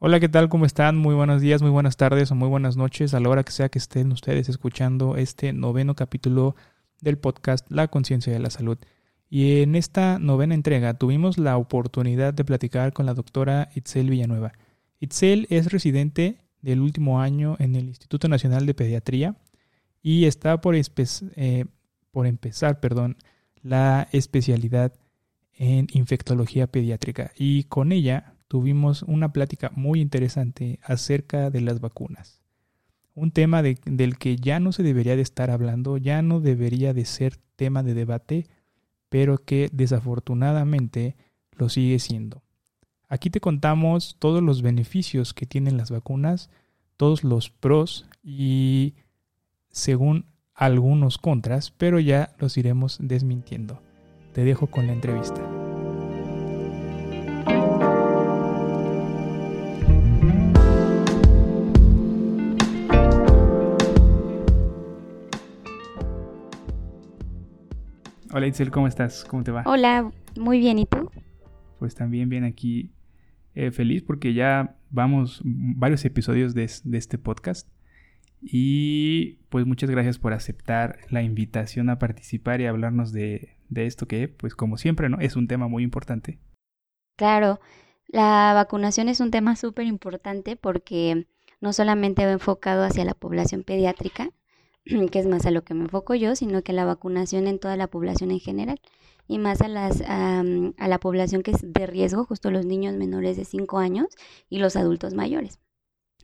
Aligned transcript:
Hola, 0.00 0.20
¿qué 0.20 0.28
tal? 0.28 0.48
¿Cómo 0.48 0.64
están? 0.64 0.96
Muy 0.96 1.16
buenos 1.16 1.42
días, 1.42 1.60
muy 1.60 1.72
buenas 1.72 1.96
tardes 1.96 2.30
o 2.30 2.36
muy 2.36 2.48
buenas 2.48 2.76
noches 2.76 3.14
a 3.14 3.20
la 3.20 3.30
hora 3.30 3.42
que 3.42 3.50
sea 3.50 3.68
que 3.68 3.80
estén 3.80 4.12
ustedes 4.12 4.48
escuchando 4.48 5.16
este 5.16 5.52
noveno 5.52 5.96
capítulo 5.96 6.54
del 7.00 7.18
podcast 7.18 7.68
La 7.68 7.88
conciencia 7.88 8.32
de 8.32 8.38
la 8.38 8.50
salud. 8.50 8.78
Y 9.28 9.60
en 9.62 9.74
esta 9.74 10.20
novena 10.20 10.54
entrega 10.54 10.94
tuvimos 10.94 11.36
la 11.36 11.56
oportunidad 11.56 12.32
de 12.32 12.44
platicar 12.44 12.92
con 12.92 13.06
la 13.06 13.14
doctora 13.14 13.70
Itzel 13.74 14.08
Villanueva. 14.08 14.52
Itzel 15.00 15.48
es 15.50 15.72
residente 15.72 16.44
del 16.62 16.80
último 16.80 17.20
año 17.20 17.56
en 17.58 17.74
el 17.74 17.88
Instituto 17.88 18.28
Nacional 18.28 18.66
de 18.66 18.74
Pediatría 18.74 19.34
y 20.00 20.26
está 20.26 20.60
por, 20.60 20.76
eh, 20.76 21.64
por 22.12 22.28
empezar 22.28 22.78
perdón, 22.78 23.16
la 23.62 24.06
especialidad 24.12 24.92
en 25.54 25.88
infectología 25.90 26.68
pediátrica. 26.68 27.32
Y 27.36 27.64
con 27.64 27.90
ella 27.90 28.37
tuvimos 28.48 29.02
una 29.02 29.32
plática 29.32 29.70
muy 29.74 30.00
interesante 30.00 30.80
acerca 30.82 31.50
de 31.50 31.60
las 31.60 31.80
vacunas. 31.80 32.40
Un 33.14 33.30
tema 33.30 33.62
del 33.62 34.18
que 34.18 34.36
ya 34.36 34.60
no 34.60 34.72
se 34.72 34.82
debería 34.82 35.16
de 35.16 35.22
estar 35.22 35.50
hablando, 35.50 35.96
ya 35.98 36.22
no 36.22 36.40
debería 36.40 36.94
de 36.94 37.04
ser 37.04 37.36
tema 37.56 37.82
de 37.82 37.94
debate, 37.94 38.46
pero 39.08 39.38
que 39.38 39.68
desafortunadamente 39.72 41.16
lo 41.52 41.68
sigue 41.68 41.98
siendo. 41.98 42.42
Aquí 43.08 43.30
te 43.30 43.40
contamos 43.40 44.16
todos 44.18 44.42
los 44.42 44.62
beneficios 44.62 45.34
que 45.34 45.46
tienen 45.46 45.76
las 45.76 45.90
vacunas, 45.90 46.50
todos 46.96 47.24
los 47.24 47.50
pros 47.50 48.06
y 48.22 48.94
según 49.70 50.26
algunos 50.54 51.18
contras, 51.18 51.70
pero 51.70 52.00
ya 52.00 52.34
los 52.38 52.56
iremos 52.56 52.98
desmintiendo. 53.00 53.80
Te 54.32 54.44
dejo 54.44 54.66
con 54.66 54.86
la 54.86 54.92
entrevista. 54.92 55.57
Hola 68.30 68.46
Itzel, 68.46 68.70
¿cómo 68.70 68.86
estás? 68.86 69.24
¿Cómo 69.24 69.42
te 69.42 69.50
va? 69.50 69.62
Hola, 69.64 70.12
muy 70.36 70.58
bien, 70.58 70.78
¿y 70.78 70.84
tú? 70.84 71.10
Pues 71.78 71.94
también 71.94 72.28
bien 72.28 72.44
aquí, 72.44 72.92
eh, 73.54 73.70
feliz 73.70 74.02
porque 74.02 74.34
ya 74.34 74.76
vamos 74.90 75.40
varios 75.44 76.04
episodios 76.04 76.52
de, 76.52 76.64
este 76.64 77.16
podcast 77.16 77.68
y 78.42 79.38
pues 79.48 79.64
muchas 79.64 79.88
gracias 79.88 80.18
por 80.18 80.34
aceptar 80.34 80.98
la 81.08 81.22
invitación 81.22 81.88
a 81.88 81.98
participar 81.98 82.60
y 82.60 82.66
hablarnos 82.66 83.12
de, 83.12 83.56
de 83.70 83.86
esto 83.86 84.06
que 84.06 84.28
pues 84.28 84.54
como 84.54 84.76
siempre, 84.76 85.08
¿no? 85.08 85.18
Es 85.20 85.34
un 85.34 85.48
tema 85.48 85.66
muy 85.66 85.82
importante. 85.82 86.38
Claro, 87.16 87.60
la 88.08 88.52
vacunación 88.52 89.08
es 89.08 89.20
un 89.20 89.30
tema 89.30 89.56
súper 89.56 89.86
importante 89.86 90.54
porque 90.54 91.26
no 91.62 91.72
solamente 91.72 92.26
va 92.26 92.32
enfocado 92.32 92.84
hacia 92.84 93.06
la 93.06 93.14
población 93.14 93.64
pediátrica, 93.64 94.32
que 95.10 95.18
es 95.18 95.26
más 95.26 95.46
a 95.46 95.50
lo 95.50 95.62
que 95.62 95.74
me 95.74 95.82
enfoco 95.82 96.14
yo, 96.14 96.34
sino 96.36 96.62
que 96.62 96.72
la 96.72 96.84
vacunación 96.84 97.46
en 97.46 97.58
toda 97.58 97.76
la 97.76 97.86
población 97.86 98.30
en 98.30 98.40
general 98.40 98.80
y 99.28 99.38
más 99.38 99.60
a, 99.60 99.68
las, 99.68 100.02
a, 100.06 100.42
la 100.42 100.98
población 100.98 101.42
que 101.42 101.50
es 101.50 101.60
de 101.62 101.86
riesgo, 101.86 102.24
justo 102.24 102.50
los 102.50 102.64
niños 102.64 102.96
menores 102.96 103.36
de 103.36 103.44
5 103.44 103.78
años 103.78 104.06
y 104.48 104.58
los 104.58 104.74
adultos 104.74 105.14
mayores. 105.14 105.60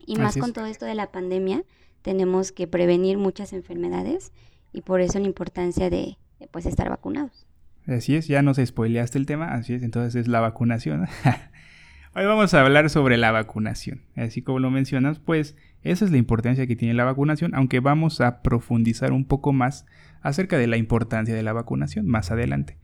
Y 0.07 0.17
más 0.17 0.37
con 0.37 0.53
todo 0.53 0.65
esto 0.65 0.85
de 0.85 0.95
la 0.95 1.11
pandemia, 1.11 1.63
tenemos 2.01 2.51
que 2.51 2.67
prevenir 2.67 3.17
muchas 3.17 3.53
enfermedades 3.53 4.31
y 4.73 4.81
por 4.81 5.01
eso 5.01 5.19
la 5.19 5.27
importancia 5.27 5.89
de, 5.89 6.17
pues 6.51 6.65
estar 6.65 6.89
vacunados. 6.89 7.45
Así 7.87 8.15
es, 8.15 8.27
ya 8.27 8.41
nos 8.41 8.57
spoileaste 8.57 9.19
el 9.19 9.27
tema, 9.27 9.53
así 9.53 9.75
es, 9.75 9.83
entonces 9.83 10.15
es 10.15 10.27
la 10.27 10.39
vacunación. 10.39 11.07
Hoy 12.15 12.25
vamos 12.25 12.53
a 12.53 12.61
hablar 12.61 12.89
sobre 12.89 13.17
la 13.17 13.31
vacunación. 13.31 14.01
Así 14.15 14.41
como 14.41 14.59
lo 14.59 14.71
mencionas, 14.71 15.19
pues 15.19 15.55
esa 15.85 16.03
es 16.03 16.11
la 16.11 16.17
importancia 16.17 16.65
que 16.65 16.75
tiene 16.75 16.95
la 16.95 17.05
vacunación, 17.05 17.53
aunque 17.53 17.79
vamos 17.79 18.19
a 18.19 18.41
profundizar 18.41 19.13
un 19.13 19.25
poco 19.25 19.53
más 19.53 19.85
acerca 20.21 20.57
de 20.57 20.65
la 20.65 20.77
importancia 20.77 21.35
de 21.35 21.43
la 21.43 21.53
vacunación 21.53 22.07
más 22.07 22.31
adelante. 22.31 22.79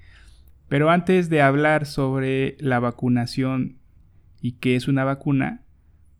Pero 0.69 0.91
antes 0.91 1.29
de 1.29 1.41
hablar 1.41 1.87
sobre 1.87 2.55
la 2.59 2.79
vacunación 2.79 3.79
y 4.39 4.53
qué 4.53 4.75
es 4.75 4.87
una 4.87 5.03
vacuna, 5.03 5.65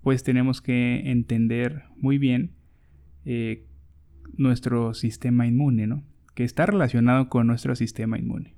pues 0.02 0.24
tenemos 0.24 0.62
que 0.62 1.12
entender 1.12 1.84
muy 1.98 2.18
bien 2.18 2.56
eh, 3.26 3.68
nuestro 4.36 4.96
sistema 4.96 5.46
inmune, 5.46 5.86
¿no? 5.86 6.04
Que 6.34 6.44
está 6.44 6.66
relacionado 6.66 7.30
con 7.30 7.46
nuestro 7.46 7.76
sistema 7.76 8.18
inmune. 8.18 8.56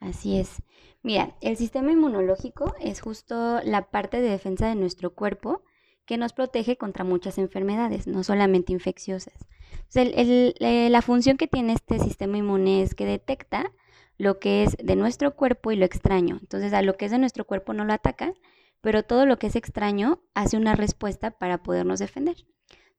Así 0.00 0.38
es. 0.38 0.62
Mira, 1.02 1.36
el 1.42 1.56
sistema 1.56 1.92
inmunológico 1.92 2.74
es 2.80 3.00
justo 3.00 3.60
la 3.64 3.90
parte 3.90 4.20
de 4.20 4.30
defensa 4.30 4.66
de 4.66 4.76
nuestro 4.76 5.14
cuerpo 5.14 5.62
que 6.06 6.16
nos 6.16 6.32
protege 6.32 6.76
contra 6.76 7.04
muchas 7.04 7.36
enfermedades, 7.36 8.06
no 8.06 8.22
solamente 8.22 8.72
infecciosas. 8.72 9.34
Eh, 9.94 10.88
la 10.90 11.02
función 11.02 11.36
que 11.36 11.46
tiene 11.48 11.72
este 11.72 11.98
sistema 11.98 12.38
inmune 12.38 12.82
es 12.82 12.94
que 12.94 13.04
detecta 13.04 13.72
lo 14.18 14.38
que 14.38 14.62
es 14.62 14.76
de 14.82 14.96
nuestro 14.96 15.34
cuerpo 15.34 15.72
y 15.72 15.76
lo 15.76 15.84
extraño. 15.84 16.38
Entonces, 16.40 16.72
a 16.72 16.82
lo 16.82 16.96
que 16.96 17.06
es 17.06 17.10
de 17.10 17.18
nuestro 17.18 17.44
cuerpo 17.44 17.72
no 17.72 17.84
lo 17.84 17.92
ataca, 17.92 18.32
pero 18.80 19.02
todo 19.02 19.26
lo 19.26 19.38
que 19.38 19.48
es 19.48 19.56
extraño 19.56 20.22
hace 20.34 20.56
una 20.56 20.74
respuesta 20.74 21.32
para 21.32 21.62
podernos 21.62 21.98
defender. 21.98 22.36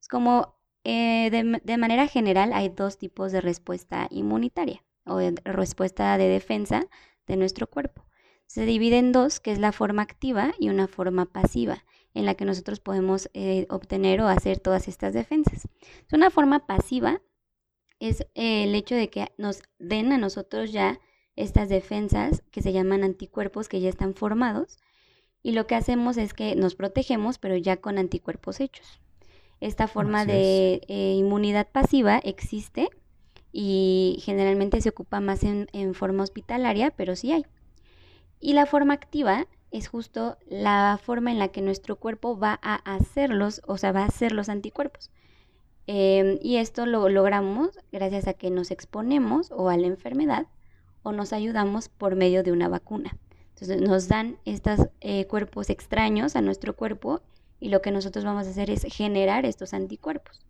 Como, 0.09 0.56
eh, 0.84 1.29
de, 1.31 1.62
de 1.63 1.78
manera 1.78 2.07
general, 2.07 2.53
hay 2.53 2.69
dos 2.69 2.97
tipos 2.97 3.31
de 3.31 3.41
respuesta 3.41 4.07
inmunitaria 4.12 4.84
o 5.06 5.18
de 5.18 5.35
respuesta 5.44 6.18
de 6.18 6.28
defensa 6.28 6.85
de 7.25 7.38
nuestro 7.38 7.68
cuerpo. 7.68 8.06
Se 8.45 8.66
divide 8.66 8.97
en 8.97 9.12
dos, 9.12 9.39
que 9.39 9.51
es 9.51 9.59
la 9.59 9.72
forma 9.72 10.01
activa 10.01 10.53
y 10.59 10.69
una 10.69 10.88
forma 10.88 11.25
pasiva, 11.25 11.84
en 12.13 12.25
la 12.25 12.35
que 12.35 12.45
nosotros 12.45 12.79
podemos 12.79 13.29
eh, 13.34 13.68
obtener 13.69 14.22
o 14.22 14.28
hacer 14.28 14.59
todas 14.59 14.88
estas 14.88 15.13
defensas. 15.13 15.68
Una 16.12 16.29
forma 16.29 16.66
pasiva 16.66 17.22
es 18.00 18.22
eh, 18.35 18.63
el 18.63 18.75
hecho 18.75 18.95
de 18.95 19.09
que 19.09 19.28
nos 19.38 19.63
den 19.79 20.12
a 20.12 20.18
nosotros 20.18 20.72
ya 20.72 21.00
estas 21.35 21.69
defensas 21.69 22.44
que 22.51 22.62
se 22.62 22.73
llaman 22.73 23.03
anticuerpos 23.03 23.69
que 23.69 23.79
ya 23.79 23.90
están 23.90 24.16
formados 24.16 24.78
y 25.44 25.51
lo 25.51 25.68
que 25.68 25.75
hacemos 25.75 26.18
es 26.18 26.34
que 26.34 26.56
nos 26.56 26.75
protegemos 26.75 27.38
pero 27.38 27.56
ya 27.56 27.78
con 27.78 27.97
anticuerpos 27.97 28.59
hechos. 28.59 29.00
Esta 29.59 29.88
forma 29.88 30.25
de 30.25 30.81
eh, 30.88 31.13
inmunidad 31.16 31.68
pasiva 31.72 32.19
existe 32.19 32.89
y 33.51 34.19
generalmente 34.22 34.81
se 34.81 34.89
ocupa 34.89 35.19
más 35.19 35.44
en, 35.44 35.95
forma 35.95 36.24
hospitalaria, 36.24 36.91
pero 36.91 37.16
sí 37.16 37.31
hay. 37.31 37.45
Y 38.39 38.53
la 38.53 38.68
forma 38.68 38.94
activa 38.94 39.47
es 39.72 39.88
justo 39.88 40.38
la 40.47 41.00
forma 41.01 41.31
en 41.31 41.39
la 41.39 41.50
que 41.50 41.61
nuestro 41.61 41.97
cuerpo 41.97 42.38
va 42.38 42.59
a 42.61 42.75
hacerlos, 42.95 43.61
o 43.67 43.78
sea, 43.78 43.91
va 43.91 44.03
a 44.03 44.07
hacer 44.07 44.31
los 44.31 44.50
anticuerpos. 44.50 45.11
Em, 45.88 46.38
y 46.41 46.57
esto 46.57 46.85
lo 46.85 47.07
logramos 47.09 47.79
gracias 47.91 48.27
a 48.27 48.33
que 48.33 48.50
nos 48.50 48.72
exponemos 48.72 49.51
o 49.51 49.69
a 49.69 49.77
la 49.77 49.88
enfermedad 49.88 50.47
o 51.01 51.13
nos 51.13 51.31
ayudamos 51.31 51.88
por 51.88 52.16
medio 52.16 52.44
de 52.44 52.51
una 52.51 52.67
vacuna. 52.67 53.17
Entonces 53.50 53.81
nos 53.81 54.07
dan 54.07 54.38
estos 54.45 54.88
eh, 55.00 55.25
cuerpos 55.25 55.69
extraños 55.69 56.35
a 56.35 56.41
nuestro 56.41 56.75
cuerpo 56.75 57.22
y 57.59 57.69
lo 57.69 57.81
que 57.81 57.91
nosotros 57.91 58.25
vamos 58.25 58.45
a 58.45 58.50
hacer 58.50 58.69
es 58.69 58.83
generar 58.83 59.45
estos 59.45 59.73
anticuerpos. 59.73 60.41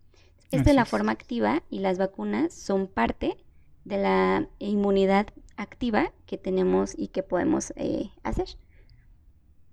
Esta 0.50 0.70
es 0.70 0.76
la 0.76 0.84
forma 0.84 1.12
activa 1.12 1.62
y 1.70 1.80
las 1.80 1.98
vacunas 1.98 2.54
son 2.54 2.86
parte 2.86 3.36
de 3.84 3.98
la 3.98 4.48
inmunidad 4.58 5.28
activa 5.56 6.12
que 6.26 6.38
tenemos 6.38 6.94
y 6.96 7.08
que 7.08 7.22
podemos 7.22 7.72
eh, 7.76 8.10
hacer. 8.22 8.56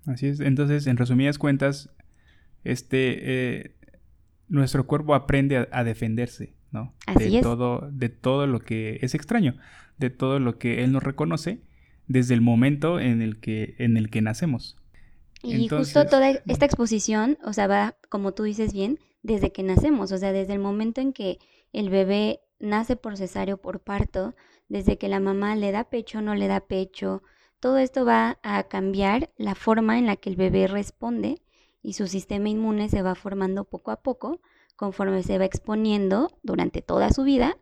Así 0.05 0.27
es. 0.27 0.39
Entonces, 0.39 0.87
en 0.87 0.97
resumidas 0.97 1.37
cuentas, 1.37 1.89
este 2.63 3.63
eh, 3.63 3.75
nuestro 4.47 4.85
cuerpo 4.85 5.15
aprende 5.15 5.67
a, 5.71 5.83
defenderse, 5.83 6.53
¿no? 6.71 6.93
Así 7.07 7.29
de 7.29 7.41
todo, 7.41 7.89
de 7.91 8.09
todo 8.09 8.47
lo 8.47 8.59
que 8.59 8.99
es 9.01 9.15
extraño, 9.15 9.55
de 9.97 10.09
todo 10.09 10.39
lo 10.39 10.57
que 10.57 10.83
él 10.83 10.91
nos 10.91 11.03
reconoce 11.03 11.61
desde 12.07 12.33
el 12.33 12.41
momento 12.41 12.99
en 12.99 13.21
el 13.21 13.39
que, 13.39 13.75
en 13.79 13.97
el 13.97 14.09
que 14.09 14.21
nacemos. 14.21 14.77
Y 15.41 15.67
justo 15.67 16.05
toda 16.05 16.31
esta 16.31 16.65
exposición, 16.65 17.37
o 17.43 17.53
sea, 17.53 17.67
va, 17.67 17.95
como 18.09 18.33
tú 18.33 18.43
dices 18.43 18.73
bien, 18.73 18.99
desde 19.21 19.51
que 19.51 19.63
nacemos, 19.63 20.11
o 20.11 20.17
sea, 20.17 20.31
desde 20.31 20.53
el 20.53 20.59
momento 20.59 21.01
en 21.01 21.13
que 21.13 21.39
el 21.71 21.89
bebé 21.89 22.41
nace 22.59 22.95
por 22.95 23.17
cesárea 23.17 23.55
o 23.55 23.61
por 23.61 23.81
parto, 23.81 24.35
desde 24.69 24.97
que 24.97 25.09
la 25.09 25.19
mamá 25.19 25.55
le 25.55 25.71
da 25.71 25.89
pecho 25.89 26.19
o 26.19 26.21
no 26.21 26.35
le 26.35 26.47
da 26.47 26.61
pecho, 26.61 27.21
todo 27.59 27.77
esto 27.77 28.05
va 28.05 28.37
a 28.43 28.63
cambiar 28.63 29.31
la 29.37 29.55
forma 29.55 29.97
en 29.97 30.05
la 30.05 30.15
que 30.15 30.29
el 30.29 30.35
bebé 30.35 30.67
responde 30.67 31.41
y 31.81 31.93
su 31.93 32.07
sistema 32.07 32.49
inmune 32.49 32.89
se 32.89 33.01
va 33.01 33.15
formando 33.15 33.63
poco 33.65 33.91
a 33.91 34.01
poco 34.01 34.41
conforme 34.75 35.23
se 35.23 35.37
va 35.37 35.45
exponiendo 35.45 36.29
durante 36.43 36.81
toda 36.81 37.11
su 37.11 37.23
vida 37.23 37.57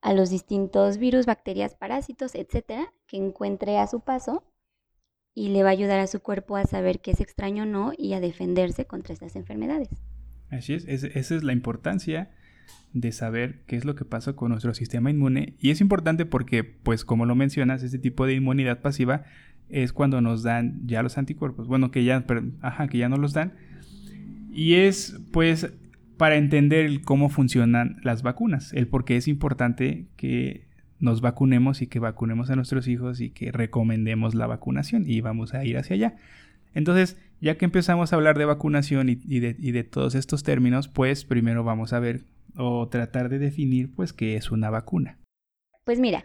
a 0.00 0.12
los 0.12 0.30
distintos 0.30 0.98
virus, 0.98 1.26
bacterias, 1.26 1.74
parásitos, 1.74 2.34
etcétera, 2.34 2.92
que 3.06 3.16
encuentre 3.16 3.78
a 3.78 3.86
su 3.86 4.00
paso 4.00 4.44
y 5.34 5.48
le 5.48 5.62
va 5.62 5.70
a 5.70 5.72
ayudar 5.72 6.00
a 6.00 6.06
su 6.06 6.20
cuerpo 6.20 6.56
a 6.56 6.64
saber 6.64 7.00
qué 7.00 7.10
es 7.10 7.20
extraño 7.20 7.64
o 7.64 7.66
no 7.66 7.92
y 7.96 8.14
a 8.14 8.20
defenderse 8.20 8.86
contra 8.86 9.12
estas 9.12 9.36
enfermedades. 9.36 9.90
Así 10.50 10.74
es, 10.74 10.84
esa 10.86 11.34
es 11.34 11.42
la 11.42 11.52
importancia 11.52 12.30
de 12.92 13.12
saber 13.12 13.60
qué 13.66 13.76
es 13.76 13.84
lo 13.84 13.94
que 13.94 14.04
pasa 14.04 14.34
con 14.34 14.50
nuestro 14.50 14.74
sistema 14.74 15.10
inmune. 15.10 15.54
Y 15.60 15.70
es 15.70 15.80
importante 15.80 16.24
porque, 16.24 16.64
pues 16.64 17.04
como 17.04 17.26
lo 17.26 17.34
mencionas, 17.34 17.82
este 17.82 17.98
tipo 17.98 18.26
de 18.26 18.34
inmunidad 18.34 18.80
pasiva 18.80 19.24
es 19.68 19.92
cuando 19.92 20.20
nos 20.20 20.42
dan 20.42 20.86
ya 20.86 21.02
los 21.02 21.18
anticuerpos. 21.18 21.66
Bueno, 21.66 21.90
que 21.90 22.04
ya, 22.04 22.24
ajá, 22.62 22.88
que 22.88 22.98
ya 22.98 23.08
no 23.08 23.16
los 23.16 23.32
dan. 23.32 23.52
Y 24.52 24.74
es 24.74 25.20
pues 25.32 25.72
para 26.16 26.36
entender 26.36 27.02
cómo 27.02 27.28
funcionan 27.28 27.98
las 28.02 28.22
vacunas, 28.22 28.72
el 28.72 28.88
por 28.88 29.04
qué 29.04 29.16
es 29.16 29.28
importante 29.28 30.06
que 30.16 30.64
nos 30.98 31.20
vacunemos 31.20 31.82
y 31.82 31.86
que 31.86 31.98
vacunemos 31.98 32.48
a 32.50 32.56
nuestros 32.56 32.88
hijos 32.88 33.20
y 33.20 33.30
que 33.30 33.52
recomendemos 33.52 34.34
la 34.34 34.46
vacunación 34.46 35.04
y 35.06 35.20
vamos 35.20 35.52
a 35.52 35.64
ir 35.64 35.76
hacia 35.76 35.94
allá. 35.94 36.16
Entonces, 36.74 37.18
ya 37.40 37.56
que 37.56 37.66
empezamos 37.66 38.12
a 38.12 38.16
hablar 38.16 38.38
de 38.38 38.44
vacunación 38.44 39.08
y, 39.08 39.40
de, 39.40 39.84
todos 39.84 40.14
estos 40.14 40.42
términos, 40.42 40.88
pues 40.88 41.24
primero 41.24 41.64
vamos 41.64 41.92
a 41.92 42.00
ver 42.00 42.24
o 42.56 42.88
tratar 42.88 43.28
de 43.28 43.38
definir 43.38 43.94
pues 43.94 44.12
qué 44.12 44.36
es 44.36 44.50
una 44.50 44.70
vacuna. 44.70 45.18
Pues 45.84 46.00
mira, 46.00 46.24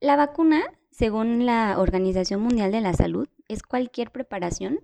la 0.00 0.16
vacuna, 0.16 0.62
según 0.90 1.46
la 1.46 1.78
Organización 1.78 2.40
Mundial 2.40 2.72
de 2.72 2.80
la 2.80 2.94
Salud, 2.94 3.28
es 3.48 3.62
cualquier 3.62 4.10
preparación 4.10 4.80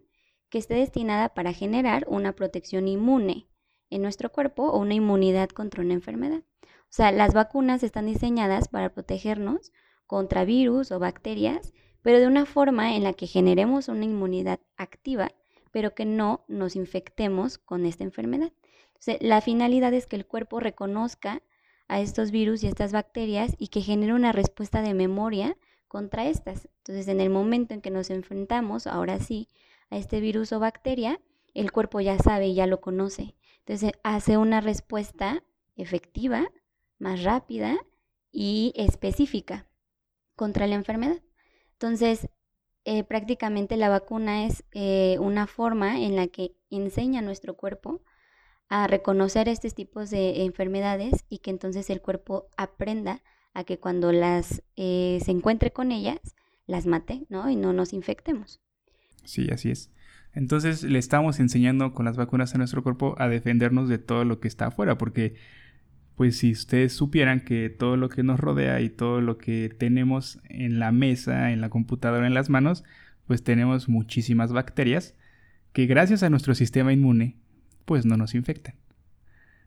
que 0.49 0.59
esté 0.59 0.75
destinada 0.75 1.31
para 1.35 1.53
generar 1.53 2.05
una 2.09 2.33
protección 2.33 2.89
inmune 2.89 3.49
en 3.91 4.03
nuestro 4.03 4.31
cuerpo 4.31 4.65
o 4.65 4.79
una 4.79 4.95
inmunidad 4.95 5.49
contra 5.51 5.83
una 5.83 5.95
enfermedad. 5.95 6.43
O 6.63 6.97
sea, 6.97 7.13
las 7.13 7.35
vacunas 7.35 7.83
están 7.83 8.07
diseñadas 8.07 8.69
para 8.69 8.93
protegernos 8.93 9.73
contra 10.07 10.45
virus 10.45 10.93
o 10.93 10.99
bacterias, 10.99 11.73
pero 12.03 12.21
de 12.21 12.27
una 12.27 12.47
forma 12.47 12.95
en 12.97 13.03
la 13.03 13.15
que 13.15 13.27
generemos 13.27 13.89
una 13.89 14.05
inmunidad 14.05 14.61
activa, 14.77 15.33
pero 15.73 15.95
que 15.95 16.05
no 16.05 16.45
nos 16.47 16.77
infectemos 16.77 17.59
con 17.59 17.85
esta 17.87 18.05
enfermedad. 18.05 18.53
La 19.21 19.41
finalidad 19.41 19.93
es 19.95 20.07
que 20.07 20.17
el 20.17 20.27
cuerpo 20.27 20.61
reconozca 20.61 21.43
a 21.89 22.01
estos 22.01 22.31
virus 22.31 22.63
y 22.63 22.67
estas 22.67 22.93
bacterias 22.93 23.55
y 23.59 23.69
que 23.69 23.83
genere 23.83 24.15
una 24.15 24.33
respuesta 24.33 24.83
de 24.83 24.95
memoria 24.95 25.57
contra 25.89 26.27
estas. 26.27 26.69
Entonces, 26.79 27.09
en 27.09 27.21
el 27.21 27.31
momento 27.31 27.75
en 27.75 27.81
que 27.81 27.91
nos 27.91 28.11
enfrentamos, 28.11 28.87
ahora 28.87 29.19
sí, 29.21 29.49
a 29.91 29.97
este 29.97 30.21
virus 30.21 30.53
o 30.53 30.61
bacteria, 30.61 31.21
el 31.53 31.73
cuerpo 31.73 32.01
ya 32.01 32.19
sabe 32.19 32.49
y 32.49 32.55
ya 32.55 32.67
lo 32.67 32.81
conoce. 32.81 33.37
Entonces, 33.59 33.93
hace 34.03 34.37
una 34.37 34.61
respuesta 34.61 35.43
efectiva 35.77 36.51
más 36.99 37.23
rápida 37.23 37.77
y 38.33 38.73
específica 38.77 39.69
contra 40.37 40.67
la 40.67 40.75
enfermedad. 40.75 41.23
Entonces, 41.73 42.29
eh, 42.85 43.05
prácticamente 43.05 43.77
la 43.77 43.89
vacuna 43.89 44.47
es 44.47 44.65
eh, 44.73 45.17
una 45.21 45.47
forma 45.47 46.01
en 46.01 46.17
la 46.17 46.27
que 46.27 46.57
enseña 46.71 47.21
a 47.21 47.23
nuestro 47.23 47.57
cuerpo 47.57 48.03
a 48.75 48.89
reconocer 48.89 49.49
estos 49.49 49.73
tipos 49.73 50.11
de 50.11 50.43
enfermedades 50.43 51.25
y 51.29 51.39
que 51.39 51.51
entonces 51.51 51.91
el 51.91 52.01
cuerpo 52.01 52.49
aprenda 52.57 53.23
a 53.53 53.63
que 53.63 53.79
cuando 53.79 54.11
las 54.11 54.65
eh, 54.75 55.21
se 55.25 55.31
encuentre 55.31 55.71
con 55.71 55.93
ellas, 55.93 56.19
las 56.67 56.85
mate, 56.85 57.25
¿no? 57.29 57.49
Y 57.49 57.55
no 57.55 57.73
nos 57.73 57.93
infectemos. 57.93 58.61
Sí, 59.23 59.49
así 59.53 59.71
es. 59.71 59.93
Entonces 60.33 60.83
le 60.83 60.99
estamos 60.99 61.39
enseñando 61.39 61.93
con 61.93 62.05
las 62.05 62.17
vacunas 62.17 62.53
a 62.53 62.59
nuestro 62.59 62.83
cuerpo 62.83 63.15
a 63.19 63.29
defendernos 63.29 63.89
de 63.89 63.99
todo 63.99 64.25
lo 64.25 64.41
que 64.41 64.49
está 64.49 64.67
afuera, 64.67 64.99
porque 64.99 65.37
pues 66.17 66.39
si 66.39 66.51
ustedes 66.51 66.93
supieran 66.93 67.45
que 67.45 67.71
todo 67.71 67.97
lo 67.97 68.09
que 68.09 68.25
nos 68.25 68.41
rodea 68.41 68.81
y 68.81 68.91
todo 68.91 69.21
lo 69.21 69.39
que 69.39 69.69
tenemos 69.69 70.41
en 70.49 70.81
la 70.81 70.91
mesa, 70.91 71.53
en 71.53 71.61
la 71.61 71.71
computadora, 71.71 72.27
en 72.27 72.35
las 72.35 72.51
manos, 72.51 72.83
pues 73.29 73.45
tenemos 73.45 73.89
muchísimas 73.89 74.53
bacterias 74.53 75.15
que 75.73 75.87
gracias 75.87 76.25
a 76.25 76.31
nuestro 76.31 76.57
sistema 76.57 76.93
inmune, 76.93 77.37
pues 77.85 78.05
no 78.05 78.17
nos 78.17 78.35
infectan. 78.35 78.77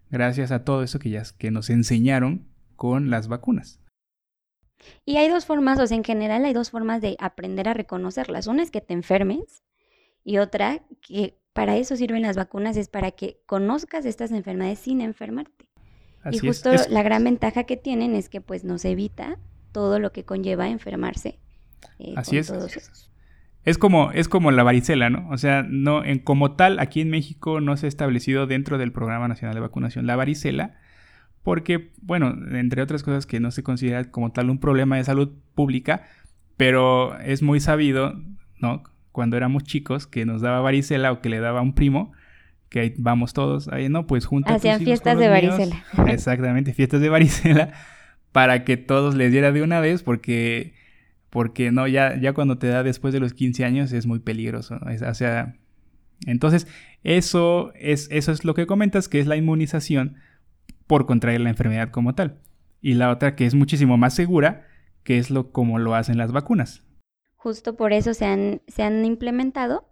Gracias 0.10 0.52
a 0.52 0.64
todo 0.64 0.84
eso 0.84 1.00
que 1.00 1.10
ya 1.10 1.24
que 1.38 1.52
nos 1.52 1.70
enseñaron 1.70 2.48
con 2.76 3.10
las 3.10 3.28
vacunas. 3.28 3.80
Y 5.06 5.18
hay 5.18 5.28
dos 5.28 5.46
formas, 5.46 5.80
o 5.80 5.88
sea, 5.88 5.98
en 5.98 6.04
general 6.04 6.46
hay 6.46 6.54
dos 6.54 6.70
formas 6.70 7.02
de 7.02 7.18
aprender 7.20 7.68
a 7.68 7.74
reconocerlas. 7.74 8.48
Una 8.48 8.64
es 8.64 8.72
que 8.72 8.82
te 8.82 8.94
enfermes 8.94 9.64
y 10.24 10.38
otra 10.38 10.84
que 11.02 11.38
para 11.54 11.78
eso 11.78 11.96
sirven 11.96 12.22
las 12.22 12.38
vacunas 12.38 12.78
es 12.78 12.88
para 12.88 13.12
que 13.12 13.42
conozcas 13.46 14.06
estas 14.06 14.32
enfermedades 14.32 14.80
sin 14.80 15.02
enfermarte 15.02 15.68
y 16.32 16.40
justo 16.40 16.72
la 16.90 17.04
gran 17.04 17.24
ventaja 17.24 17.64
que 17.64 17.78
tienen 17.78 18.16
es 18.16 18.30
que 18.30 18.42
pues 18.42 18.64
nos 18.64 18.86
evita 18.86 19.38
todo 19.72 20.00
lo 20.00 20.12
que 20.12 20.26
conlleva 20.26 20.68
enfermarse. 20.70 21.40
Eh, 22.00 22.14
Así 22.16 22.38
es. 22.38 22.52
Es 23.68 23.78
como, 23.78 24.14
es 24.14 24.30
como 24.30 24.52
la 24.52 24.64
varicela, 24.64 25.10
¿no? 25.10 25.28
O 25.30 25.38
sea, 25.38 25.62
no, 25.68 26.02
en, 26.06 26.20
como 26.20 26.54
tal, 26.54 26.80
aquí 26.80 27.02
en 27.02 27.10
México 27.10 27.60
no 27.60 27.76
se 27.76 27.88
ha 27.88 27.90
establecido 27.90 28.48
dentro 28.48 28.78
del 28.78 28.94
Programa 28.94 29.28
Nacional 29.28 29.56
de 29.56 29.60
Vacunación 29.60 30.08
la 30.08 30.16
varicela, 30.16 30.76
porque, 31.44 31.92
bueno, 32.02 32.34
entre 32.58 32.82
otras 32.82 33.04
cosas 33.04 33.26
que 33.26 33.42
no 33.42 33.52
se 33.52 33.64
considera 33.64 34.10
como 34.10 34.32
tal 34.32 34.50
un 34.50 34.60
problema 34.60 34.96
de 34.96 35.04
salud 35.04 35.34
pública, 35.54 36.04
pero 36.56 37.20
es 37.20 37.42
muy 37.44 37.60
sabido, 37.60 38.14
¿no? 38.58 38.84
Cuando 39.12 39.36
éramos 39.36 39.66
chicos, 39.66 40.08
que 40.08 40.26
nos 40.26 40.42
daba 40.42 40.62
varicela 40.62 41.12
o 41.12 41.20
que 41.20 41.28
le 41.28 41.42
daba 41.42 41.60
a 41.60 41.62
un 41.62 41.74
primo, 41.74 42.14
que 42.70 42.80
ahí 42.80 42.94
vamos 42.98 43.34
todos, 43.34 43.68
ahí 43.68 43.90
no, 43.90 44.08
pues 44.08 44.26
juntos. 44.26 44.56
Hacían 44.56 44.80
fiestas 44.80 45.20
de 45.20 45.28
varicela. 45.28 45.84
Exactamente, 46.08 46.74
fiestas 46.74 47.02
de 47.02 47.10
varicela, 47.10 47.74
para 48.32 48.64
que 48.64 48.78
todos 48.78 49.14
les 49.16 49.34
diera 49.34 49.52
de 49.52 49.62
una 49.62 49.82
vez, 49.82 50.04
porque, 50.04 50.74
porque 51.38 51.72
no, 51.72 51.86
ya, 51.88 52.20
ya 52.20 52.34
cuando 52.34 52.58
te 52.58 52.66
da 52.66 52.82
después 52.82 53.14
de 53.14 53.20
los 53.20 53.36
15 53.36 53.64
años 53.64 53.92
es 53.92 54.08
muy 54.08 54.18
peligroso, 54.18 54.80
o 54.82 55.14
sea, 55.14 55.56
entonces 56.26 56.66
eso 57.04 57.72
es, 57.76 58.08
eso 58.10 58.32
es 58.32 58.44
lo 58.44 58.56
que 58.56 58.66
comentas, 58.66 59.08
que 59.08 59.20
es 59.20 59.28
la 59.28 59.36
inmunización 59.36 60.16
por 60.88 61.06
contraer 61.06 61.42
la 61.42 61.52
enfermedad 61.52 61.92
como 61.92 62.16
tal. 62.16 62.42
Y 62.82 62.96
la 62.96 63.12
otra 63.12 63.36
que 63.36 63.46
es 63.46 63.54
muchísimo 63.54 63.98
más 63.98 64.16
segura, 64.16 64.66
que 65.04 65.20
es 65.20 65.30
lo 65.30 65.52
como 65.52 65.78
lo 65.78 65.94
hacen 65.94 66.18
las 66.18 66.32
vacunas. 66.32 66.82
Justo 67.36 67.78
por 67.78 67.94
eso 67.94 68.16
se 68.16 68.26
han, 68.26 68.64
se 68.68 68.82
han 68.82 69.06
implementado, 69.06 69.88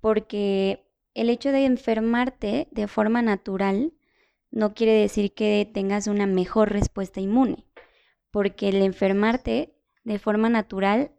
porque 0.00 0.86
el 1.12 1.28
hecho 1.28 1.50
de 1.50 1.64
enfermarte 1.64 2.68
de 2.70 2.86
forma 2.86 3.20
natural 3.20 3.94
no 4.52 4.74
quiere 4.74 4.92
decir 4.92 5.34
que 5.34 5.68
tengas 5.74 6.06
una 6.06 6.26
mejor 6.26 6.70
respuesta 6.70 7.20
inmune, 7.20 7.64
porque 8.30 8.68
el 8.68 8.80
enfermarte 8.80 9.74
de 10.04 10.18
forma 10.18 10.48
natural 10.48 11.12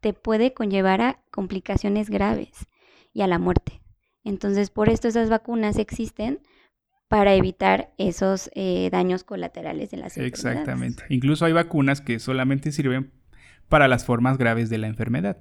te 0.00 0.12
puede 0.12 0.52
conllevar 0.52 1.00
a 1.00 1.22
complicaciones 1.30 2.10
graves 2.10 2.66
y 3.12 3.22
a 3.22 3.26
la 3.26 3.38
muerte. 3.38 3.80
Entonces, 4.24 4.70
por 4.70 4.88
esto 4.88 5.08
esas 5.08 5.30
vacunas 5.30 5.78
existen 5.78 6.40
para 7.08 7.34
evitar 7.34 7.92
esos 7.98 8.50
eh, 8.54 8.88
daños 8.90 9.24
colaterales 9.24 9.90
de 9.90 9.96
las. 9.98 10.16
Exactamente. 10.16 11.04
Incluso 11.08 11.44
hay 11.44 11.52
vacunas 11.52 12.00
que 12.00 12.18
solamente 12.18 12.72
sirven 12.72 13.12
para 13.68 13.88
las 13.88 14.04
formas 14.04 14.38
graves 14.38 14.70
de 14.70 14.78
la 14.78 14.86
enfermedad 14.86 15.38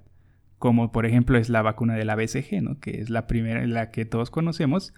como 0.62 0.92
por 0.92 1.08
ejemplo 1.08 1.40
es 1.40 1.50
la 1.50 1.64
vacuna 1.64 1.96
de 1.96 2.06
la 2.06 2.16
BCG, 2.16 2.62
¿no? 2.62 2.80
que 2.80 3.02
es 3.02 3.10
la 3.10 3.26
primera, 3.26 3.66
la 3.66 3.90
que 3.90 4.06
todos 4.06 4.30
conocemos 4.30 4.94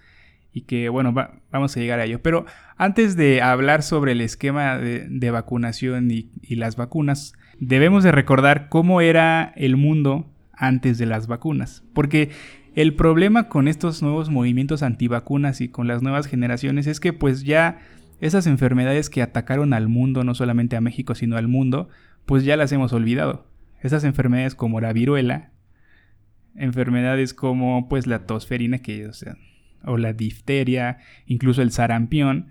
y 0.52 0.66
que 0.66 0.90
bueno, 0.90 1.14
vamos 1.50 1.74
a 1.74 1.80
llegar 1.80 2.00
a 2.00 2.04
ello. 2.04 2.20
Pero 2.20 2.44
antes 2.76 3.16
de 3.16 3.40
hablar 3.40 3.82
sobre 3.82 4.12
el 4.12 4.20
esquema 4.20 4.76
de, 4.76 5.30
vacunación 5.30 6.10
y, 6.10 6.30
y, 6.42 6.56
las 6.56 6.76
vacunas, 6.76 7.32
debemos 7.60 8.04
de 8.04 8.12
recordar 8.12 8.68
cómo 8.68 9.00
era 9.00 9.52
el 9.56 9.76
mundo 9.76 10.30
antes 10.52 10.98
de 10.98 11.06
las 11.06 11.26
vacunas, 11.26 11.82
porque 11.92 12.30
el 12.74 12.94
problema 12.94 13.48
con 13.48 13.68
estos 13.68 14.02
nuevos 14.02 14.30
movimientos 14.30 14.82
antivacunas 14.82 15.60
y 15.60 15.68
con 15.68 15.86
las 15.86 16.02
nuevas 16.02 16.26
generaciones 16.26 16.86
es 16.86 17.00
que 17.00 17.12
pues 17.12 17.44
ya 17.44 17.78
esas 18.20 18.46
enfermedades 18.46 19.10
que 19.10 19.22
atacaron 19.22 19.72
al 19.72 19.88
mundo, 19.88 20.24
no 20.24 20.34
solamente 20.34 20.76
a 20.76 20.80
México, 20.80 21.14
sino 21.14 21.36
al 21.36 21.48
mundo, 21.48 21.88
pues 22.26 22.44
ya 22.44 22.56
las 22.56 22.72
hemos 22.72 22.92
olvidado. 22.92 23.46
Esas 23.80 24.02
enfermedades 24.04 24.54
como 24.54 24.80
la 24.80 24.92
viruela, 24.92 25.52
enfermedades 26.56 27.34
como 27.34 27.88
pues 27.88 28.06
la 28.06 28.26
tosferina 28.26 28.78
que, 28.78 29.06
o, 29.06 29.12
sea, 29.12 29.36
o 29.84 29.98
la 29.98 30.12
difteria, 30.12 30.98
incluso 31.26 31.62
el 31.62 31.70
sarampión, 31.70 32.48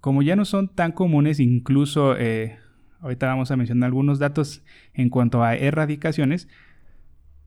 como 0.00 0.22
ya 0.22 0.36
no 0.36 0.44
son 0.44 0.68
tan 0.68 0.92
comunes, 0.92 1.40
incluso 1.40 2.16
eh, 2.16 2.58
ahorita 3.00 3.26
vamos 3.26 3.50
a 3.50 3.56
mencionar 3.56 3.88
algunos 3.88 4.18
datos 4.18 4.62
en 4.94 5.10
cuanto 5.10 5.42
a 5.42 5.56
erradicaciones, 5.56 6.48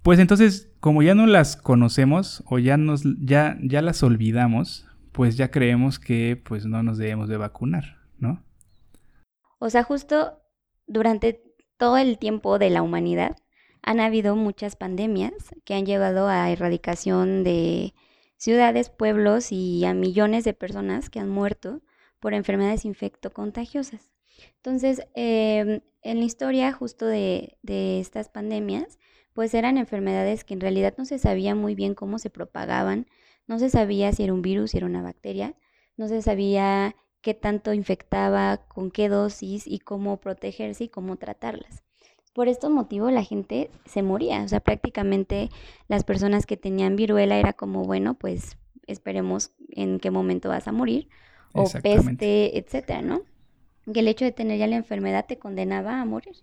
pues 0.02 0.20
entonces 0.20 0.72
como 0.80 1.02
ya 1.02 1.16
no 1.16 1.28
las 1.28 1.56
conocemos 1.56 2.44
o 2.48 2.60
ya, 2.60 2.78
nos, 2.78 3.04
ya, 3.20 3.58
ya 3.62 3.82
las 3.82 4.04
olvidamos, 4.04 4.88
pues 5.12 5.38
ya 5.38 5.52
creemos 5.52 6.00
que 6.00 6.42
pues 6.44 6.66
no 6.66 6.84
nos 6.84 6.98
debemos 6.98 7.30
de 7.30 7.38
vacunar, 7.38 7.98
¿no? 8.18 8.44
O 9.60 9.70
sea, 9.70 9.84
justo 9.84 10.42
durante 10.88 11.42
todo 11.78 11.98
el 11.98 12.18
tiempo 12.18 12.60
de 12.60 12.70
la 12.70 12.82
humanidad, 12.82 13.36
han 13.82 14.00
habido 14.00 14.36
muchas 14.36 14.76
pandemias 14.76 15.34
que 15.66 15.74
han 15.74 15.86
llevado 15.86 16.28
a 16.30 16.50
erradicación 16.50 17.44
de 17.44 17.94
ciudades, 18.38 18.90
pueblos 18.90 19.52
y 19.52 19.84
a 19.86 19.94
millones 19.94 20.46
de 20.46 20.54
personas 20.54 21.10
que 21.10 21.20
han 21.20 21.30
muerto 21.30 21.82
por 22.20 22.34
enfermedades 22.34 22.86
infectocontagiosas. 22.86 24.13
Entonces, 24.58 25.02
em, 25.16 25.82
en 26.02 26.20
la 26.20 26.26
historia 26.26 26.72
justo 26.74 27.06
de, 27.06 27.58
de 27.62 28.00
estas 28.00 28.30
pandemias, 28.30 29.00
pues 29.34 29.54
eran 29.54 29.78
enfermedades 29.78 30.44
que 30.44 30.54
en 30.54 30.62
realidad 30.62 30.94
no 30.98 31.06
se 31.06 31.20
sabía 31.20 31.56
muy 31.56 31.76
bien 31.76 31.96
cómo 31.96 32.20
se 32.20 32.30
propagaban, 32.30 33.08
no 33.48 33.60
se 33.60 33.70
sabía 33.70 34.12
si 34.14 34.24
era 34.24 34.34
un 34.34 34.42
virus, 34.42 34.72
si 34.72 34.78
era 34.78 34.86
una 34.86 35.02
bacteria, 35.02 35.56
no 35.98 36.08
se 36.08 36.22
sabía 36.22 36.96
qué 37.22 37.34
tanto 37.34 37.74
infectaba, 37.74 38.58
con 38.68 38.92
qué 38.92 39.10
dosis 39.10 39.66
y 39.66 39.80
cómo 39.80 40.18
protegerse 40.18 40.86
y 40.86 40.90
cómo 40.90 41.16
tratarlas. 41.16 41.84
Por 42.34 42.48
este 42.48 42.68
motivo 42.68 43.12
la 43.12 43.24
gente 43.24 43.70
se 43.86 44.02
moría, 44.02 44.44
o 44.44 44.48
sea, 44.48 44.60
prácticamente 44.60 45.50
las 45.88 46.04
personas 46.04 46.46
que 46.46 46.58
tenían 46.58 46.96
viruela 46.96 47.38
era 47.38 47.54
como, 47.54 47.84
bueno, 47.84 48.16
pues 48.16 48.58
esperemos 48.88 49.52
en 49.70 50.00
qué 50.00 50.12
momento 50.12 50.50
vas 50.50 50.68
a 50.68 50.72
morir, 50.72 51.10
o 51.54 51.70
peste, 51.70 52.58
etcétera, 52.58 53.02
¿no? 53.02 53.22
Que 53.92 54.00
el 54.00 54.08
hecho 54.08 54.26
de 54.26 54.32
tener 54.32 54.60
ya 54.60 54.68
la 54.68 54.76
enfermedad 54.76 55.26
te 55.26 55.38
condenaba 55.38 56.00
a 56.00 56.06
morir. 56.06 56.36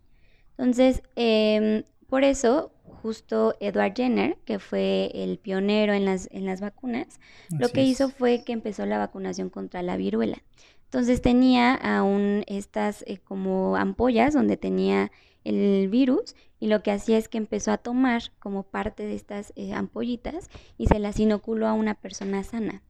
Entonces, 0.58 1.02
em, 1.16 1.84
por 2.08 2.24
eso, 2.24 2.72
justo 3.02 3.54
Edward 3.60 3.94
Jenner, 3.96 4.36
que 4.44 4.58
fue 4.58 5.10
el 5.14 5.38
pionero 5.38 5.94
en 5.94 6.04
las, 6.04 6.28
en 6.32 6.44
las 6.44 6.60
vacunas, 6.60 7.20
lo 7.50 7.68
que 7.68 7.82
hizo 7.84 8.10
fue 8.10 8.44
que 8.44 8.52
empezó 8.52 8.84
la 8.84 8.98
vacunación 8.98 9.48
contra 9.48 9.82
la 9.82 9.96
viruela. 9.96 10.42
Entonces 10.84 11.22
tenía 11.22 11.74
aún 11.74 12.42
estas 12.48 13.04
eh, 13.06 13.18
como 13.18 13.76
ampollas 13.76 14.34
donde 14.34 14.56
tenía 14.56 15.12
el 15.44 15.88
virus 15.88 16.34
y 16.58 16.66
lo 16.66 16.82
que 16.82 16.90
hacía 16.90 17.16
es 17.16 17.28
que 17.28 17.38
empezó 17.38 17.70
a 17.70 17.78
tomar 17.78 18.22
como 18.40 18.64
parte 18.64 19.04
de 19.04 19.14
estas 19.14 19.52
eh, 19.54 19.72
ampollitas 19.72 20.50
y 20.76 20.88
se 20.88 20.98
las 20.98 21.20
inoculó 21.20 21.68
a 21.68 21.74
una 21.74 21.94
persona 21.94 22.42
sana. 22.42 22.82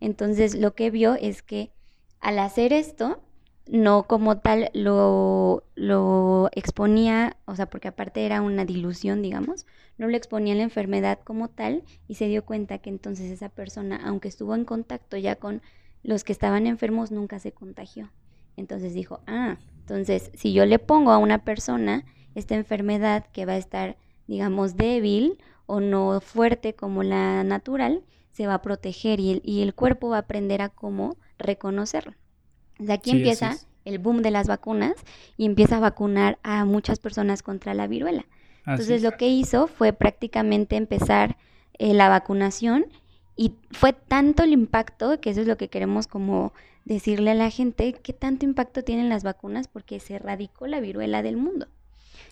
Entonces 0.00 0.54
lo 0.54 0.74
que 0.74 0.90
vio 0.90 1.14
es 1.14 1.42
que 1.42 1.72
al 2.20 2.38
hacer 2.38 2.74
esto, 2.74 3.22
no 3.68 4.04
como 4.04 4.38
tal 4.38 4.70
lo, 4.74 5.64
lo 5.74 6.48
exponía, 6.52 7.36
o 7.46 7.56
sea, 7.56 7.66
porque 7.66 7.88
aparte 7.88 8.24
era 8.24 8.40
una 8.40 8.64
dilución, 8.64 9.22
digamos, 9.22 9.66
no 9.98 10.08
lo 10.08 10.16
exponía 10.16 10.54
la 10.54 10.62
enfermedad 10.62 11.18
como 11.24 11.48
tal 11.48 11.82
y 12.06 12.14
se 12.14 12.28
dio 12.28 12.44
cuenta 12.44 12.78
que 12.78 12.90
entonces 12.90 13.30
esa 13.30 13.48
persona, 13.48 14.00
aunque 14.04 14.28
estuvo 14.28 14.54
en 14.54 14.64
contacto 14.64 15.16
ya 15.16 15.36
con 15.36 15.62
los 16.02 16.22
que 16.22 16.32
estaban 16.32 16.66
enfermos, 16.66 17.10
nunca 17.10 17.38
se 17.40 17.52
contagió. 17.52 18.10
Entonces 18.56 18.94
dijo, 18.94 19.20
ah, 19.26 19.58
entonces 19.80 20.30
si 20.34 20.52
yo 20.52 20.64
le 20.64 20.78
pongo 20.78 21.10
a 21.10 21.18
una 21.18 21.44
persona 21.44 22.04
esta 22.34 22.54
enfermedad 22.54 23.26
que 23.32 23.46
va 23.46 23.54
a 23.54 23.58
estar, 23.58 23.96
digamos, 24.26 24.76
débil 24.76 25.38
o 25.66 25.80
no 25.80 26.20
fuerte 26.20 26.74
como 26.74 27.02
la 27.02 27.42
natural, 27.42 28.04
se 28.30 28.46
va 28.46 28.54
a 28.54 28.62
proteger 28.62 29.18
y 29.18 29.32
el, 29.32 29.42
y 29.44 29.62
el 29.62 29.74
cuerpo 29.74 30.10
va 30.10 30.16
a 30.16 30.20
aprender 30.20 30.62
a 30.62 30.68
cómo 30.68 31.16
reconocerlo. 31.38 32.14
De 32.78 32.92
aquí 32.92 33.10
empieza 33.10 33.56
el 33.84 33.98
boom 33.98 34.22
de 34.22 34.30
las 34.30 34.46
vacunas 34.46 34.94
y 35.36 35.46
empieza 35.46 35.76
a 35.76 35.80
vacunar 35.80 36.38
a 36.42 36.64
muchas 36.64 36.98
personas 36.98 37.42
contra 37.42 37.74
la 37.74 37.86
viruela. 37.86 38.26
Entonces 38.66 39.02
lo 39.02 39.12
que 39.12 39.28
hizo 39.28 39.68
fue 39.68 39.92
prácticamente 39.92 40.76
empezar 40.76 41.36
eh, 41.78 41.94
la 41.94 42.08
vacunación 42.08 42.86
y 43.36 43.52
fue 43.70 43.92
tanto 43.92 44.42
el 44.42 44.52
impacto, 44.52 45.20
que 45.20 45.30
eso 45.30 45.42
es 45.42 45.46
lo 45.46 45.56
que 45.56 45.68
queremos 45.68 46.08
como 46.08 46.52
decirle 46.84 47.32
a 47.32 47.34
la 47.34 47.50
gente, 47.50 47.92
qué 47.92 48.12
tanto 48.12 48.44
impacto 48.44 48.82
tienen 48.82 49.08
las 49.08 49.22
vacunas 49.22 49.68
porque 49.68 50.00
se 50.00 50.14
erradicó 50.14 50.66
la 50.66 50.80
viruela 50.80 51.22
del 51.22 51.36
mundo. 51.36 51.68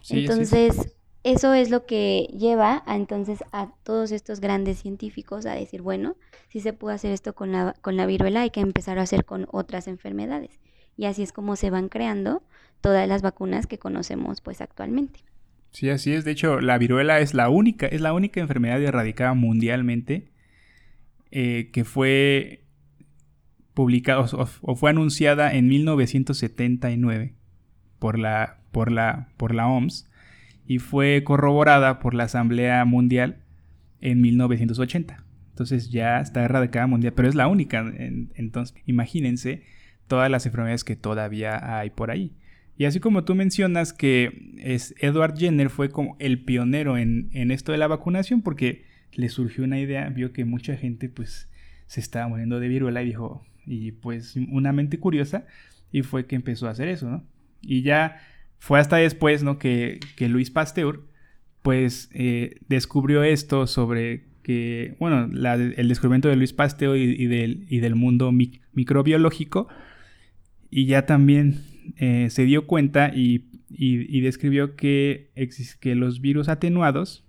entonces, 0.08 0.96
eso 1.24 1.54
es 1.54 1.70
lo 1.70 1.86
que 1.86 2.28
lleva 2.38 2.82
a 2.86 2.96
entonces 2.96 3.42
a 3.50 3.72
todos 3.82 4.12
estos 4.12 4.40
grandes 4.40 4.78
científicos 4.78 5.46
a 5.46 5.54
decir, 5.54 5.80
bueno, 5.80 6.16
si 6.50 6.60
se 6.60 6.74
puede 6.74 6.94
hacer 6.94 7.12
esto 7.12 7.34
con 7.34 7.50
la, 7.50 7.74
con 7.80 7.96
la 7.96 8.04
viruela, 8.04 8.42
hay 8.42 8.50
que 8.50 8.60
empezar 8.60 8.98
a 8.98 9.02
hacer 9.02 9.24
con 9.24 9.46
otras 9.50 9.88
enfermedades. 9.88 10.60
Y 10.98 11.06
así 11.06 11.22
es 11.22 11.32
como 11.32 11.56
se 11.56 11.70
van 11.70 11.88
creando 11.88 12.42
todas 12.82 13.08
las 13.08 13.22
vacunas 13.22 13.66
que 13.66 13.78
conocemos 13.78 14.42
pues 14.42 14.60
actualmente. 14.60 15.20
Sí, 15.72 15.88
así 15.88 16.12
es. 16.12 16.24
De 16.24 16.30
hecho, 16.30 16.60
la 16.60 16.76
viruela 16.76 17.18
es 17.18 17.32
la 17.32 17.48
única, 17.48 17.86
es 17.86 18.02
la 18.02 18.12
única 18.12 18.40
enfermedad 18.40 18.80
erradicada 18.82 19.32
mundialmente 19.32 20.28
eh, 21.30 21.70
que 21.72 21.84
fue 21.84 22.64
publicada 23.72 24.20
o, 24.20 24.48
o, 24.60 24.76
fue 24.76 24.90
anunciada 24.90 25.54
en 25.54 25.68
1979 25.68 27.34
por 27.98 28.18
la, 28.18 28.60
por 28.70 28.92
la, 28.92 29.30
por 29.38 29.54
la 29.54 29.66
OMS 29.66 30.06
y 30.66 30.78
fue 30.78 31.22
corroborada 31.24 31.98
por 31.98 32.14
la 32.14 32.24
Asamblea 32.24 32.84
Mundial 32.84 33.38
en 34.00 34.20
1980. 34.20 35.24
Entonces 35.50 35.90
ya 35.90 36.20
está 36.20 36.44
erradicada 36.44 36.86
mundial, 36.86 37.12
pero 37.14 37.28
es 37.28 37.34
la 37.34 37.46
única. 37.46 37.84
entonces, 38.34 38.76
imagínense 38.86 39.62
todas 40.08 40.30
las 40.30 40.46
enfermedades 40.46 40.84
que 40.84 40.96
todavía 40.96 41.78
hay 41.78 41.90
por 41.90 42.10
ahí. 42.10 42.32
Y 42.76 42.86
así 42.86 42.98
como 42.98 43.24
tú 43.24 43.34
mencionas 43.34 43.92
que 43.92 44.52
es 44.58 44.94
Edward 44.98 45.38
Jenner 45.38 45.70
fue 45.70 45.90
como 45.90 46.16
el 46.18 46.42
pionero 46.42 46.98
en, 46.98 47.30
en, 47.32 47.52
esto 47.52 47.70
de 47.70 47.78
la 47.78 47.86
vacunación 47.86 48.42
porque 48.42 48.84
le 49.12 49.28
surgió 49.28 49.62
una 49.62 49.78
idea, 49.78 50.08
vio 50.08 50.32
que 50.32 50.44
mucha 50.44 50.76
gente 50.76 51.08
pues 51.08 51.48
se 51.86 52.00
estaba 52.00 52.26
muriendo 52.26 52.58
de 52.58 52.66
viruela 52.66 53.02
y 53.02 53.06
dijo, 53.06 53.46
y 53.64 53.92
pues 53.92 54.34
una 54.50 54.72
mente 54.72 54.98
curiosa 54.98 55.46
y 55.92 56.02
fue 56.02 56.26
que 56.26 56.34
empezó 56.34 56.66
a 56.66 56.70
hacer 56.70 56.88
eso, 56.88 57.08
¿no? 57.08 57.24
Y 57.60 57.82
ya 57.82 58.20
fue 58.64 58.80
hasta 58.80 58.96
después, 58.96 59.42
¿no? 59.42 59.58
Que, 59.58 60.00
que 60.16 60.26
Luis 60.26 60.50
Pasteur, 60.50 61.02
pues, 61.60 62.08
eh, 62.14 62.60
descubrió 62.66 63.22
esto 63.22 63.66
sobre 63.66 64.24
que, 64.42 64.96
bueno, 64.98 65.28
el 65.30 65.86
descubrimiento 65.86 66.28
de 66.28 66.36
Luis 66.36 66.54
Pasteur 66.54 66.96
y, 66.96 67.26
del, 67.26 67.66
y 67.68 67.80
del, 67.80 67.94
mundo 67.94 68.32
microbiológico, 68.32 69.68
y 70.70 70.86
ya 70.86 71.04
también 71.04 71.60
eh, 71.98 72.28
se 72.30 72.44
dio 72.46 72.66
cuenta 72.66 73.12
y, 73.14 73.50
y 73.68 74.22
describió 74.22 74.76
que, 74.76 75.30
que 75.80 75.94
los 75.94 76.22
virus 76.22 76.48
atenuados 76.48 77.22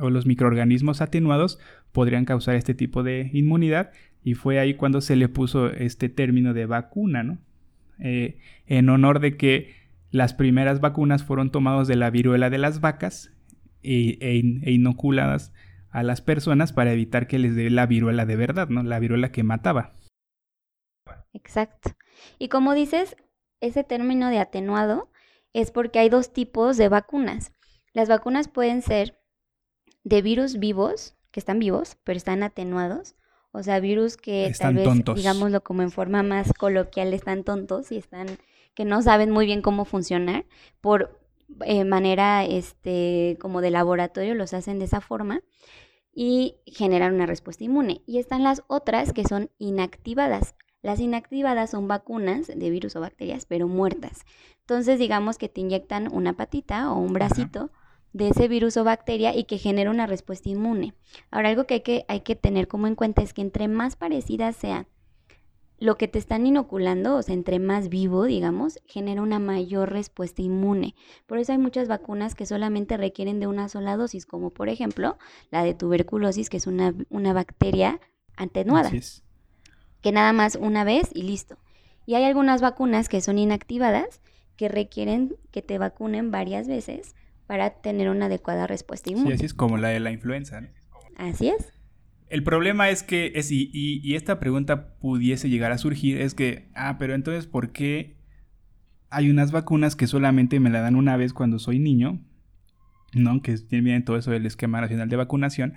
o 0.00 0.10
los 0.10 0.26
microorganismos 0.26 1.00
atenuados 1.00 1.60
podrían 1.92 2.24
causar 2.24 2.56
este 2.56 2.74
tipo 2.74 3.04
de 3.04 3.30
inmunidad, 3.32 3.92
y 4.24 4.34
fue 4.34 4.58
ahí 4.58 4.74
cuando 4.74 5.00
se 5.00 5.14
le 5.14 5.28
puso 5.28 5.70
este 5.70 6.08
término 6.08 6.54
de 6.54 6.66
vacuna, 6.66 7.22
¿no? 7.22 7.38
Eh, 8.00 8.38
en 8.66 8.88
honor 8.88 9.20
de 9.20 9.36
que 9.36 9.81
las 10.12 10.34
primeras 10.34 10.80
vacunas 10.80 11.24
fueron 11.24 11.50
tomadas 11.50 11.88
de 11.88 11.96
la 11.96 12.10
viruela 12.10 12.50
de 12.50 12.58
las 12.58 12.80
vacas 12.80 13.32
e, 13.82 14.18
e, 14.20 14.70
inoculadas 14.70 15.52
a 15.90 16.02
las 16.02 16.20
personas 16.20 16.72
para 16.72 16.92
evitar 16.92 17.26
que 17.26 17.38
les 17.38 17.56
dé 17.56 17.70
la 17.70 17.86
viruela 17.86 18.26
de 18.26 18.36
verdad, 18.36 18.68
¿no? 18.68 18.82
La 18.82 18.98
viruela 18.98 19.32
que 19.32 19.42
mataba. 19.42 19.94
Exacto. 21.32 21.92
Y 22.38 22.48
como 22.48 22.74
dices, 22.74 23.16
ese 23.60 23.84
término 23.84 24.28
de 24.28 24.38
atenuado 24.38 25.10
es 25.54 25.70
porque 25.70 25.98
hay 25.98 26.10
dos 26.10 26.32
tipos 26.32 26.76
de 26.76 26.88
vacunas. 26.88 27.52
Las 27.94 28.08
vacunas 28.08 28.48
pueden 28.48 28.82
ser 28.82 29.18
de 30.04 30.20
virus 30.20 30.58
vivos, 30.58 31.16
que 31.30 31.40
están 31.40 31.58
vivos, 31.58 31.96
pero 32.04 32.18
están 32.18 32.42
atenuados. 32.42 33.16
O 33.50 33.62
sea, 33.62 33.80
virus 33.80 34.16
que 34.16 34.52
tal 34.58 34.74
vez, 34.74 34.88
digámoslo 35.14 35.62
como 35.62 35.82
en 35.82 35.90
forma 35.90 36.22
más 36.22 36.52
coloquial, 36.52 37.12
están 37.14 37.44
tontos 37.44 37.92
y 37.92 37.96
están 37.96 38.26
que 38.74 38.84
no 38.84 39.02
saben 39.02 39.30
muy 39.30 39.46
bien 39.46 39.62
cómo 39.62 39.84
funcionar, 39.84 40.46
por 40.80 41.20
eh, 41.64 41.84
manera 41.84 42.44
este, 42.44 43.36
como 43.40 43.60
de 43.60 43.70
laboratorio 43.70 44.34
los 44.34 44.54
hacen 44.54 44.78
de 44.78 44.86
esa 44.86 45.00
forma 45.00 45.42
y 46.14 46.56
generan 46.66 47.14
una 47.14 47.26
respuesta 47.26 47.64
inmune. 47.64 48.02
Y 48.06 48.18
están 48.18 48.42
las 48.42 48.62
otras 48.66 49.12
que 49.12 49.24
son 49.24 49.50
inactivadas. 49.58 50.54
Las 50.82 51.00
inactivadas 51.00 51.70
son 51.70 51.86
vacunas 51.88 52.48
de 52.48 52.70
virus 52.70 52.96
o 52.96 53.00
bacterias, 53.00 53.46
pero 53.46 53.68
muertas. 53.68 54.24
Entonces, 54.60 54.98
digamos 54.98 55.38
que 55.38 55.48
te 55.48 55.60
inyectan 55.60 56.12
una 56.12 56.32
patita 56.32 56.90
o 56.92 56.98
un 56.98 57.12
bracito 57.12 57.70
de 58.12 58.28
ese 58.28 58.48
virus 58.48 58.76
o 58.76 58.84
bacteria 58.84 59.34
y 59.34 59.44
que 59.44 59.58
genera 59.58 59.90
una 59.90 60.06
respuesta 60.06 60.48
inmune. 60.48 60.94
Ahora, 61.30 61.50
algo 61.50 61.66
que 61.66 61.74
hay, 61.74 61.80
que 61.80 62.04
hay 62.08 62.20
que 62.20 62.34
tener 62.34 62.66
como 62.66 62.88
en 62.88 62.96
cuenta 62.96 63.22
es 63.22 63.32
que 63.32 63.42
entre 63.42 63.68
más 63.68 63.96
parecidas 63.96 64.56
sean 64.56 64.86
lo 65.82 65.98
que 65.98 66.06
te 66.06 66.20
están 66.20 66.46
inoculando, 66.46 67.16
o 67.16 67.22
sea, 67.22 67.34
entre 67.34 67.58
más 67.58 67.88
vivo, 67.88 68.22
digamos, 68.22 68.78
genera 68.86 69.20
una 69.20 69.40
mayor 69.40 69.90
respuesta 69.90 70.40
inmune. 70.40 70.94
Por 71.26 71.38
eso 71.38 71.50
hay 71.50 71.58
muchas 71.58 71.88
vacunas 71.88 72.36
que 72.36 72.46
solamente 72.46 72.96
requieren 72.96 73.40
de 73.40 73.48
una 73.48 73.68
sola 73.68 73.96
dosis, 73.96 74.24
como 74.24 74.50
por 74.50 74.68
ejemplo 74.68 75.18
la 75.50 75.64
de 75.64 75.74
tuberculosis, 75.74 76.50
que 76.50 76.58
es 76.58 76.68
una, 76.68 76.94
una 77.10 77.32
bacteria 77.32 78.00
atenuada, 78.36 78.92
que 80.00 80.12
nada 80.12 80.32
más 80.32 80.54
una 80.54 80.84
vez 80.84 81.10
y 81.12 81.22
listo. 81.22 81.58
Y 82.06 82.14
hay 82.14 82.22
algunas 82.22 82.60
vacunas 82.60 83.08
que 83.08 83.20
son 83.20 83.36
inactivadas, 83.36 84.20
que 84.56 84.68
requieren 84.68 85.34
que 85.50 85.62
te 85.62 85.78
vacunen 85.78 86.30
varias 86.30 86.68
veces 86.68 87.16
para 87.48 87.70
tener 87.70 88.08
una 88.08 88.26
adecuada 88.26 88.68
respuesta 88.68 89.10
inmune. 89.10 89.30
Sí, 89.30 89.34
así 89.34 89.46
es 89.46 89.54
como 89.54 89.78
la 89.78 89.88
de 89.88 89.98
la 89.98 90.12
influenza. 90.12 90.60
Así 91.16 91.48
es. 91.48 91.72
El 92.32 92.44
problema 92.44 92.88
es 92.88 93.02
que, 93.02 93.32
es, 93.34 93.52
y, 93.52 94.14
esta 94.14 94.40
pregunta 94.40 94.96
pudiese 95.00 95.50
llegar 95.50 95.70
a 95.70 95.76
surgir, 95.76 96.18
es 96.18 96.32
que, 96.32 96.70
ah, 96.74 96.96
pero 96.98 97.14
entonces, 97.14 97.46
¿por 97.46 97.72
qué 97.72 98.16
hay 99.10 99.28
unas 99.28 99.52
vacunas 99.52 99.96
que 99.96 100.06
solamente 100.06 100.58
me 100.58 100.70
la 100.70 100.80
dan 100.80 100.96
una 100.96 101.18
vez 101.18 101.34
cuando 101.34 101.58
soy 101.58 101.78
niño? 101.78 102.24
¿No? 103.12 103.42
Que 103.42 103.58
tienen 103.58 104.06
todo 104.06 104.16
eso 104.16 104.30
del 104.30 104.46
esquema 104.46 104.80
nacional 104.80 105.10
de 105.10 105.16
vacunación. 105.16 105.74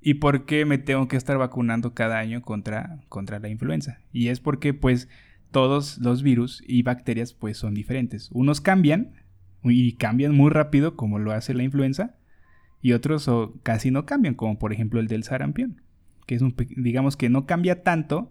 ¿Y 0.00 0.14
por 0.14 0.46
qué 0.46 0.64
me 0.64 0.78
tengo 0.78 1.06
que 1.06 1.18
estar 1.18 1.36
vacunando 1.36 1.92
cada 1.92 2.18
año 2.18 2.40
contra, 2.40 3.04
contra 3.10 3.38
la 3.38 3.50
influenza? 3.50 3.98
Y 4.10 4.28
es 4.28 4.40
porque, 4.40 4.72
pues, 4.72 5.06
todos 5.50 5.98
los 5.98 6.22
virus 6.22 6.64
y 6.66 6.82
bacterias, 6.82 7.34
pues, 7.34 7.58
son 7.58 7.74
diferentes. 7.74 8.30
Unos 8.32 8.62
cambian, 8.62 9.12
y 9.64 9.96
cambian 9.96 10.34
muy 10.34 10.50
rápido, 10.50 10.96
como 10.96 11.18
lo 11.18 11.32
hace 11.32 11.52
la 11.52 11.62
influenza, 11.62 12.16
y 12.80 12.92
otros 12.92 13.30
casi 13.62 13.90
no 13.90 14.06
cambian, 14.06 14.32
como 14.34 14.58
por 14.58 14.72
ejemplo 14.72 14.98
el 14.98 15.06
del 15.06 15.24
sarampión 15.24 15.82
que 16.30 16.36
es 16.36 16.42
un, 16.42 16.54
digamos 16.76 17.16
que 17.16 17.28
no 17.28 17.44
cambia 17.44 17.82
tanto 17.82 18.30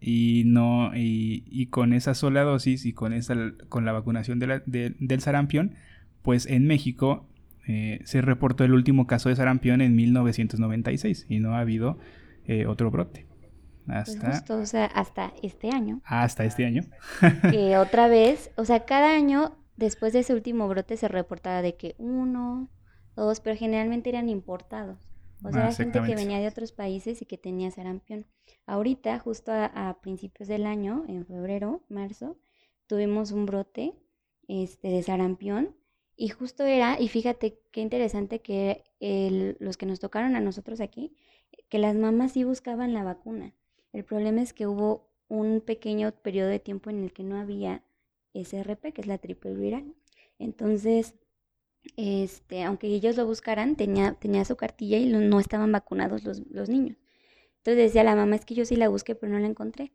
y 0.00 0.44
no 0.46 0.90
y, 0.94 1.66
con 1.66 1.92
esa 1.92 2.14
sola 2.14 2.44
dosis 2.44 2.86
y 2.86 2.94
con 2.94 3.12
esa 3.12 3.34
con 3.68 3.84
la 3.84 3.92
vacunación 3.92 4.38
del 4.38 5.20
sarampión 5.20 5.74
pues 6.22 6.46
en 6.46 6.66
México 6.66 7.28
eh, 7.68 8.00
se 8.04 8.22
reportó 8.22 8.64
el 8.64 8.72
último 8.72 9.06
caso 9.06 9.28
de 9.28 9.36
sarampión 9.36 9.82
en 9.82 9.94
1996 9.96 11.26
y 11.28 11.40
no 11.40 11.56
ha 11.56 11.60
habido 11.60 11.98
eh, 12.46 12.64
otro 12.64 12.90
brote 12.90 13.26
Pues 13.84 14.16
hasta... 14.24 14.56
o 14.56 14.64
sea, 14.64 14.86
hasta 14.86 15.34
este 15.42 15.68
año. 15.68 16.00
Hasta 16.06 16.44
este 16.46 16.64
año. 16.64 16.84
que 17.50 17.76
otra 17.76 18.08
vez, 18.08 18.50
o 18.56 18.64
sea, 18.64 18.86
cada 18.86 19.14
año 19.14 19.58
después 19.76 20.14
de 20.14 20.20
ese 20.20 20.32
último 20.32 20.68
brote 20.68 20.96
se 20.96 21.08
reportaba 21.08 21.60
de 21.60 21.76
que 21.76 21.96
uno, 21.98 22.70
dos, 23.14 23.40
pero 23.40 23.56
generalmente 23.56 24.08
eran 24.08 24.30
importados. 24.30 25.09
O 25.42 25.50
sea, 25.50 25.62
era 25.62 25.72
gente 25.72 26.02
que 26.02 26.14
venía 26.14 26.38
de 26.38 26.48
otros 26.48 26.72
países 26.72 27.22
y 27.22 27.26
que 27.26 27.38
tenía 27.38 27.70
sarampión. 27.70 28.26
Ahorita, 28.66 29.18
justo 29.18 29.52
a, 29.52 29.98
principios 30.02 30.48
del 30.48 30.66
año, 30.66 31.04
en 31.08 31.26
febrero, 31.26 31.82
marzo, 31.88 32.38
tuvimos 32.86 33.32
un 33.32 33.46
brote 33.46 33.94
este, 34.48 34.88
de 34.88 35.02
sarampión 35.02 35.76
y 36.16 36.28
justo 36.28 36.64
era, 36.64 37.00
y 37.00 37.08
fíjate 37.08 37.60
qué 37.70 37.80
interesante 37.80 38.40
que 38.40 38.84
los 39.58 39.76
que 39.76 39.86
nos 39.86 40.00
tocaron 40.00 40.36
a 40.36 40.40
nosotros 40.40 40.80
aquí, 40.80 41.14
que 41.68 41.78
las 41.78 41.96
mamás 41.96 42.32
sí 42.32 42.44
buscaban 42.44 42.92
la 42.92 43.02
vacuna. 43.02 43.54
El 43.92 44.04
problema 44.04 44.42
es 44.42 44.52
que 44.52 44.66
hubo 44.66 45.08
un 45.28 45.62
pequeño 45.62 46.12
periodo 46.12 46.48
de 46.48 46.58
tiempo 46.58 46.90
en 46.90 47.04
el 47.04 47.12
que 47.12 47.22
no 47.22 47.36
había 47.36 47.82
SRP, 48.34 48.92
que 48.92 49.00
es 49.00 49.06
la 49.06 49.18
triple 49.18 49.54
viral. 49.54 49.94
Entonces, 50.38 51.14
este, 51.96 52.62
aunque 52.62 52.88
ellos 52.88 53.16
lo 53.16 53.26
buscaran, 53.26 53.76
tenía, 53.76 54.14
tenía 54.14 54.44
su 54.44 54.56
cartilla 54.56 54.98
y 54.98 55.06
no 55.06 55.40
estaban 55.40 55.72
vacunados 55.72 56.24
los, 56.24 56.46
los 56.50 56.68
niños. 56.68 56.96
Entonces 57.58 57.84
decía 57.84 58.04
la 58.04 58.16
mamá, 58.16 58.36
es 58.36 58.44
que 58.44 58.54
yo 58.54 58.64
sí 58.64 58.76
la 58.76 58.88
busqué, 58.88 59.14
pero 59.14 59.32
no 59.32 59.38
la 59.38 59.46
encontré. 59.46 59.92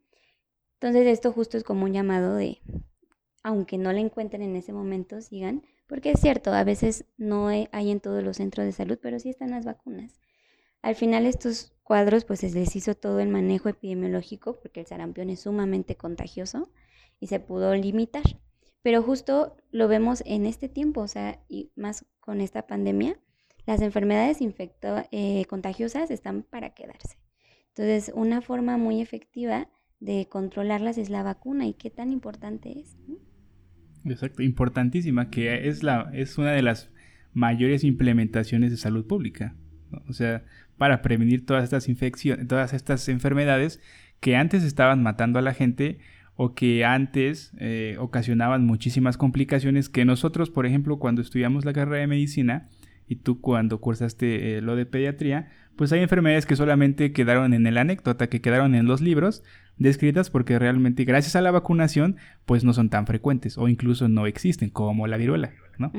Entonces 0.73 1.07
esto 1.07 1.31
justo 1.31 1.57
es 1.57 1.63
como 1.63 1.85
un 1.85 1.93
llamado 1.93 2.35
de, 2.35 2.61
aunque 3.43 3.77
no 3.77 3.91
la 3.91 3.99
encuentren 3.99 4.41
en 4.41 4.55
ese 4.55 4.73
momento, 4.73 5.21
sigan, 5.21 5.63
porque 5.87 6.11
es 6.11 6.19
cierto, 6.19 6.51
a 6.51 6.63
veces 6.63 7.05
no 7.17 7.47
hay 7.47 7.67
en 7.71 7.99
todos 7.99 8.23
los 8.23 8.37
centros 8.37 8.65
de 8.65 8.71
salud, 8.71 8.99
pero 9.01 9.19
sí 9.19 9.29
están 9.29 9.51
las 9.51 9.65
vacunas. 9.65 10.19
Al 10.81 10.95
final 10.95 11.25
estos 11.25 11.73
cuadros 11.81 12.25
pues 12.25 12.41
se 12.41 12.51
les 12.51 12.75
hizo 12.75 12.93
todo 12.93 13.19
el 13.19 13.29
manejo 13.29 13.69
epidemiológico 13.69 14.59
porque 14.59 14.81
el 14.81 14.85
sarampión 14.85 15.31
es 15.31 15.39
sumamente 15.39 15.95
contagioso 15.95 16.69
y 17.19 17.25
se 17.25 17.39
pudo 17.39 17.73
limitar. 17.73 18.23
Pero 18.85 19.01
justo 19.01 19.57
lo 19.71 19.87
vemos 19.87 20.21
en 20.27 20.45
este 20.45 20.69
tiempo, 20.69 21.01
o 21.01 21.07
sea, 21.07 21.39
y 21.49 21.71
más 21.75 22.05
con 22.19 22.39
esta 22.39 22.67
pandemia, 22.67 23.17
las 23.65 23.81
enfermedades 23.81 24.37
eh, 25.11 25.45
contagiosas 25.49 26.11
están 26.11 26.43
para 26.43 26.75
quedarse. 26.75 27.17
Entonces, 27.69 28.11
una 28.13 28.43
forma 28.43 28.77
muy 28.77 29.01
efectiva 29.01 29.69
de 29.99 30.27
controlarlas 30.29 30.99
es 30.99 31.09
la 31.09 31.23
vacuna 31.23 31.65
y 31.65 31.73
qué 31.73 31.89
tan 31.89 32.11
importante 32.11 32.79
es. 32.79 32.95
Exacto, 34.05 34.43
importantísima, 34.43 35.31
que 35.31 35.67
es, 35.67 35.81
la, 35.81 36.11
es 36.13 36.37
una 36.37 36.51
de 36.51 36.61
las 36.61 36.91
mayores 37.33 37.83
implementaciones 37.83 38.69
de 38.69 38.77
salud 38.77 39.07
pública. 39.07 39.55
O 40.07 40.13
sea, 40.13 40.45
para 40.77 41.01
prevenir 41.01 41.43
todas 41.47 41.63
estas 41.63 41.89
infecciones, 41.89 42.47
todas 42.47 42.71
estas 42.71 43.09
enfermedades 43.09 43.81
que 44.19 44.35
antes 44.35 44.61
estaban 44.63 45.01
matando 45.01 45.39
a 45.39 45.41
la 45.41 45.55
gente 45.55 45.97
o 46.35 46.53
que 46.53 46.83
antes 46.83 47.51
eh, 47.59 47.95
ocasionaban 47.99 48.65
muchísimas 48.65 49.17
complicaciones 49.17 49.89
que 49.89 50.05
nosotros, 50.05 50.49
por 50.49 50.65
ejemplo, 50.65 50.99
cuando 50.99 51.21
estudiamos 51.21 51.65
la 51.65 51.73
carrera 51.73 52.01
de 52.01 52.07
medicina 52.07 52.69
y 53.07 53.17
tú 53.17 53.39
cuando 53.39 53.79
cursaste 53.79 54.57
eh, 54.57 54.61
lo 54.61 54.75
de 54.75 54.85
pediatría, 54.85 55.49
pues 55.75 55.91
hay 55.91 56.01
enfermedades 56.01 56.45
que 56.45 56.55
solamente 56.55 57.13
quedaron 57.13 57.53
en 57.53 57.67
el 57.67 57.77
anécdota, 57.77 58.27
que 58.27 58.41
quedaron 58.41 58.75
en 58.75 58.85
los 58.85 59.01
libros 59.01 59.43
descritas 59.77 60.29
porque 60.29 60.57
realmente 60.57 61.03
gracias 61.03 61.35
a 61.35 61.41
la 61.41 61.51
vacunación 61.51 62.17
pues 62.45 62.63
no 62.63 62.73
son 62.73 62.89
tan 62.89 63.05
frecuentes 63.05 63.57
o 63.57 63.67
incluso 63.67 64.07
no 64.07 64.25
existen 64.25 64.69
como 64.69 65.07
la 65.07 65.17
viruela, 65.17 65.51
¿no? 65.77 65.91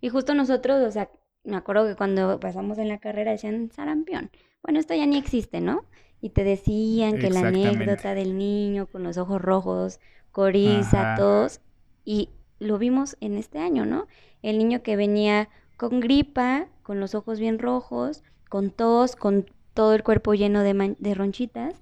Y 0.00 0.08
justo 0.08 0.34
nosotros, 0.34 0.82
o 0.86 0.90
sea, 0.90 1.10
me 1.44 1.56
acuerdo 1.56 1.86
que 1.86 1.96
cuando 1.96 2.40
pasamos 2.40 2.78
en 2.78 2.88
la 2.88 2.98
carrera 2.98 3.32
decían 3.32 3.70
sarampión. 3.70 4.30
Bueno, 4.62 4.78
esto 4.78 4.94
ya 4.94 5.06
ni 5.06 5.18
existe, 5.18 5.60
¿no? 5.60 5.84
Y 6.22 6.30
te 6.30 6.44
decían 6.44 7.18
que 7.18 7.28
la 7.28 7.40
anécdota 7.40 8.14
del 8.14 8.38
niño 8.38 8.86
con 8.86 9.02
los 9.02 9.18
ojos 9.18 9.42
rojos, 9.42 10.00
coriza, 10.30 11.16
todos. 11.18 11.60
Y 12.04 12.30
lo 12.58 12.78
vimos 12.78 13.16
en 13.20 13.36
este 13.36 13.58
año, 13.58 13.84
¿no? 13.84 14.06
El 14.40 14.56
niño 14.56 14.82
que 14.82 14.96
venía 14.96 15.50
con 15.76 16.00
gripa, 16.00 16.68
con 16.82 17.00
los 17.00 17.14
ojos 17.14 17.40
bien 17.40 17.58
rojos, 17.58 18.22
con 18.48 18.70
tos, 18.70 19.16
con 19.16 19.46
todo 19.74 19.94
el 19.94 20.02
cuerpo 20.02 20.32
lleno 20.34 20.62
de, 20.62 20.96
de 20.98 21.14
ronchitas. 21.14 21.74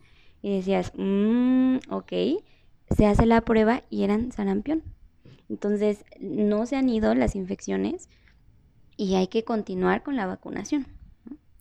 Y 0.42 0.56
decías, 0.56 0.92
mmm, 0.96 1.76
ok, 1.90 2.12
se 2.96 3.06
hace 3.06 3.26
la 3.26 3.42
prueba 3.42 3.82
y 3.90 4.04
eran 4.04 4.32
sarampión. 4.32 4.82
Entonces, 5.50 6.04
no 6.18 6.64
se 6.64 6.76
han 6.76 6.88
ido 6.88 7.14
las 7.14 7.36
infecciones 7.36 8.08
y 8.96 9.16
hay 9.16 9.28
que 9.28 9.44
continuar 9.44 10.02
con 10.02 10.16
la 10.16 10.26
vacunación. 10.26 10.86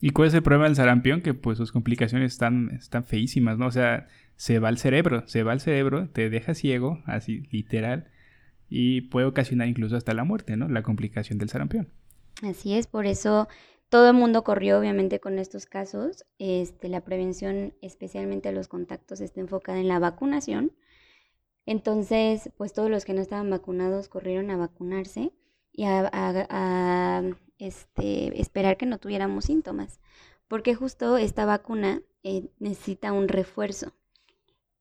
¿Y 0.02 0.12
cuál 0.12 0.30
es 0.30 0.34
el 0.34 0.44
problema 0.44 0.66
del 0.66 0.76
sarampión? 0.76 1.22
Que 1.22 1.34
pues 1.34 1.58
sus 1.58 1.72
complicaciones 1.72 2.32
están, 2.32 2.70
están 2.72 3.04
feísimas, 3.04 3.58
¿no? 3.58 3.68
O 3.68 3.72
sea, 3.72 4.08
se 4.36 4.60
va 4.60 4.70
al 4.70 4.78
cerebro, 4.78 5.28
se 5.28 5.44
va 5.44 5.52
al 5.52 5.60
cerebro, 5.60 6.10
te 6.10 6.30
deja 6.30 6.54
ciego, 6.54 7.04
así 7.06 7.42
literal, 7.52 8.10
y 8.70 9.02
puede 9.02 9.26
ocasionar 9.26 9.68
incluso 9.68 9.98
hasta 9.98 10.14
la 10.14 10.24
muerte, 10.24 10.56
¿no? 10.56 10.70
La 10.70 10.84
complicación 10.84 11.38
del 11.38 11.50
sarampión. 11.50 11.90
Así 12.42 12.76
es, 12.76 12.88
por 12.88 13.06
eso 13.06 13.50
todo 13.90 14.08
el 14.08 14.14
mundo 14.14 14.44
corrió 14.44 14.80
obviamente 14.80 15.20
con 15.20 15.40
estos 15.40 15.66
casos. 15.66 16.26
Este, 16.38 16.88
la 16.88 17.04
prevención, 17.04 17.74
especialmente 17.82 18.52
los 18.54 18.68
contactos, 18.68 19.20
está 19.20 19.42
enfocada 19.42 19.80
en 19.80 19.88
la 19.88 20.00
vacunación. 20.00 20.72
Entonces, 21.66 22.52
pues 22.56 22.72
todos 22.72 22.90
los 22.90 23.04
que 23.04 23.14
no 23.14 23.22
estaban 23.22 23.50
vacunados 23.50 24.08
corrieron 24.08 24.52
a 24.52 24.58
vacunarse 24.58 25.34
y 25.80 25.86
a, 25.86 27.24
este, 27.58 28.42
esperar 28.42 28.76
que 28.76 28.86
no 28.86 28.98
tuviéramos 28.98 29.46
síntomas, 29.46 30.02
porque 30.50 30.76
justo 30.76 31.16
esta 31.16 31.46
vacuna 31.46 32.02
eh, 32.22 32.50
necesita 32.60 33.14
un 33.14 33.30
refuerzo, 33.30 33.94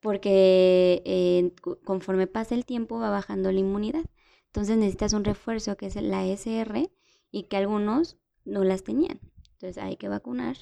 porque 0.01 1.03
eh, 1.05 1.53
conforme 1.85 2.27
pasa 2.27 2.57
el 2.57 2.65
tiempo 2.65 2.99
va 2.99 3.11
bajando 3.11 3.53
la 3.53 3.61
inmunidad. 3.61 4.07
Entonces 4.47 4.77
necesitas 4.77 5.13
un 5.13 5.23
refuerzo 5.23 5.77
que 5.77 5.87
es 5.87 5.95
la 5.95 6.27
SR 6.27 6.91
y 7.31 7.45
que 7.45 7.57
algunos 7.57 8.17
no 8.45 8.65
las 8.65 8.83
tenían. 8.83 9.21
Entonces 9.53 9.79
hay 9.79 9.97
que 9.97 10.09
vacunar 10.09 10.57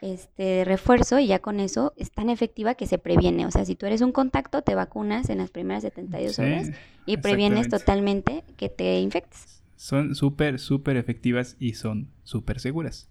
este 0.00 0.64
refuerzo 0.64 1.20
y 1.20 1.28
ya 1.28 1.38
con 1.38 1.60
eso 1.60 1.92
es 1.96 2.10
tan 2.10 2.28
efectiva 2.28 2.74
que 2.74 2.88
se 2.88 2.98
previene. 2.98 3.46
O 3.46 3.52
sea, 3.52 3.64
si 3.64 3.76
tú 3.76 3.86
eres 3.86 4.00
un 4.00 4.10
contacto, 4.10 4.62
te 4.62 4.74
vacunas 4.74 5.30
en 5.30 5.38
las 5.38 5.50
primeras 5.52 5.84
72 5.84 6.40
horas 6.40 6.70
y 7.04 7.18
previenes 7.18 7.68
totalmente 7.68 8.42
que 8.56 8.68
te 8.68 8.98
infectes. 8.98 9.55
Son 9.76 10.14
súper, 10.14 10.58
súper 10.58 10.96
efectivas 10.96 11.56
y 11.58 11.74
son 11.74 12.08
súper 12.24 12.60
seguras. 12.60 13.10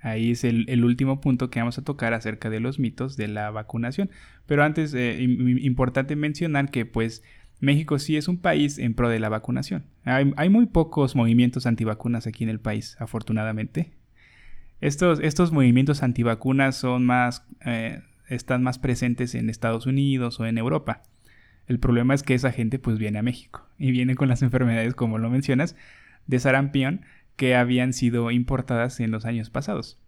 Ahí 0.00 0.30
es 0.30 0.44
el, 0.44 0.84
último 0.84 1.20
punto 1.20 1.50
que 1.50 1.58
vamos 1.58 1.78
a 1.78 1.84
tocar 1.84 2.14
acerca 2.14 2.50
de 2.50 2.60
los 2.60 2.78
mitos 2.78 3.16
de 3.16 3.28
la 3.28 3.50
vacunación. 3.50 4.10
Pero 4.46 4.62
antes, 4.62 4.94
eh, 4.94 5.20
importante 5.20 6.14
mencionar 6.14 6.70
que 6.70 6.86
pues 6.86 7.22
México 7.60 7.98
sí 7.98 8.16
es 8.16 8.28
un 8.28 8.38
país 8.38 8.78
en 8.78 8.94
pro 8.94 9.08
de 9.08 9.18
la 9.18 9.28
vacunación. 9.28 9.84
Hay, 10.04 10.48
muy 10.48 10.66
pocos 10.66 11.16
movimientos 11.16 11.66
antivacunas 11.66 12.26
aquí 12.26 12.44
en 12.44 12.50
el 12.50 12.60
país, 12.60 12.96
afortunadamente. 13.00 13.90
Estos, 14.80 15.18
estos 15.20 15.50
movimientos 15.50 16.04
antivacunas 16.04 16.76
son 16.76 17.04
más, 17.04 17.44
eh, 17.64 18.02
están 18.28 18.62
más 18.62 18.78
presentes 18.78 19.34
en 19.34 19.50
Estados 19.50 19.86
Unidos 19.86 20.38
o 20.38 20.46
en 20.46 20.58
Europa. 20.58 21.02
El 21.68 21.78
problema 21.78 22.14
es 22.14 22.22
que 22.22 22.34
esa 22.34 22.50
gente 22.50 22.78
pues 22.78 22.98
viene 22.98 23.18
a 23.18 23.22
México 23.22 23.66
y 23.78 23.90
viene 23.90 24.14
con 24.14 24.28
las 24.28 24.42
enfermedades, 24.42 24.94
como 24.94 25.18
lo 25.18 25.28
mencionas, 25.28 25.76
de 26.26 26.38
sarampión 26.40 27.02
que 27.36 27.54
habían 27.54 27.92
sido 27.92 28.30
importadas 28.30 28.98
en 29.00 29.10
los 29.10 29.26
años 29.26 29.50
pasados. 29.50 29.98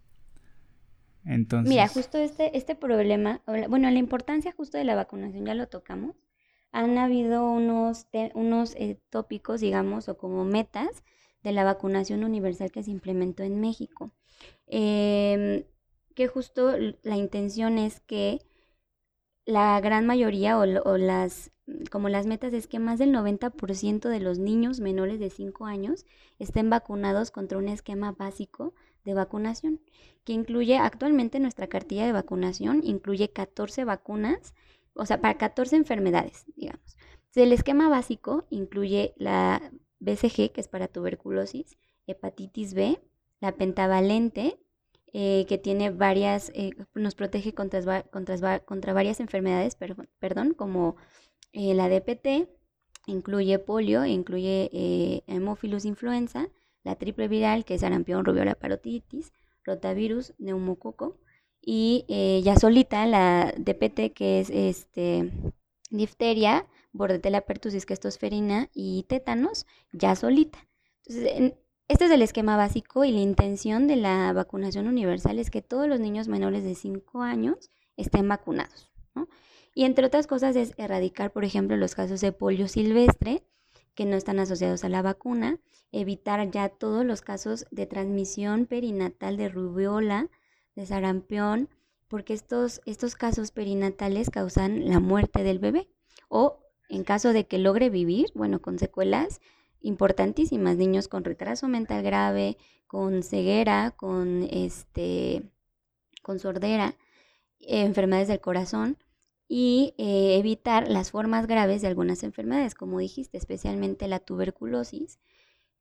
Entonces... 1.23 1.69
Mira, 1.69 1.87
justo 1.87 2.17
este, 2.17 2.57
este 2.57 2.75
problema, 2.75 3.41
bueno, 3.45 3.89
la 3.91 3.99
importancia 3.99 4.51
justo 4.51 4.77
de 4.77 4.83
la 4.83 4.95
vacunación 4.95 5.45
ya 5.45 5.53
lo 5.53 5.67
tocamos. 5.67 6.15
Han 6.71 6.97
habido 6.97 7.49
unos, 7.49 8.07
unos 8.33 8.75
eh, 8.75 8.99
tópicos, 9.09 9.61
digamos, 9.61 10.09
o 10.09 10.17
como 10.17 10.45
metas 10.45 11.03
de 11.43 11.51
la 11.51 11.63
vacunación 11.63 12.23
universal 12.23 12.71
que 12.71 12.83
se 12.83 12.91
implementó 12.91 13.43
en 13.43 13.59
México. 13.59 14.11
Em, 14.67 15.63
que 16.15 16.27
justo 16.27 16.75
la 17.03 17.17
intención 17.17 17.77
es 17.77 17.99
que 17.99 18.41
la 19.45 19.79
gran 19.81 20.05
mayoría 20.05 20.57
o, 20.57 20.65
las 20.65 21.51
como 21.89 22.09
las 22.09 22.25
metas 22.25 22.53
es 22.53 22.67
que 22.67 22.79
más 22.79 22.99
del 22.99 23.13
90% 23.13 24.09
de 24.09 24.19
los 24.19 24.39
niños 24.39 24.79
menores 24.79 25.19
de 25.19 25.29
5 25.29 25.65
años 25.65 26.05
estén 26.37 26.69
vacunados 26.69 27.31
contra 27.31 27.57
un 27.57 27.69
esquema 27.69 28.11
básico 28.11 28.73
de 29.05 29.13
vacunación, 29.13 29.79
que 30.23 30.33
incluye 30.33 30.77
actualmente 30.77 31.39
nuestra 31.39 31.67
cartilla 31.67 32.05
de 32.05 32.11
vacunación, 32.11 32.81
incluye 32.83 33.31
14 33.31 33.85
vacunas, 33.85 34.53
o 34.93 35.05
sea, 35.05 35.21
para 35.21 35.37
14 35.37 35.75
enfermedades, 35.75 36.45
digamos. 36.55 36.97
el 37.35 37.53
esquema 37.53 37.89
básico 37.89 38.45
incluye 38.49 39.13
la 39.17 39.71
BCG, 39.99 40.51
que 40.51 40.61
es 40.61 40.67
para 40.67 40.87
tuberculosis, 40.87 41.77
hepatitis 42.05 42.73
B, 42.73 42.99
la 43.39 43.53
pentavalente, 43.53 44.59
eh, 45.13 45.45
que 45.47 45.57
tiene 45.57 45.89
varias, 45.91 46.51
eh, 46.55 46.71
nos 46.93 47.15
protege 47.15 47.53
contra, 47.53 48.03
contra, 48.03 48.59
contra 48.59 48.93
varias 48.93 49.19
enfermedades, 49.19 49.75
perdón, 50.19 50.53
como 50.53 50.95
eh, 51.53 51.73
la 51.73 51.89
DPT, 51.89 52.47
incluye 53.07 53.59
polio, 53.59 54.05
incluye 54.05 55.23
hemófilus 55.27 55.85
influenza, 55.85 56.47
la 56.83 56.95
triple 56.95 57.27
viral, 57.27 57.65
que 57.65 57.75
es 57.75 57.81
sarampión, 57.81 58.25
rubiola, 58.25 58.55
parotiditis, 58.55 59.33
rotavirus, 59.63 60.33
neumococo, 60.37 61.17
y 61.61 62.05
eh, 62.07 62.41
ya 62.43 62.55
solita 62.55 63.05
la 63.05 63.53
DPT, 63.55 64.13
que 64.13 64.39
es 64.39 64.49
este 64.49 65.31
difteria, 65.91 66.67
bordetella 66.91 67.41
pertussis, 67.41 67.85
que 67.85 67.93
es 67.93 67.99
tosferina, 67.99 68.69
y 68.73 69.03
tétanos, 69.03 69.67
ya 69.91 70.15
solita. 70.15 70.67
Entonces, 71.05 71.53
este 71.91 72.05
es 72.05 72.11
el 72.11 72.21
esquema 72.21 72.55
básico 72.55 73.03
y 73.03 73.11
la 73.11 73.19
intención 73.19 73.85
de 73.85 73.97
la 73.97 74.31
vacunación 74.31 74.87
universal 74.87 75.39
es 75.39 75.51
que 75.51 75.61
todos 75.61 75.89
los 75.89 75.99
niños 75.99 76.29
menores 76.29 76.63
de 76.63 76.73
5 76.73 77.21
años 77.21 77.69
estén 77.97 78.29
vacunados. 78.29 78.89
Y 79.75 79.83
entre 79.83 80.05
otras 80.05 80.25
cosas 80.25 80.55
es 80.55 80.73
erradicar, 80.77 81.33
por 81.33 81.43
ejemplo, 81.43 81.75
los 81.75 81.93
casos 81.93 82.21
de 82.21 82.31
polio 82.31 82.69
silvestre 82.69 83.43
que 83.93 84.05
no 84.05 84.15
están 84.15 84.39
asociados 84.39 84.85
a 84.85 84.89
la 84.89 85.01
vacuna, 85.01 85.59
evitar 85.91 86.49
ya 86.49 86.69
todos 86.69 87.03
los 87.03 87.21
casos 87.21 87.65
de 87.71 87.85
transmisión 87.87 88.67
perinatal 88.67 89.35
de 89.35 89.49
rubiola, 89.49 90.29
de 90.75 90.85
sarampión, 90.85 91.67
porque 92.07 92.33
estos, 92.33 92.79
estos 92.85 93.15
casos 93.15 93.51
perinatales 93.51 94.29
causan 94.29 94.87
la 94.87 95.01
muerte 95.01 95.43
del 95.43 95.59
bebé 95.59 95.89
o 96.29 96.59
en 96.87 97.03
caso 97.03 97.33
de 97.33 97.47
que 97.47 97.57
logre 97.57 97.89
vivir, 97.89 98.27
bueno, 98.33 98.61
con 98.61 98.79
secuelas 98.79 99.41
importantísimas, 99.81 100.77
niños 100.77 101.07
con 101.07 101.23
retraso 101.23 101.67
mental 101.67 102.03
grave, 102.03 102.57
con 102.87 103.23
ceguera, 103.23 103.91
con 103.91 104.43
este 104.51 105.43
con 106.21 106.39
sordera, 106.39 106.95
enfermedades 107.59 108.27
del 108.27 108.41
corazón 108.41 108.97
y 109.47 109.93
eh, 109.97 110.37
evitar 110.37 110.89
las 110.89 111.11
formas 111.11 111.47
graves 111.47 111.81
de 111.81 111.87
algunas 111.87 112.23
enfermedades, 112.23 112.75
como 112.75 112.99
dijiste, 112.99 113.37
especialmente 113.37 114.07
la 114.07 114.19
tuberculosis 114.19 115.19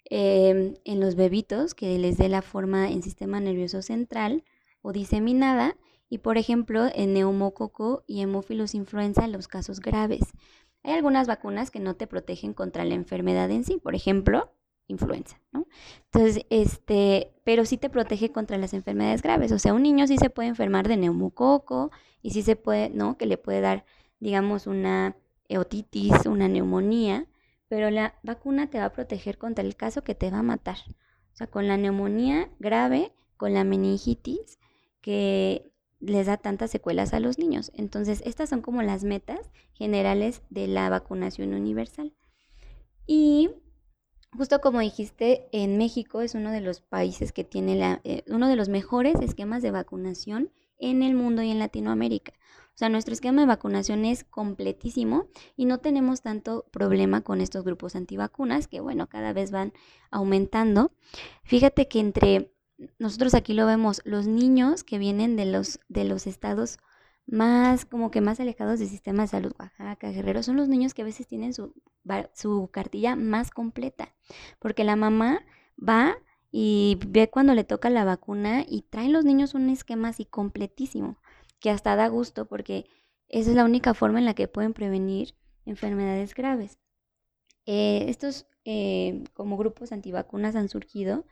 em, 0.07 0.75
en 0.85 1.01
los 1.01 1.15
bebitos, 1.15 1.75
que 1.75 1.99
les 1.99 2.17
dé 2.17 2.29
la 2.29 2.43
forma 2.43 2.91
en 2.91 3.03
sistema 3.03 3.39
nervioso 3.39 3.83
central 3.83 4.45
o 4.83 4.93
diseminada, 4.93 5.77
y 6.09 6.19
por 6.19 6.37
ejemplo 6.37 6.89
en 6.93 7.15
neumococo 7.15 8.03
y 8.07 8.21
hemófilos 8.21 8.75
influenza 8.75 9.25
en 9.25 9.33
los 9.33 9.47
casos 9.47 9.79
graves. 9.79 10.33
Hay 10.83 10.93
algunas 10.95 11.27
vacunas 11.27 11.71
que 11.71 11.81
no 11.81 11.95
te 11.95 12.07
protegen 12.07 12.55
contra 12.55 12.85
la 12.85 12.95
enfermedad 12.95 13.51
en 13.51 13.65
sí, 13.65 13.77
por 13.77 13.95
ejemplo, 13.95 14.53
influenza, 14.87 15.41
¿no? 15.53 15.67
Entonces, 16.07 16.45
este, 16.51 17.33
pero 17.45 17.65
sí 17.65 17.77
te 17.77 17.91
protege 17.91 18.33
contra 18.33 18.59
las 18.59 18.75
enfermedades 18.75 19.23
graves. 19.23 19.53
O 19.53 19.59
sea, 19.59 19.75
un 19.75 19.83
niño 19.83 20.07
sí 20.07 20.17
se 20.19 20.31
puede 20.31 20.49
enfermar 20.49 20.89
de 20.89 20.97
neumococo 20.97 21.91
y 22.23 22.31
sí 22.31 22.43
se 22.43 22.57
puede, 22.57 22.91
¿no? 22.91 23.17
Que 23.17 23.27
le 23.27 23.39
puede 23.39 23.61
dar, 23.61 23.85
digamos, 24.19 24.67
una 24.67 25.17
otitis, 25.49 26.27
una 26.27 26.49
neumonía, 26.49 27.27
pero 27.69 27.91
la 27.91 28.15
vacuna 28.23 28.69
te 28.69 28.79
va 28.79 28.87
a 28.87 28.93
proteger 28.93 29.39
contra 29.39 29.65
el 29.65 29.77
caso 29.77 30.03
que 30.03 30.15
te 30.15 30.31
va 30.31 30.39
a 30.39 30.43
matar. 30.43 30.79
O 31.33 31.37
sea, 31.37 31.47
con 31.47 31.69
la 31.69 31.77
neumonía 31.77 32.51
grave, 32.59 33.13
con 33.37 33.55
la 33.55 33.65
meningitis, 33.65 34.59
que 35.01 35.70
les 36.01 36.27
da 36.27 36.37
tantas 36.37 36.71
secuelas 36.71 37.15
a 37.15 37.21
los 37.21 37.39
niños. 37.39 37.71
Entonces, 37.75 38.23
estas 38.25 38.49
son 38.49 38.63
como 38.63 38.83
las 38.83 39.05
metas 39.05 39.51
generales 39.75 40.43
de 40.51 40.67
la 40.67 40.89
vacunación 40.89 41.55
universal. 41.55 42.15
Y 43.07 43.51
justo 44.37 44.61
como 44.61 44.81
dijiste, 44.81 45.49
en 45.53 45.79
México 45.79 46.23
es 46.23 46.35
uno 46.35 46.51
de 46.51 46.61
los 46.61 46.81
países 46.81 47.33
que 47.33 47.45
tiene 47.45 48.01
eh, 48.05 48.25
uno 48.29 48.49
de 48.49 48.57
los 48.57 48.69
mejores 48.69 49.21
esquemas 49.21 49.63
de 49.63 49.71
vacunación 49.71 50.51
en 50.79 51.03
el 51.03 51.15
mundo 51.15 51.43
y 51.43 51.51
en 51.51 51.59
Latinoamérica. 51.59 52.33
O 52.75 52.79
sea, 52.81 52.89
nuestro 52.89 53.13
esquema 53.13 53.43
de 53.43 53.47
vacunación 53.47 54.07
es 54.07 54.25
completísimo 54.25 55.27
y 55.55 55.67
no 55.67 55.79
tenemos 55.79 56.23
tanto 56.23 56.65
problema 56.71 57.21
con 57.21 57.43
estos 57.43 57.63
grupos 57.63 57.95
antivacunas 57.95 58.69
que, 58.69 58.81
bueno, 58.81 59.07
cada 59.07 59.35
vez 59.35 59.51
van 59.51 59.75
aumentando. 60.11 60.93
Fíjate 61.43 61.89
que 61.89 62.01
entre 62.01 62.55
nosotros 62.99 63.35
aquí 63.35 63.55
lo 63.55 63.67
vemos, 63.67 64.01
los 64.05 64.27
niños 64.27 64.85
que 64.85 64.99
vienen 64.99 65.37
de 65.37 65.47
los, 65.47 65.81
de 65.89 66.05
los 66.05 66.27
estados 66.27 66.79
más, 67.27 67.85
como 67.85 68.11
que 68.11 68.21
más 68.21 68.41
alejados 68.41 68.79
del 68.79 68.89
sistema 68.89 69.23
de 69.23 69.29
salud, 69.29 69.53
Oaxaca, 69.59 70.11
Guerrero, 70.11 70.43
son 70.43 70.57
los 70.57 70.69
niños 70.69 70.95
que 70.95 71.03
a 71.03 71.05
veces 71.05 71.27
tienen 71.27 71.55
su, 71.55 71.75
su 72.35 72.69
cartilla 72.73 73.17
más 73.17 73.51
completa, 73.51 74.15
porque 74.59 74.85
la 74.85 74.97
mamá 74.97 75.45
va 75.77 76.17
y 76.51 76.99
ve 77.07 77.31
cuando 77.31 77.55
le 77.55 77.65
toca 77.65 77.91
la 77.91 78.05
vacuna 78.05 78.65
y 78.67 78.83
traen 78.83 79.13
los 79.13 79.25
niños 79.25 79.55
un 79.55 79.71
esquema 79.71 80.09
así 80.09 80.25
completísimo, 80.25 81.19
que 81.61 81.71
hasta 81.71 81.95
da 81.95 82.09
gusto 82.09 82.47
porque 82.47 82.87
esa 83.29 83.51
es 83.51 83.57
la 83.57 83.65
única 83.65 83.95
forma 83.95 84.19
en 84.19 84.25
la 84.25 84.35
que 84.35 84.49
pueden 84.49 84.73
prevenir 84.73 85.35
enfermedades 85.67 86.35
graves. 86.35 86.79
Eh, 87.67 88.07
estos 88.09 88.47
eh, 88.65 89.23
como 89.35 89.57
grupos 89.57 89.93
antivacunas 89.93 90.57
han 90.57 90.69
surgido 90.69 91.25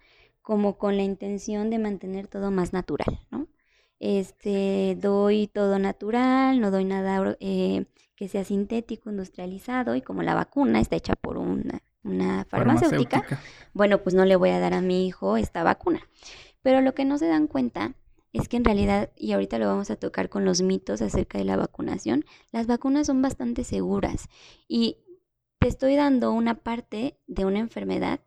como 0.48 0.78
con 0.78 0.96
la 0.96 1.02
intención 1.02 1.68
de 1.68 1.78
mantener 1.78 2.26
todo 2.26 2.50
más 2.50 2.72
natural, 2.72 3.20
¿no? 3.30 3.48
Este, 4.00 4.96
doy 4.98 5.46
todo 5.46 5.78
natural, 5.78 6.58
no 6.58 6.70
doy 6.70 6.86
nada 6.86 7.36
eh, 7.38 7.84
que 8.16 8.28
sea 8.28 8.44
sintético, 8.44 9.10
industrializado, 9.10 9.94
y 9.94 10.00
como 10.00 10.22
la 10.22 10.34
vacuna 10.34 10.80
está 10.80 10.96
hecha 10.96 11.16
por 11.16 11.36
una, 11.36 11.82
una 12.02 12.46
farmacéutica, 12.46 13.26
bueno, 13.74 13.98
pues 13.98 14.14
no 14.14 14.24
le 14.24 14.36
voy 14.36 14.48
a 14.48 14.58
dar 14.58 14.72
a 14.72 14.80
mi 14.80 15.06
hijo 15.06 15.36
esta 15.36 15.62
vacuna. 15.64 16.00
Pero 16.62 16.80
lo 16.80 16.94
que 16.94 17.04
no 17.04 17.18
se 17.18 17.26
dan 17.26 17.46
cuenta 17.46 17.92
es 18.32 18.48
que 18.48 18.56
en 18.56 18.64
realidad, 18.64 19.10
y 19.16 19.32
ahorita 19.32 19.58
lo 19.58 19.66
vamos 19.66 19.90
a 19.90 19.96
tocar 19.96 20.30
con 20.30 20.46
los 20.46 20.62
mitos 20.62 21.02
acerca 21.02 21.36
de 21.36 21.44
la 21.44 21.58
vacunación, 21.58 22.24
las 22.52 22.66
vacunas 22.66 23.06
son 23.06 23.20
bastante 23.20 23.64
seguras 23.64 24.30
y 24.66 24.96
te 25.58 25.68
estoy 25.68 25.94
dando 25.94 26.32
una 26.32 26.54
parte 26.54 27.18
de 27.26 27.44
una 27.44 27.58
enfermedad 27.58 28.20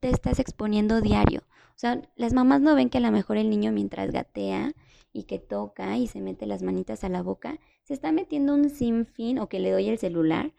te 0.00 0.10
estás 0.10 0.38
exponiendo 0.38 1.00
diario. 1.00 1.42
O 1.70 1.78
sea, 1.78 2.02
las 2.16 2.32
mamás 2.32 2.60
no 2.60 2.74
ven 2.74 2.90
que 2.90 2.98
a 2.98 3.00
lo 3.00 3.10
mejor 3.10 3.36
el 3.36 3.50
niño 3.50 3.72
mientras 3.72 4.10
gatea 4.10 4.72
y 5.12 5.24
que 5.24 5.38
toca 5.38 5.96
y 5.96 6.06
se 6.06 6.20
mete 6.20 6.46
las 6.46 6.62
manitas 6.62 7.04
a 7.04 7.08
la 7.08 7.22
boca, 7.22 7.58
se 7.82 7.94
está 7.94 8.12
metiendo 8.12 8.54
un 8.54 8.68
sinfín 8.70 9.38
o 9.38 9.48
que 9.48 9.60
le 9.60 9.70
doy 9.70 9.88
el 9.88 9.98
celular. 9.98 10.52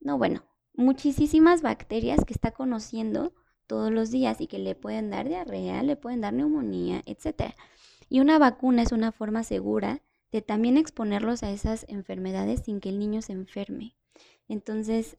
No, 0.00 0.18
bueno, 0.18 0.44
muchísimas 0.74 1.62
bacterias 1.62 2.24
que 2.24 2.34
está 2.34 2.50
conociendo 2.50 3.32
todos 3.66 3.90
los 3.90 4.10
días 4.10 4.40
y 4.40 4.46
que 4.46 4.58
le 4.58 4.74
pueden 4.74 5.10
dar 5.10 5.28
diarrea, 5.28 5.82
le 5.82 5.96
pueden 5.96 6.20
dar 6.20 6.32
neumonía, 6.32 7.02
etc. 7.06 7.54
Y 8.08 8.20
una 8.20 8.38
vacuna 8.38 8.82
es 8.82 8.92
una 8.92 9.12
forma 9.12 9.42
segura 9.42 10.02
de 10.30 10.42
también 10.42 10.76
exponerlos 10.76 11.42
a 11.42 11.50
esas 11.50 11.86
enfermedades 11.88 12.62
sin 12.64 12.80
que 12.80 12.90
el 12.90 12.98
niño 12.98 13.22
se 13.22 13.32
enferme. 13.32 13.96
Entonces, 14.48 15.16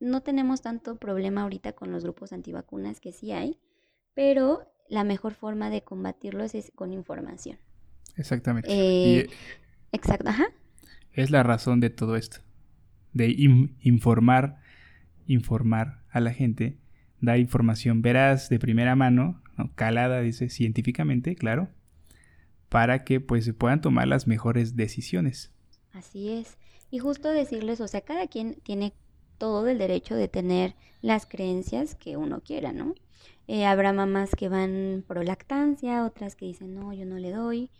no 0.00 0.22
tenemos 0.22 0.62
tanto 0.62 0.96
problema 0.96 1.42
ahorita 1.42 1.72
con 1.72 1.92
los 1.92 2.02
grupos 2.04 2.32
antivacunas 2.32 3.00
que 3.00 3.12
sí 3.12 3.32
hay, 3.32 3.58
pero 4.14 4.62
la 4.88 5.04
mejor 5.04 5.34
forma 5.34 5.70
de 5.70 5.82
combatirlos 5.82 6.54
es 6.54 6.72
con 6.74 6.92
información. 6.92 7.58
Exactamente. 8.16 8.68
Eh, 8.70 9.28
exacto, 9.92 10.28
ajá. 10.28 10.46
Es 11.12 11.30
la 11.30 11.42
razón 11.42 11.80
de 11.80 11.90
todo 11.90 12.16
esto, 12.16 12.38
de 13.12 13.34
informar, 13.80 14.60
informar 15.26 16.04
a 16.10 16.20
la 16.20 16.32
gente, 16.32 16.78
dar 17.20 17.38
información 17.38 18.02
veraz 18.02 18.48
de 18.48 18.58
primera 18.58 18.96
mano, 18.96 19.42
calada, 19.74 20.20
dice, 20.20 20.50
científicamente, 20.50 21.34
claro, 21.34 21.70
para 22.68 23.04
que 23.04 23.20
pues 23.20 23.44
se 23.44 23.54
puedan 23.54 23.80
tomar 23.80 24.08
las 24.08 24.26
mejores 24.26 24.76
decisiones. 24.76 25.52
Así 25.92 26.30
es. 26.30 26.58
Y 26.90 26.98
justo 26.98 27.30
decirles, 27.30 27.80
o 27.80 27.88
sea, 27.88 28.02
cada 28.02 28.26
quien 28.26 28.60
tiene 28.62 28.92
todo 29.38 29.66
el 29.68 29.78
derecho 29.78 30.14
de 30.14 30.28
tener 30.28 30.74
las 31.02 31.26
creencias 31.26 31.94
que 31.94 32.16
uno 32.16 32.40
quiera, 32.40 32.72
¿no? 32.72 32.94
Eh, 33.48 33.64
habrá 33.64 33.92
mamás 33.92 34.34
que 34.34 34.48
van 34.48 35.04
pro 35.06 35.22
lactancia, 35.22 36.04
otras 36.04 36.34
que 36.34 36.46
dicen, 36.46 36.74
no, 36.74 36.92
yo 36.92 37.06
no 37.06 37.16
le 37.16 37.30
doy. 37.30 37.70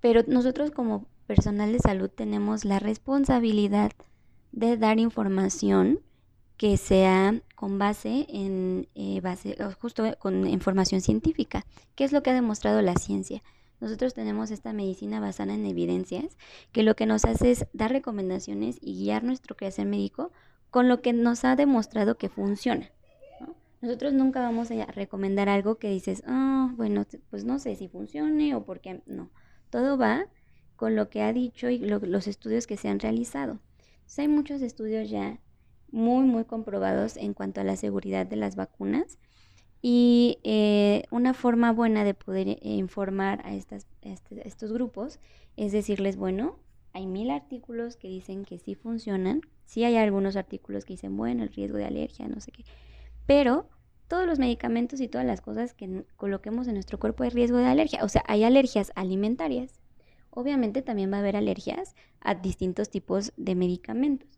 Pero 0.00 0.22
nosotros 0.26 0.70
como 0.70 1.06
personal 1.26 1.72
de 1.72 1.78
salud 1.78 2.10
tenemos 2.10 2.64
la 2.64 2.78
responsabilidad 2.78 3.92
de 4.52 4.76
dar 4.76 4.98
información 4.98 6.00
que 6.56 6.76
sea 6.76 7.42
con 7.56 7.78
base 7.78 8.26
en 8.28 8.88
eh, 8.94 9.20
base, 9.20 9.56
justo 9.80 10.04
con 10.18 10.46
información 10.46 11.00
científica, 11.00 11.66
que 11.96 12.04
es 12.04 12.12
lo 12.12 12.22
que 12.22 12.30
ha 12.30 12.34
demostrado 12.34 12.82
la 12.82 12.94
ciencia. 12.94 13.42
Nosotros 13.80 14.14
tenemos 14.14 14.52
esta 14.52 14.72
medicina 14.72 15.18
basada 15.18 15.54
en 15.54 15.66
evidencias, 15.66 16.36
que 16.70 16.84
lo 16.84 16.94
que 16.94 17.06
nos 17.06 17.24
hace 17.24 17.50
es 17.50 17.66
dar 17.72 17.90
recomendaciones 17.90 18.78
y 18.80 18.94
guiar 18.94 19.24
nuestro 19.24 19.56
crecer 19.56 19.86
médico 19.86 20.30
con 20.72 20.88
lo 20.88 21.02
que 21.02 21.12
nos 21.12 21.44
ha 21.44 21.54
demostrado 21.54 22.16
que 22.16 22.30
funciona. 22.30 22.90
Nosotros 23.82 24.14
nunca 24.14 24.40
vamos 24.40 24.70
a 24.70 24.86
recomendar 24.86 25.50
algo 25.50 25.76
que 25.76 25.90
dices, 25.90 26.22
ah, 26.26 26.72
bueno, 26.76 27.04
pues 27.28 27.44
no 27.44 27.58
sé 27.58 27.76
si 27.76 27.88
funcione 27.88 28.54
o 28.54 28.64
por 28.64 28.80
qué 28.80 29.02
no. 29.04 29.30
Todo 29.68 29.98
va 29.98 30.28
con 30.76 30.96
lo 30.96 31.10
que 31.10 31.20
ha 31.20 31.34
dicho 31.34 31.68
y 31.68 31.78
los 31.78 32.26
estudios 32.26 32.66
que 32.66 32.78
se 32.78 32.88
han 32.88 33.00
realizado. 33.00 33.60
hay 34.16 34.28
muchos 34.28 34.62
estudios 34.62 35.10
ya 35.10 35.40
muy, 35.90 36.24
muy 36.24 36.46
comprobados 36.46 37.18
en 37.18 37.34
cuanto 37.34 37.60
a 37.60 37.64
la 37.64 37.76
seguridad 37.76 38.26
de 38.26 38.36
las 38.36 38.56
vacunas. 38.56 39.18
Y 39.82 40.38
eh, 40.42 41.04
una 41.10 41.34
forma 41.34 41.70
buena 41.72 42.02
de 42.02 42.14
poder 42.14 42.48
eh, 42.48 42.58
informar 42.62 43.42
a, 43.44 43.54
este, 43.54 43.78
estos 44.44 44.72
grupos 44.72 45.20
es 45.58 45.72
decirles, 45.72 46.16
bueno, 46.16 46.56
hay 46.94 47.06
mil 47.06 47.30
artículos 47.30 47.96
que 47.96 48.08
dicen 48.08 48.46
que 48.46 48.58
sí 48.58 48.74
funcionan, 48.74 49.42
sí 49.72 49.84
hay 49.84 49.96
algunos 49.96 50.36
artículos 50.36 50.84
que 50.84 50.94
dicen, 50.94 51.16
bueno, 51.16 51.42
el 51.42 51.48
riesgo 51.48 51.78
de 51.78 51.84
alergia, 51.84 52.28
no 52.28 52.40
sé 52.40 52.52
qué, 52.52 52.64
pero 53.26 53.68
todos 54.08 54.26
los 54.26 54.38
medicamentos 54.38 55.00
y 55.00 55.08
todas 55.08 55.26
las 55.26 55.40
cosas 55.40 55.74
que 55.74 56.04
coloquemos 56.16 56.68
en 56.68 56.74
nuestro 56.74 56.98
cuerpo 56.98 57.24
hay 57.24 57.30
riesgo 57.30 57.56
de 57.56 57.66
alergia. 57.66 58.04
O 58.04 58.08
sea, 58.08 58.22
hay 58.26 58.44
alergias 58.44 58.92
alimentarias 58.94 59.80
Obviamente 60.34 60.80
también 60.80 61.12
va 61.12 61.16
a 61.16 61.20
haber 61.20 61.36
alergias 61.36 61.94
a 62.20 62.34
distintos 62.34 62.88
tipos 62.88 63.34
de 63.36 63.54
medicamentos, 63.54 64.30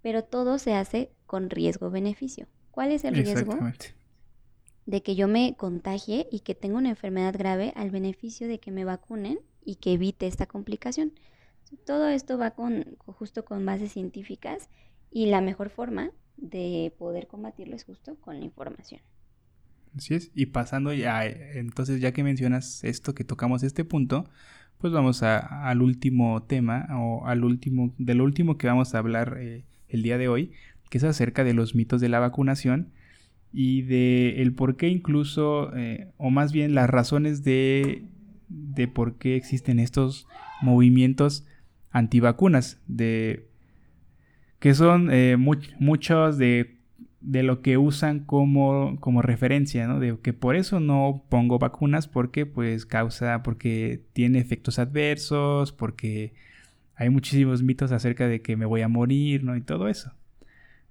pero 0.00 0.22
todo 0.22 0.58
se 0.58 0.74
hace 0.74 1.10
con 1.26 1.50
riesgo-beneficio. 1.50 2.46
¿Cuál 2.70 2.92
es 2.92 3.02
el 3.04 3.16
riesgo? 3.16 3.58
De 4.86 5.02
que 5.02 5.16
yo 5.16 5.26
me 5.26 5.56
contagie 5.56 6.28
y 6.30 6.40
que 6.40 6.54
tenga 6.54 6.78
una 6.78 6.90
enfermedad 6.90 7.34
grave 7.36 7.72
al 7.74 7.90
beneficio 7.90 8.46
de 8.46 8.60
que 8.60 8.70
me 8.70 8.84
vacunen 8.84 9.40
y 9.64 9.76
que 9.76 9.94
evite 9.94 10.28
esta 10.28 10.46
complicación. 10.46 11.12
Todo 11.86 12.08
esto 12.08 12.38
va 12.38 12.52
con, 12.52 12.96
justo 12.98 13.44
con 13.44 13.64
bases 13.64 13.92
científicas 13.92 14.68
y 15.10 15.26
la 15.26 15.40
mejor 15.40 15.70
forma 15.70 16.10
de 16.36 16.92
poder 16.98 17.26
combatirlo 17.26 17.76
es 17.76 17.84
justo 17.84 18.16
con 18.16 18.38
la 18.38 18.44
información. 18.44 19.00
Así 19.96 20.14
es. 20.14 20.30
Y 20.34 20.46
pasando 20.46 20.92
ya, 20.92 21.26
entonces 21.26 22.00
ya 22.00 22.12
que 22.12 22.24
mencionas 22.24 22.82
esto, 22.84 23.14
que 23.14 23.24
tocamos 23.24 23.62
este 23.62 23.84
punto, 23.84 24.24
pues 24.78 24.92
vamos 24.92 25.22
al 25.22 25.82
último 25.82 26.42
tema 26.42 26.88
o 26.90 27.26
al 27.26 27.44
último, 27.44 27.94
del 27.98 28.20
último 28.20 28.58
que 28.58 28.66
vamos 28.66 28.94
a 28.94 28.98
hablar 28.98 29.36
eh, 29.38 29.64
el 29.88 30.02
día 30.02 30.18
de 30.18 30.28
hoy, 30.28 30.52
que 30.90 30.98
es 30.98 31.04
acerca 31.04 31.44
de 31.44 31.54
los 31.54 31.74
mitos 31.74 32.00
de 32.00 32.08
la 32.08 32.20
vacunación 32.20 32.92
y 33.52 33.82
de 33.82 34.42
el 34.42 34.54
por 34.54 34.76
qué 34.76 34.88
incluso, 34.88 35.76
eh, 35.76 36.08
o 36.16 36.30
más 36.30 36.52
bien 36.52 36.74
las 36.74 36.88
razones 36.88 37.44
de, 37.44 38.06
de 38.48 38.88
por 38.88 39.18
qué 39.18 39.36
existen 39.36 39.78
estos 39.78 40.26
movimientos 40.62 41.46
antivacunas, 41.92 42.80
de 42.86 43.48
que 44.58 44.74
son 44.74 45.10
eh, 45.12 45.36
muchos 45.36 46.38
de, 46.38 46.78
lo 47.20 47.62
que 47.62 47.78
usan 47.78 48.20
como, 48.20 48.96
como 49.00 49.22
referencia, 49.22 49.86
¿no? 49.86 50.00
De 50.00 50.18
que 50.20 50.32
por 50.32 50.56
eso 50.56 50.80
no 50.80 51.24
pongo 51.28 51.58
vacunas 51.58 52.08
porque 52.08 52.46
pues 52.46 52.86
causa, 52.86 53.42
porque 53.42 54.04
tiene 54.12 54.38
efectos 54.38 54.78
adversos, 54.78 55.72
porque 55.72 56.32
hay 56.94 57.10
muchísimos 57.10 57.62
mitos 57.62 57.92
acerca 57.92 58.28
de 58.28 58.42
que 58.42 58.56
me 58.56 58.66
voy 58.66 58.82
a 58.82 58.88
morir, 58.88 59.44
¿no? 59.44 59.56
Y 59.56 59.62
todo 59.62 59.88
eso. 59.88 60.12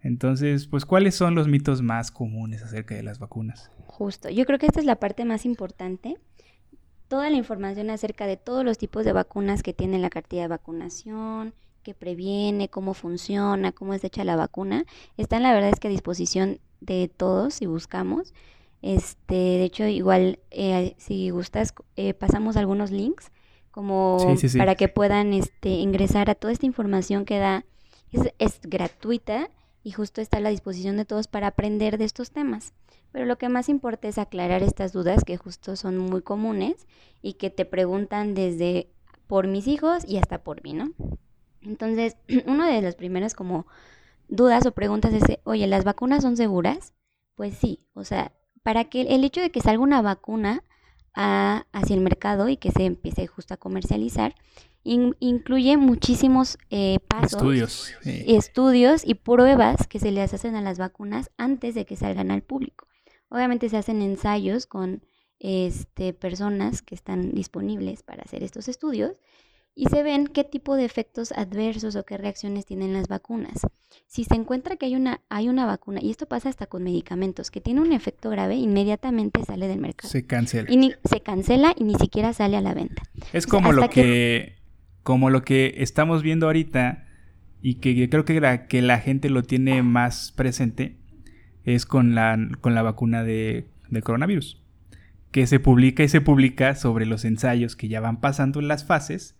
Entonces, 0.02 0.68
pues, 0.68 0.86
¿cuáles 0.86 1.16
son 1.16 1.36
los 1.36 1.48
mitos 1.48 1.82
más 1.82 2.12
comunes 2.12 2.64
acerca 2.64 2.96
de 2.96 3.04
las 3.04 3.20
vacunas? 3.20 3.72
Justo, 3.86 4.30
yo 4.30 4.46
creo 4.46 4.58
que 4.58 4.66
esta 4.66 4.80
es 4.80 4.86
la 4.86 4.96
parte 4.96 5.26
más 5.26 5.46
importante. 5.46 6.18
Toda 7.12 7.30
la 7.30 7.36
información 7.36 7.90
acerca 7.90 8.26
de 8.26 8.38
todos 8.38 8.64
los 8.64 8.78
tipos 8.78 9.04
de 9.04 9.12
vacunas 9.12 9.64
que 9.64 9.74
tiene 9.74 10.00
la 10.00 10.10
cartilla 10.10 10.44
de 10.44 10.48
vacunación, 10.48 11.54
que 11.84 11.94
previene, 11.94 12.70
cómo 12.70 12.94
funciona, 12.94 13.74
cómo 13.74 13.94
es 13.94 14.02
hecha 14.06 14.24
la 14.24 14.38
vacuna, 14.38 14.86
están 15.18 15.44
la 15.44 15.54
verdad 15.54 15.72
es 15.74 15.80
que 15.82 15.90
a 15.90 15.92
disposición 15.92 16.62
de 16.80 17.10
todos 17.10 17.56
si 17.56 17.66
buscamos. 17.66 18.34
Este, 18.82 19.36
de 19.36 19.66
hecho, 19.66 19.84
igual 19.88 20.40
eh, 20.52 20.96
si 21.00 21.32
gustas, 21.32 21.74
eh, 21.98 22.14
pasamos 22.14 22.56
algunos 22.56 22.92
links 22.92 23.30
como 23.72 24.18
para 24.58 24.76
que 24.76 24.88
puedan 24.88 25.34
este, 25.34 25.68
ingresar 25.68 26.30
a 26.30 26.36
toda 26.36 26.54
esta 26.54 26.66
información 26.66 27.26
que 27.26 27.40
da, 27.40 27.66
es, 28.14 28.34
es 28.40 28.62
gratuita 28.62 29.50
y 29.84 29.92
justo 29.92 30.22
está 30.22 30.38
a 30.38 30.42
la 30.42 30.50
disposición 30.50 30.98
de 30.98 31.06
todos 31.06 31.28
para 31.28 31.48
aprender 31.48 31.98
de 31.98 32.06
estos 32.06 32.32
temas. 32.32 32.74
Pero 33.12 33.26
lo 33.26 33.38
que 33.38 33.50
más 33.50 33.70
importa 33.70 34.08
es 34.08 34.18
aclarar 34.18 34.64
estas 34.64 34.94
dudas 34.94 35.24
que 35.24 35.38
justo 35.38 35.76
son 35.76 35.98
muy 35.98 36.22
comunes 36.22 36.88
y 37.22 37.34
que 37.34 37.50
te 37.50 37.66
preguntan 37.66 38.34
desde 38.34 38.92
por 39.28 39.48
mis 39.48 39.68
hijos 39.68 40.04
y 40.08 40.18
hasta 40.18 40.44
por 40.44 40.64
mí, 40.64 40.74
¿no? 40.74 40.92
Entonces, 41.62 42.18
una 42.48 42.70
de 42.70 42.82
las 42.82 42.96
primeras 42.96 43.36
como 43.36 43.66
dudas 44.28 44.66
o 44.66 44.72
preguntas 44.72 45.14
es, 45.14 45.24
oye, 45.44 45.68
¿las 45.68 45.84
vacunas 45.84 46.24
son 46.24 46.38
seguras? 46.38 46.94
Pues 47.36 47.56
sí, 47.56 47.86
o 47.94 48.04
sea, 48.04 48.34
para 48.64 48.86
que 48.86 49.02
el 49.02 49.24
hecho 49.24 49.42
de 49.42 49.52
que 49.52 49.62
salga 49.62 49.84
una 49.84 50.02
vacuna 50.02 50.64
hacia 51.14 51.96
el 51.96 52.02
mercado 52.02 52.48
y 52.48 52.56
que 52.56 52.72
se 52.72 52.86
empiece 52.86 53.28
justo 53.28 53.54
a 53.54 53.58
comercializar, 53.58 54.36
incluye 54.84 55.78
muchísimos 55.78 56.58
eh, 56.70 57.00
pasos, 57.08 57.34
estudios, 57.34 57.94
estudios 58.04 59.04
y 59.06 59.16
pruebas 59.16 59.88
que 59.88 60.00
se 60.00 60.12
les 60.12 60.34
hacen 60.34 60.56
a 60.56 60.62
las 60.62 60.80
vacunas 60.80 61.30
antes 61.38 61.76
de 61.76 61.86
que 61.86 61.96
salgan 61.96 62.32
al 62.32 62.42
público. 62.42 62.88
Obviamente 63.30 63.70
se 63.70 63.78
hacen 63.78 64.02
ensayos 64.02 64.66
con 64.66 65.04
este, 65.40 66.14
personas 66.14 66.82
que 66.82 66.96
están 66.96 67.32
disponibles 67.32 68.04
para 68.04 68.24
hacer 68.24 68.44
estos 68.44 68.68
estudios 68.68 69.14
y 69.74 69.86
se 69.86 70.04
ven 70.04 70.28
qué 70.28 70.44
tipo 70.44 70.76
de 70.76 70.86
efectos 70.86 71.32
adversos 71.32 71.96
o 71.96 72.04
qué 72.04 72.18
reacciones 72.18 72.66
tienen 72.66 72.94
las 72.94 73.08
vacunas. 73.08 73.62
Si 74.08 74.26
se 74.26 74.36
encuentra 74.36 74.76
que 74.76 74.86
hay 74.86 74.96
una, 74.96 75.22
hay 75.30 75.48
una 75.48 75.66
vacuna, 75.66 76.02
y 76.02 76.12
esto 76.12 76.26
pasa 76.26 76.50
hasta 76.50 76.68
con 76.68 76.84
medicamentos, 76.84 77.52
que 77.52 77.62
tiene 77.62 77.80
un 77.82 77.94
efecto 77.94 78.30
grave, 78.30 78.56
inmediatamente 78.56 79.44
sale 79.46 79.68
del 79.68 79.80
mercado. 79.80 80.12
Se 80.12 80.26
cancela. 80.26 80.70
Y 80.70 80.94
se 81.06 81.22
cancela 81.22 81.74
y 81.78 81.86
ni 81.86 81.96
siquiera 81.96 82.34
sale 82.34 82.58
a 82.58 82.62
la 82.62 82.74
venta. 82.74 83.04
Es 83.32 83.48
como 83.48 83.72
lo 83.72 83.90
que, 83.90 84.61
como 85.04 85.30
lo 85.30 85.44
que 85.44 85.76
estamos 85.78 86.24
viendo 86.24 86.46
ahorita 86.46 87.08
y 87.62 87.76
que 87.76 88.10
creo 88.10 88.26
que 88.26 88.40
la, 88.40 88.68
que 88.68 88.82
la 88.82 89.00
gente 89.00 89.30
lo 89.30 89.44
tiene 89.44 89.84
más 89.84 90.32
presente 90.32 90.98
es 91.64 91.86
con 91.86 92.16
la, 92.16 92.38
con 92.62 92.76
la 92.76 92.82
vacuna 92.82 93.24
de, 93.24 93.68
coronavirus 94.04 94.62
que 95.32 95.48
se 95.48 95.60
publica 95.60 96.04
y 96.04 96.10
se 96.10 96.22
publica 96.22 96.76
sobre 96.76 97.06
los 97.06 97.24
ensayos 97.24 97.76
que 97.76 97.88
ya 97.88 98.00
van 98.00 98.20
pasando 98.20 98.60
en 98.60 98.68
las 98.68 98.86
fases 98.86 99.38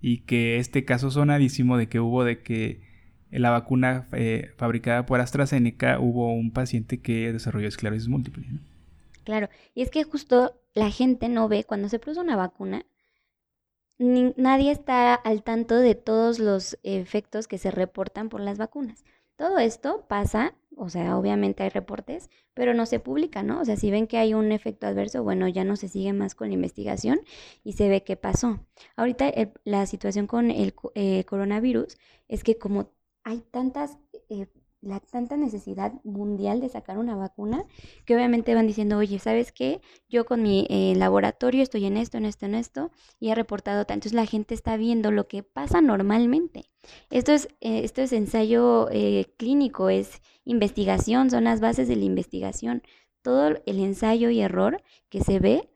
y 0.00 0.18
que 0.18 0.58
este 0.58 0.84
caso 0.84 1.10
sonadísimo 1.10 1.78
de 1.78 1.88
que 1.88 2.00
hubo 2.00 2.24
de 2.24 2.42
que 2.42 2.82
la 3.30 3.50
vacuna 3.50 4.06
eh, 4.12 4.52
fabricada 4.56 5.06
por 5.06 5.20
AstraZeneca 5.20 5.98
hubo 5.98 6.32
un 6.32 6.50
paciente 6.50 7.00
que 7.00 7.32
desarrolló 7.32 7.68
esclerosis 7.68 8.08
múltiple. 8.08 8.46
Claro, 9.24 9.48
y 9.74 9.82
es 9.82 9.90
que 9.90 10.04
justo 10.04 10.60
la 10.74 10.90
gente 10.90 11.28
no 11.28 11.48
ve 11.48 11.64
cuando 11.64 11.88
se 11.88 11.98
produce 11.98 12.20
una 12.20 12.36
vacuna, 12.36 12.84
nadie 13.98 14.70
está 14.72 15.14
al 15.14 15.42
tanto 15.42 15.76
de 15.76 15.94
todos 15.94 16.38
los 16.38 16.78
efectos 16.82 17.48
que 17.48 17.58
se 17.58 17.70
reportan 17.70 18.28
por 18.28 18.40
las 18.40 18.58
vacunas. 18.58 19.04
Todo 19.36 19.58
esto 19.58 20.06
pasa, 20.08 20.54
o 20.76 20.88
sea, 20.88 21.18
obviamente 21.18 21.64
hay 21.64 21.68
reportes, 21.68 22.30
pero 22.54 22.72
no 22.72 22.86
se 22.86 23.00
publica, 23.00 23.42
¿no? 23.42 23.60
O 23.60 23.64
sea, 23.64 23.76
si 23.76 23.90
ven 23.90 24.06
que 24.06 24.18
hay 24.18 24.32
un 24.32 24.52
efecto 24.52 24.86
adverso, 24.86 25.24
bueno, 25.24 25.48
ya 25.48 25.64
no 25.64 25.76
se 25.76 25.88
sigue 25.88 26.12
más 26.12 26.36
con 26.36 26.48
la 26.48 26.54
investigación 26.54 27.20
y 27.64 27.72
se 27.72 27.88
ve 27.88 28.04
qué 28.04 28.16
pasó. 28.16 28.60
Ahorita 28.96 29.32
la 29.64 29.86
situación 29.86 30.28
con 30.28 30.50
el 30.50 30.74
eh, 30.94 31.24
coronavirus 31.24 31.98
es 32.28 32.44
que 32.44 32.58
como 32.58 32.90
hay 33.24 33.40
tantas 33.40 33.98
eh, 34.28 34.46
la 34.84 35.00
tanta 35.00 35.36
necesidad 35.36 35.92
mundial 36.04 36.60
de 36.60 36.68
sacar 36.68 36.98
una 36.98 37.16
vacuna, 37.16 37.64
que 38.04 38.14
obviamente 38.14 38.54
van 38.54 38.66
diciendo, 38.66 38.98
oye, 38.98 39.18
¿sabes 39.18 39.52
qué? 39.52 39.80
Yo 40.08 40.24
con 40.24 40.42
mi 40.42 40.66
eh, 40.68 40.94
laboratorio 40.96 41.62
estoy 41.62 41.86
en 41.86 41.96
esto, 41.96 42.18
en 42.18 42.26
esto, 42.26 42.46
en 42.46 42.54
esto, 42.54 42.90
y 43.18 43.30
he 43.30 43.34
reportado 43.34 43.84
tanto. 43.86 43.94
Entonces 43.94 44.12
la 44.12 44.26
gente 44.26 44.54
está 44.54 44.76
viendo 44.76 45.10
lo 45.10 45.26
que 45.26 45.42
pasa 45.42 45.80
normalmente. 45.80 46.64
Esto 47.10 47.32
es, 47.32 47.48
eh, 47.60 47.80
esto 47.84 48.02
es 48.02 48.12
ensayo 48.12 48.88
eh, 48.90 49.32
clínico, 49.36 49.88
es 49.88 50.20
investigación, 50.44 51.30
son 51.30 51.44
las 51.44 51.60
bases 51.60 51.88
de 51.88 51.96
la 51.96 52.04
investigación. 52.04 52.82
Todo 53.22 53.48
el 53.64 53.78
ensayo 53.78 54.28
y 54.30 54.40
error 54.40 54.82
que 55.08 55.22
se 55.22 55.38
ve 55.38 55.70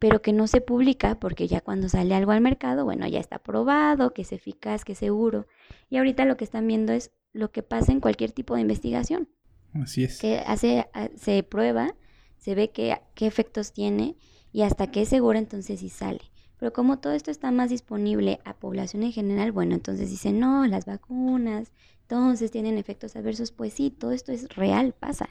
pero 0.00 0.20
que 0.20 0.34
no 0.34 0.48
se 0.48 0.60
publica 0.60 1.18
porque 1.18 1.48
ya 1.48 1.62
cuando 1.62 1.88
sale 1.88 2.14
algo 2.14 2.32
al 2.32 2.42
mercado, 2.42 2.84
bueno, 2.84 3.06
ya 3.06 3.20
está 3.20 3.38
probado, 3.38 4.12
que 4.12 4.20
es 4.20 4.32
eficaz, 4.32 4.84
que 4.84 4.92
es 4.92 4.98
seguro. 4.98 5.46
Y 5.88 5.96
ahorita 5.96 6.26
lo 6.26 6.36
que 6.36 6.44
están 6.44 6.66
viendo 6.66 6.92
es 6.92 7.10
lo 7.34 7.50
que 7.50 7.62
pasa 7.62 7.92
en 7.92 8.00
cualquier 8.00 8.32
tipo 8.32 8.54
de 8.54 8.62
investigación. 8.62 9.28
Así 9.74 10.04
es. 10.04 10.18
Que 10.18 10.38
hace, 10.38 10.86
se 11.16 11.42
prueba, 11.42 11.94
se 12.38 12.54
ve 12.54 12.70
qué, 12.70 12.96
qué 13.14 13.26
efectos 13.26 13.72
tiene 13.72 14.16
y 14.52 14.62
hasta 14.62 14.90
que 14.90 15.02
es 15.02 15.08
seguro 15.10 15.38
entonces 15.38 15.80
sí 15.80 15.90
sale. 15.90 16.20
Pero 16.58 16.72
como 16.72 16.98
todo 16.98 17.12
esto 17.12 17.30
está 17.30 17.50
más 17.50 17.68
disponible 17.68 18.40
a 18.44 18.54
población 18.54 19.02
en 19.02 19.12
general, 19.12 19.52
bueno, 19.52 19.74
entonces 19.74 20.08
dicen, 20.08 20.38
no, 20.38 20.66
las 20.66 20.86
vacunas, 20.86 21.72
entonces 22.02 22.50
tienen 22.50 22.78
efectos 22.78 23.16
adversos. 23.16 23.50
Pues 23.50 23.74
sí, 23.74 23.90
todo 23.90 24.12
esto 24.12 24.32
es 24.32 24.48
real, 24.54 24.94
pasa. 24.98 25.28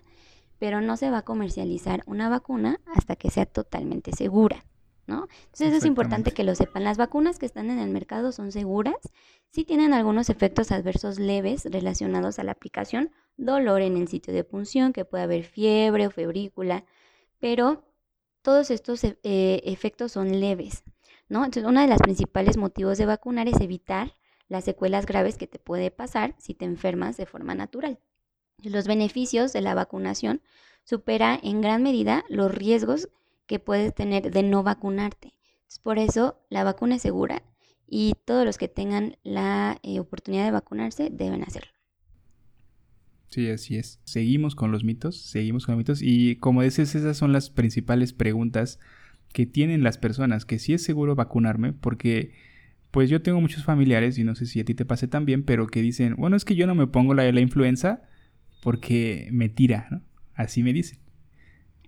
Pero 0.59 0.81
no 0.81 0.97
se 0.97 1.09
va 1.09 1.19
a 1.19 1.25
comercializar 1.25 2.03
una 2.05 2.29
vacuna 2.29 2.79
hasta 2.95 3.15
que 3.15 3.31
sea 3.31 3.45
totalmente 3.45 4.11
segura. 4.11 4.65
¿No? 5.07 5.27
Entonces 5.45 5.73
es 5.73 5.85
importante 5.85 6.31
que 6.31 6.43
lo 6.43 6.55
sepan. 6.55 6.83
Las 6.83 6.97
vacunas 6.97 7.39
que 7.39 7.45
están 7.45 7.69
en 7.69 7.79
el 7.79 7.89
mercado 7.89 8.31
son 8.31 8.51
seguras, 8.51 8.95
sí 9.49 9.63
tienen 9.63 9.93
algunos 9.93 10.29
efectos 10.29 10.71
adversos 10.71 11.19
leves 11.19 11.65
relacionados 11.65 12.39
a 12.39 12.43
la 12.43 12.53
aplicación, 12.53 13.11
dolor 13.37 13.81
en 13.81 13.97
el 13.97 14.07
sitio 14.07 14.33
de 14.33 14.43
punción, 14.43 14.93
que 14.93 15.05
puede 15.05 15.23
haber 15.23 15.43
fiebre 15.43 16.07
o 16.07 16.11
febrícula, 16.11 16.85
pero 17.39 17.83
todos 18.41 18.71
estos 18.71 19.03
eh, 19.03 19.17
efectos 19.63 20.11
son 20.11 20.39
leves, 20.39 20.83
¿no? 21.29 21.45
Entonces 21.45 21.69
uno 21.69 21.81
de 21.81 21.87
los 21.87 21.99
principales 21.99 22.57
motivos 22.57 22.97
de 22.97 23.05
vacunar 23.05 23.47
es 23.47 23.59
evitar 23.61 24.15
las 24.47 24.65
secuelas 24.65 25.05
graves 25.05 25.37
que 25.37 25.47
te 25.47 25.59
puede 25.59 25.91
pasar 25.91 26.35
si 26.37 26.53
te 26.53 26.65
enfermas 26.65 27.17
de 27.17 27.25
forma 27.25 27.55
natural. 27.55 27.99
Los 28.61 28.87
beneficios 28.87 29.51
de 29.53 29.61
la 29.61 29.73
vacunación 29.73 30.41
supera 30.83 31.39
en 31.41 31.61
gran 31.61 31.81
medida 31.83 32.23
los 32.29 32.53
riesgos 32.53 33.09
que 33.47 33.59
puedes 33.59 33.93
tener 33.93 34.31
de 34.31 34.43
no 34.43 34.63
vacunarte. 34.63 35.33
por 35.81 35.97
eso 35.99 36.39
la 36.49 36.63
vacuna 36.63 36.95
es 36.95 37.01
segura 37.01 37.43
y 37.87 38.13
todos 38.25 38.45
los 38.45 38.57
que 38.57 38.67
tengan 38.67 39.17
la 39.23 39.79
eh, 39.83 39.99
oportunidad 39.99 40.45
de 40.45 40.51
vacunarse 40.51 41.09
deben 41.11 41.43
hacerlo. 41.43 41.71
Sí, 43.29 43.49
así 43.49 43.77
es. 43.77 43.99
Seguimos 44.03 44.55
con 44.55 44.71
los 44.71 44.83
mitos, 44.83 45.21
seguimos 45.21 45.65
con 45.65 45.73
los 45.73 45.79
mitos 45.79 46.01
y 46.01 46.35
como 46.35 46.61
dices, 46.61 46.93
esas 46.93 47.17
son 47.17 47.33
las 47.33 47.49
principales 47.49 48.13
preguntas 48.13 48.79
que 49.33 49.45
tienen 49.47 49.83
las 49.83 49.97
personas, 49.97 50.45
que 50.45 50.59
si 50.59 50.73
es 50.73 50.83
seguro 50.83 51.15
vacunarme, 51.15 51.73
porque 51.73 52.31
pues 52.91 53.09
yo 53.09 53.23
tengo 53.23 53.41
muchos 53.41 53.63
familiares, 53.63 54.19
y 54.19 54.23
no 54.23 54.35
sé 54.35 54.45
si 54.45 54.59
a 54.59 54.65
ti 54.65 54.75
te 54.75 54.85
pase 54.85 55.07
también, 55.07 55.43
pero 55.43 55.65
que 55.65 55.81
dicen, 55.81 56.15
bueno, 56.15 56.35
es 56.35 56.45
que 56.45 56.55
yo 56.55 56.67
no 56.67 56.75
me 56.75 56.85
pongo 56.85 57.15
la, 57.15 57.29
la 57.31 57.41
influenza 57.41 58.03
porque 58.61 59.29
me 59.31 59.49
tira, 59.49 59.87
¿no? 59.89 60.03
Así 60.35 60.61
me 60.61 60.73
dicen. 60.73 60.99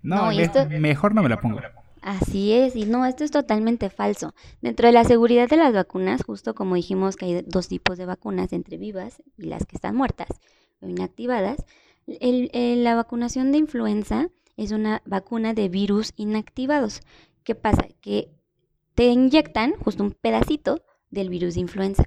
No, 0.06 0.30
mejor 0.78 1.14
no 1.14 1.22
me 1.22 1.28
la 1.28 1.40
pongo. 1.40 1.60
Así 2.00 2.52
es, 2.52 2.76
y 2.76 2.84
no, 2.84 3.04
esto 3.04 3.24
es 3.24 3.32
totalmente 3.32 3.90
falso. 3.90 4.32
Dentro 4.60 4.86
de 4.86 4.92
la 4.92 5.02
seguridad 5.02 5.48
de 5.48 5.56
las 5.56 5.74
vacunas, 5.74 6.22
justo 6.22 6.54
como 6.54 6.76
dijimos 6.76 7.16
que 7.16 7.24
hay 7.24 7.42
dos 7.44 7.66
tipos 7.66 7.98
de 7.98 8.06
vacunas, 8.06 8.52
entre 8.52 8.78
vivas 8.78 9.22
y 9.36 9.46
las 9.46 9.66
que 9.66 9.74
están 9.74 9.96
muertas 9.96 10.28
o 10.80 10.86
inactivadas, 10.86 11.64
la 12.06 12.94
vacunación 12.94 13.50
de 13.50 13.58
influenza 13.58 14.28
es 14.56 14.70
una 14.70 15.02
vacuna 15.04 15.52
de 15.52 15.68
virus 15.68 16.12
inactivados. 16.16 17.00
¿Qué 17.42 17.56
pasa? 17.56 17.88
Que 18.00 18.30
te 18.94 19.06
inyectan 19.06 19.72
justo 19.72 20.04
un 20.04 20.12
pedacito 20.12 20.82
del 21.10 21.28
virus 21.28 21.54
de 21.54 21.60
influenza. 21.62 22.04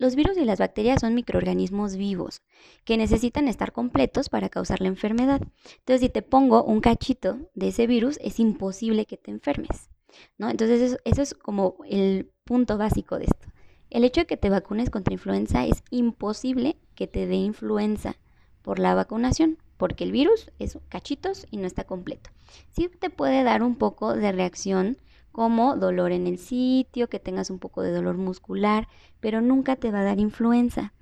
Los 0.00 0.14
virus 0.14 0.38
y 0.38 0.46
las 0.46 0.58
bacterias 0.58 1.02
son 1.02 1.14
microorganismos 1.14 1.96
vivos 1.96 2.40
que 2.86 2.96
necesitan 2.96 3.48
estar 3.48 3.70
completos 3.70 4.30
para 4.30 4.48
causar 4.48 4.80
la 4.80 4.88
enfermedad. 4.88 5.42
Entonces, 5.80 6.00
si 6.00 6.08
te 6.08 6.22
pongo 6.22 6.64
un 6.64 6.80
cachito 6.80 7.50
de 7.54 7.68
ese 7.68 7.86
virus, 7.86 8.18
es 8.22 8.40
imposible 8.40 9.04
que 9.04 9.18
te 9.18 9.30
enfermes. 9.30 9.90
¿no? 10.38 10.48
Entonces, 10.48 10.80
eso, 10.80 10.96
eso 11.04 11.20
es 11.20 11.34
como 11.34 11.76
el 11.86 12.32
punto 12.44 12.78
básico 12.78 13.18
de 13.18 13.24
esto. 13.24 13.48
El 13.90 14.04
hecho 14.04 14.22
de 14.22 14.26
que 14.26 14.38
te 14.38 14.48
vacunes 14.48 14.88
contra 14.88 15.12
influenza 15.12 15.66
es 15.66 15.84
imposible 15.90 16.78
que 16.94 17.06
te 17.06 17.26
dé 17.26 17.34
influenza 17.34 18.16
por 18.62 18.78
la 18.78 18.94
vacunación, 18.94 19.58
porque 19.76 20.04
el 20.04 20.12
virus 20.12 20.50
es 20.58 20.78
cachitos 20.88 21.46
y 21.50 21.58
no 21.58 21.66
está 21.66 21.84
completo. 21.84 22.30
Sí 22.70 22.88
te 22.88 23.10
puede 23.10 23.44
dar 23.44 23.62
un 23.62 23.76
poco 23.76 24.14
de 24.14 24.32
reacción 24.32 24.96
como 25.32 25.76
dolor 25.76 26.12
en 26.12 26.26
el 26.26 26.38
sitio, 26.38 27.08
que 27.08 27.20
tengas 27.20 27.50
un 27.50 27.58
poco 27.58 27.82
de 27.82 27.92
dolor 27.92 28.16
muscular, 28.16 28.88
pero 29.20 29.40
nunca 29.40 29.76
te 29.76 29.90
va 29.90 30.00
a 30.00 30.04
dar 30.04 30.18
influenza. 30.18 30.92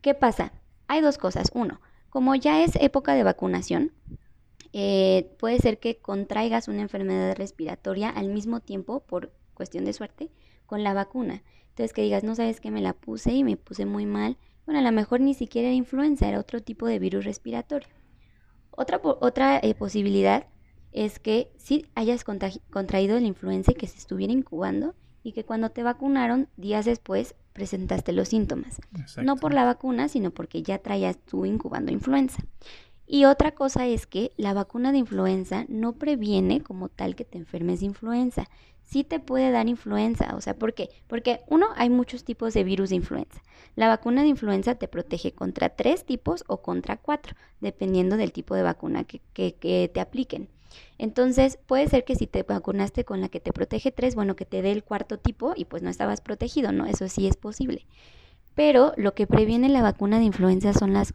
¿Qué 0.00 0.14
pasa? 0.14 0.52
Hay 0.86 1.00
dos 1.00 1.18
cosas. 1.18 1.50
Uno, 1.54 1.80
como 2.08 2.34
ya 2.34 2.62
es 2.62 2.76
época 2.76 3.14
de 3.14 3.24
vacunación, 3.24 3.92
eh, 4.72 5.34
puede 5.38 5.58
ser 5.58 5.78
que 5.78 5.98
contraigas 5.98 6.68
una 6.68 6.82
enfermedad 6.82 7.36
respiratoria 7.36 8.10
al 8.10 8.28
mismo 8.28 8.60
tiempo, 8.60 9.00
por 9.00 9.32
cuestión 9.54 9.84
de 9.84 9.92
suerte, 9.92 10.30
con 10.66 10.84
la 10.84 10.94
vacuna. 10.94 11.42
Entonces 11.70 11.92
que 11.92 12.02
digas, 12.02 12.24
no 12.24 12.34
sabes 12.34 12.60
que 12.60 12.70
me 12.70 12.80
la 12.80 12.92
puse 12.92 13.32
y 13.32 13.44
me 13.44 13.56
puse 13.56 13.86
muy 13.86 14.06
mal. 14.06 14.36
Bueno, 14.66 14.80
a 14.80 14.82
lo 14.82 14.92
mejor 14.92 15.20
ni 15.20 15.34
siquiera 15.34 15.68
era 15.68 15.74
influenza, 15.74 16.28
era 16.28 16.40
otro 16.40 16.62
tipo 16.62 16.86
de 16.86 16.98
virus 16.98 17.24
respiratorio. 17.24 17.88
Otra, 18.70 19.00
otra 19.02 19.58
eh, 19.58 19.74
posibilidad 19.74 20.46
es 20.92 21.18
que 21.18 21.50
si 21.56 21.86
hayas 21.94 22.24
contraído 22.24 23.18
la 23.20 23.26
influenza 23.26 23.72
y 23.72 23.74
que 23.74 23.86
se 23.86 23.98
estuviera 23.98 24.32
incubando 24.32 24.94
y 25.22 25.32
que 25.32 25.44
cuando 25.44 25.70
te 25.70 25.82
vacunaron, 25.82 26.48
días 26.56 26.84
después, 26.84 27.34
presentaste 27.52 28.12
los 28.12 28.28
síntomas. 28.28 28.80
No 29.22 29.36
por 29.36 29.52
la 29.52 29.64
vacuna, 29.64 30.08
sino 30.08 30.30
porque 30.30 30.62
ya 30.62 30.78
traías 30.78 31.18
tú 31.18 31.44
incubando 31.44 31.92
influenza. 31.92 32.42
Y 33.06 33.24
otra 33.24 33.52
cosa 33.52 33.86
es 33.86 34.06
que 34.06 34.32
la 34.36 34.52
vacuna 34.52 34.92
de 34.92 34.98
influenza 34.98 35.64
no 35.68 35.94
previene 35.94 36.62
como 36.62 36.88
tal 36.88 37.16
que 37.16 37.24
te 37.24 37.38
enfermes 37.38 37.80
de 37.80 37.86
influenza. 37.86 38.48
Sí 38.84 39.02
te 39.02 39.18
puede 39.18 39.50
dar 39.50 39.68
influenza, 39.68 40.34
o 40.34 40.40
sea, 40.40 40.54
¿por 40.58 40.72
qué? 40.72 40.88
Porque 41.06 41.40
uno, 41.48 41.68
hay 41.76 41.90
muchos 41.90 42.24
tipos 42.24 42.54
de 42.54 42.64
virus 42.64 42.90
de 42.90 42.96
influenza. 42.96 43.42
La 43.76 43.88
vacuna 43.88 44.22
de 44.22 44.28
influenza 44.28 44.76
te 44.76 44.88
protege 44.88 45.32
contra 45.32 45.70
tres 45.70 46.06
tipos 46.06 46.44
o 46.48 46.62
contra 46.62 46.96
cuatro, 46.96 47.34
dependiendo 47.60 48.16
del 48.16 48.32
tipo 48.32 48.54
de 48.54 48.62
vacuna 48.62 49.04
que, 49.04 49.20
que 49.34 49.90
te 49.92 50.00
apliquen. 50.00 50.48
Entonces, 50.98 51.58
puede 51.66 51.88
ser 51.88 52.04
que 52.04 52.16
si 52.16 52.26
te 52.26 52.42
vacunaste 52.42 53.04
con 53.04 53.20
la 53.20 53.28
que 53.28 53.40
te 53.40 53.52
protege 53.52 53.92
tres, 53.92 54.14
bueno, 54.14 54.36
que 54.36 54.44
te 54.44 54.62
dé 54.62 54.72
el 54.72 54.84
cuarto 54.84 55.18
tipo 55.18 55.52
y 55.56 55.64
pues 55.64 55.82
no 55.82 55.90
estabas 55.90 56.20
protegido, 56.20 56.72
¿no? 56.72 56.86
Eso 56.86 57.08
sí 57.08 57.26
es 57.26 57.36
posible. 57.36 57.86
Pero 58.54 58.92
lo 58.96 59.14
que 59.14 59.26
previene 59.26 59.68
la 59.68 59.82
vacuna 59.82 60.18
de 60.18 60.24
influenza 60.24 60.72
son 60.72 60.92
las 60.92 61.14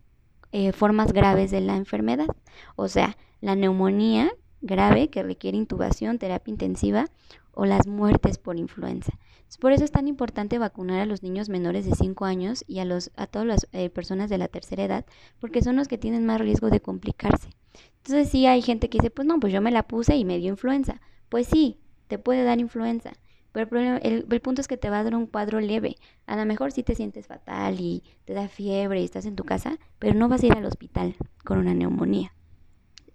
eh, 0.51 0.71
formas 0.71 1.13
graves 1.13 1.51
de 1.51 1.61
la 1.61 1.75
enfermedad. 1.75 2.27
O 2.75 2.87
sea, 2.87 3.17
la 3.41 3.55
neumonía 3.55 4.31
grave 4.61 5.09
que 5.09 5.23
requiere 5.23 5.57
intubación, 5.57 6.19
terapia 6.19 6.51
intensiva 6.51 7.07
o 7.51 7.65
las 7.65 7.87
muertes 7.87 8.37
por 8.37 8.57
influenza. 8.57 9.13
Por 9.59 9.71
eso 9.71 9.83
es 9.83 9.91
tan 9.91 10.07
importante 10.07 10.57
vacunar 10.57 10.99
a 11.01 11.05
los 11.05 11.21
niños 11.21 11.49
menores 11.49 11.85
de 11.85 11.95
5 11.95 12.25
años 12.25 12.63
y 12.67 12.79
a, 12.79 12.85
los, 12.85 13.11
a 13.15 13.27
todas 13.27 13.47
las 13.47 13.67
eh, 13.71 13.89
personas 13.89 14.29
de 14.29 14.37
la 14.37 14.47
tercera 14.47 14.83
edad, 14.83 15.05
porque 15.39 15.61
son 15.61 15.75
los 15.75 15.87
que 15.87 15.97
tienen 15.97 16.25
más 16.25 16.41
riesgo 16.41 16.69
de 16.69 16.79
complicarse. 16.79 17.49
Entonces 17.97 18.29
sí 18.29 18.45
hay 18.45 18.61
gente 18.61 18.89
que 18.89 18.97
dice, 18.97 19.09
pues 19.09 19.27
no, 19.27 19.39
pues 19.39 19.53
yo 19.53 19.61
me 19.61 19.71
la 19.71 19.83
puse 19.83 20.15
y 20.15 20.25
me 20.25 20.37
dio 20.37 20.49
influenza. 20.49 21.01
Pues 21.29 21.47
sí, 21.47 21.79
te 22.07 22.19
puede 22.19 22.43
dar 22.43 22.59
influenza. 22.59 23.13
Pero 23.53 23.79
el, 23.79 24.25
el, 24.29 24.41
punto 24.41 24.61
es 24.61 24.67
que 24.67 24.77
te 24.77 24.89
va 24.89 24.99
a 24.99 25.03
dar 25.03 25.15
un 25.15 25.27
cuadro 25.27 25.59
leve. 25.59 25.95
A 26.25 26.35
lo 26.35 26.45
mejor 26.45 26.71
sí 26.71 26.83
te 26.83 26.95
sientes 26.95 27.27
fatal 27.27 27.79
y 27.79 28.03
te 28.25 28.33
da 28.33 28.47
fiebre 28.47 29.01
y 29.01 29.05
estás 29.05 29.25
en 29.25 29.35
tu 29.35 29.43
casa, 29.43 29.77
pero 29.99 30.15
no 30.15 30.27
vas 30.27 30.41
a 30.41 30.47
ir 30.47 30.53
al 30.53 30.65
hospital 30.65 31.15
con 31.43 31.59
una 31.59 31.73
neumonía. 31.73 32.33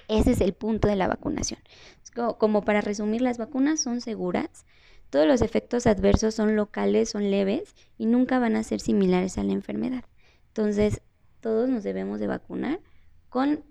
Ese 0.07 0.31
es 0.31 0.41
el 0.41 0.55
punto 0.55 0.89
de 0.89 0.97
la 0.97 1.09
vacunación. 1.09 1.61
Como, 2.15 2.39
como 2.39 2.63
para 2.65 2.81
resumir, 2.81 3.21
las 3.21 3.37
vacunas 3.37 3.81
son 3.81 4.01
seguras, 4.01 4.65
todos 5.11 5.27
los 5.27 5.43
efectos 5.43 5.87
adversos 5.87 6.35
son 6.35 6.55
locales, 6.55 7.11
son 7.11 7.31
leves 7.31 7.75
y 7.97 8.07
nunca 8.07 8.39
van 8.39 8.57
a 8.57 8.63
ser 8.63 8.81
similares 8.81 9.39
a 9.39 9.43
la 9.43 9.53
enfermedad. 9.53 10.05
Entonces, 10.49 11.03
todos 11.41 11.69
nos 11.69 11.83
debemos 11.83 12.21
de 12.21 12.27
vacunar 12.27 12.81
con 13.29 13.65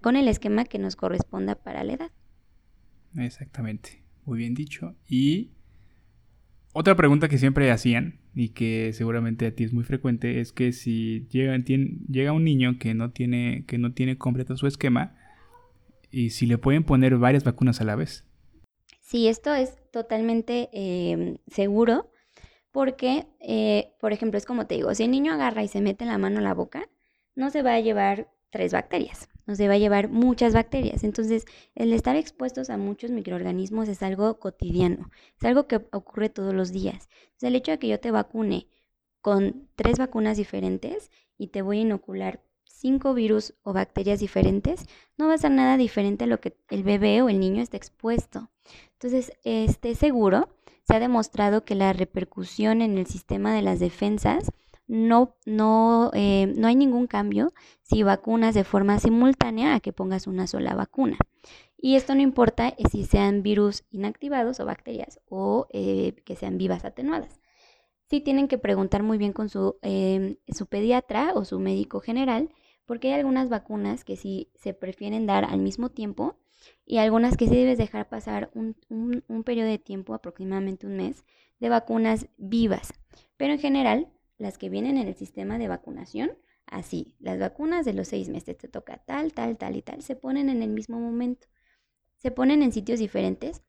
con 0.00 0.16
el 0.16 0.28
esquema 0.28 0.64
que 0.64 0.78
nos 0.78 0.96
corresponda 0.96 1.54
para 1.54 1.84
la 1.84 1.94
edad. 1.94 2.10
Exactamente, 3.16 4.02
muy 4.24 4.38
bien 4.38 4.54
dicho. 4.54 4.94
Y 5.08 5.52
otra 6.72 6.96
pregunta 6.96 7.28
que 7.28 7.38
siempre 7.38 7.70
hacían 7.70 8.20
y 8.34 8.50
que 8.50 8.92
seguramente 8.94 9.46
a 9.46 9.54
ti 9.54 9.64
es 9.64 9.72
muy 9.72 9.84
frecuente 9.84 10.40
es 10.40 10.52
que 10.52 10.72
si 10.72 11.26
llega, 11.28 11.56
llega 11.56 12.32
un 12.32 12.44
niño 12.44 12.78
que 12.78 12.94
no 12.94 13.10
tiene 13.10 13.64
que 13.66 13.76
no 13.76 13.92
tiene 13.92 14.16
completo 14.16 14.56
su 14.56 14.66
esquema 14.66 15.14
y 16.10 16.30
si 16.30 16.46
le 16.46 16.58
pueden 16.58 16.84
poner 16.84 17.16
varias 17.18 17.44
vacunas 17.44 17.80
a 17.80 17.84
la 17.84 17.96
vez. 17.96 18.24
Sí, 19.00 19.28
esto 19.28 19.52
es 19.52 19.76
totalmente 19.90 20.70
em, 20.72 21.36
seguro 21.46 22.10
porque, 22.70 23.26
eh, 23.40 23.92
por 24.00 24.12
ejemplo, 24.12 24.38
es 24.38 24.46
como 24.46 24.66
te 24.66 24.76
digo, 24.76 24.94
si 24.94 25.04
el 25.04 25.10
niño 25.10 25.34
agarra 25.34 25.62
y 25.62 25.68
se 25.68 25.82
mete 25.82 26.06
la 26.06 26.16
mano 26.16 26.38
a 26.38 26.42
la 26.42 26.54
boca, 26.54 26.88
no 27.34 27.50
se 27.50 27.62
va 27.62 27.74
a 27.74 27.80
llevar 27.80 28.30
tres 28.52 28.72
bacterias, 28.72 29.28
nos 29.46 29.58
va 29.58 29.72
a 29.72 29.78
llevar 29.78 30.08
muchas 30.08 30.52
bacterias. 30.52 31.02
Entonces, 31.02 31.46
el 31.74 31.92
estar 31.92 32.14
expuestos 32.14 32.70
a 32.70 32.76
muchos 32.76 33.10
microorganismos 33.10 33.88
es 33.88 34.02
algo 34.02 34.38
cotidiano, 34.38 35.10
es 35.40 35.44
algo 35.44 35.66
que 35.66 35.76
ocurre 35.90 36.28
todos 36.28 36.54
los 36.54 36.70
días. 36.70 37.08
Entonces, 37.24 37.48
el 37.48 37.56
hecho 37.56 37.72
de 37.72 37.78
que 37.78 37.88
yo 37.88 37.98
te 37.98 38.10
vacune 38.10 38.68
con 39.22 39.68
tres 39.74 39.98
vacunas 39.98 40.36
diferentes 40.36 41.10
y 41.38 41.48
te 41.48 41.62
voy 41.62 41.78
a 41.78 41.82
inocular 41.82 42.44
cinco 42.64 43.14
virus 43.14 43.54
o 43.62 43.72
bacterias 43.72 44.20
diferentes, 44.20 44.86
no 45.16 45.28
va 45.28 45.34
a 45.34 45.38
ser 45.38 45.52
nada 45.52 45.76
diferente 45.76 46.24
a 46.24 46.26
lo 46.26 46.40
que 46.40 46.54
el 46.68 46.82
bebé 46.82 47.22
o 47.22 47.28
el 47.28 47.40
niño 47.40 47.62
está 47.62 47.78
expuesto. 47.78 48.50
Entonces, 48.92 49.32
esté 49.44 49.94
seguro, 49.94 50.50
se 50.86 50.96
ha 50.96 51.00
demostrado 51.00 51.64
que 51.64 51.74
la 51.74 51.92
repercusión 51.94 52.82
en 52.82 52.98
el 52.98 53.06
sistema 53.06 53.54
de 53.54 53.62
las 53.62 53.80
defensas 53.80 54.50
no, 54.92 55.36
no, 55.46 56.10
eh, 56.12 56.52
no 56.54 56.68
hay 56.68 56.76
ningún 56.76 57.06
cambio 57.06 57.54
si 57.80 58.02
vacunas 58.02 58.54
de 58.54 58.62
forma 58.62 58.98
simultánea 58.98 59.74
a 59.74 59.80
que 59.80 59.94
pongas 59.94 60.26
una 60.26 60.46
sola 60.46 60.74
vacuna. 60.74 61.16
Y 61.78 61.96
esto 61.96 62.14
no 62.14 62.20
importa 62.20 62.74
si 62.90 63.06
sean 63.06 63.42
virus 63.42 63.84
inactivados 63.90 64.60
o 64.60 64.66
bacterias 64.66 65.18
o 65.30 65.66
eh, 65.72 66.14
que 66.26 66.36
sean 66.36 66.58
vivas 66.58 66.84
atenuadas. 66.84 67.40
Sí 68.10 68.20
tienen 68.20 68.48
que 68.48 68.58
preguntar 68.58 69.02
muy 69.02 69.16
bien 69.16 69.32
con 69.32 69.48
su, 69.48 69.78
em, 69.80 70.36
su 70.48 70.66
pediatra 70.66 71.32
o 71.34 71.46
su 71.46 71.58
médico 71.58 72.00
general, 72.00 72.50
porque 72.84 73.08
hay 73.08 73.14
algunas 73.14 73.48
vacunas 73.48 74.04
que 74.04 74.16
sí 74.16 74.50
se 74.56 74.74
prefieren 74.74 75.24
dar 75.24 75.46
al 75.46 75.60
mismo 75.60 75.88
tiempo 75.88 76.36
y 76.84 76.98
algunas 76.98 77.38
que 77.38 77.48
sí 77.48 77.56
debes 77.56 77.78
dejar 77.78 78.10
pasar 78.10 78.50
un, 78.54 78.76
un 78.90 79.42
periodo 79.42 79.68
de 79.68 79.78
tiempo, 79.78 80.12
aproximadamente 80.12 80.86
un 80.86 80.98
mes, 80.98 81.24
de 81.60 81.70
vacunas 81.70 82.26
vivas. 82.36 82.92
Pero 83.38 83.54
en 83.54 83.58
general, 83.58 84.12
las 84.42 84.58
que 84.58 84.68
vienen 84.68 84.98
en 84.98 85.08
el 85.08 85.14
sistema 85.14 85.58
de 85.58 85.68
vacunación, 85.68 86.32
así, 86.66 87.14
las 87.20 87.38
vacunas 87.38 87.84
de 87.84 87.92
los 87.92 88.08
seis 88.08 88.28
meses 88.28 88.58
te 88.58 88.68
toca 88.68 88.98
tal, 88.98 89.32
tal, 89.32 89.56
tal 89.56 89.76
y 89.76 89.82
tal, 89.82 90.02
se 90.02 90.16
ponen 90.16 90.48
en 90.48 90.62
el 90.62 90.70
mismo 90.70 90.98
momento. 90.98 91.46
Se 92.18 92.30
ponen 92.30 92.62
en 92.62 92.72
sitios 92.72 92.98
diferentes, 92.98 93.62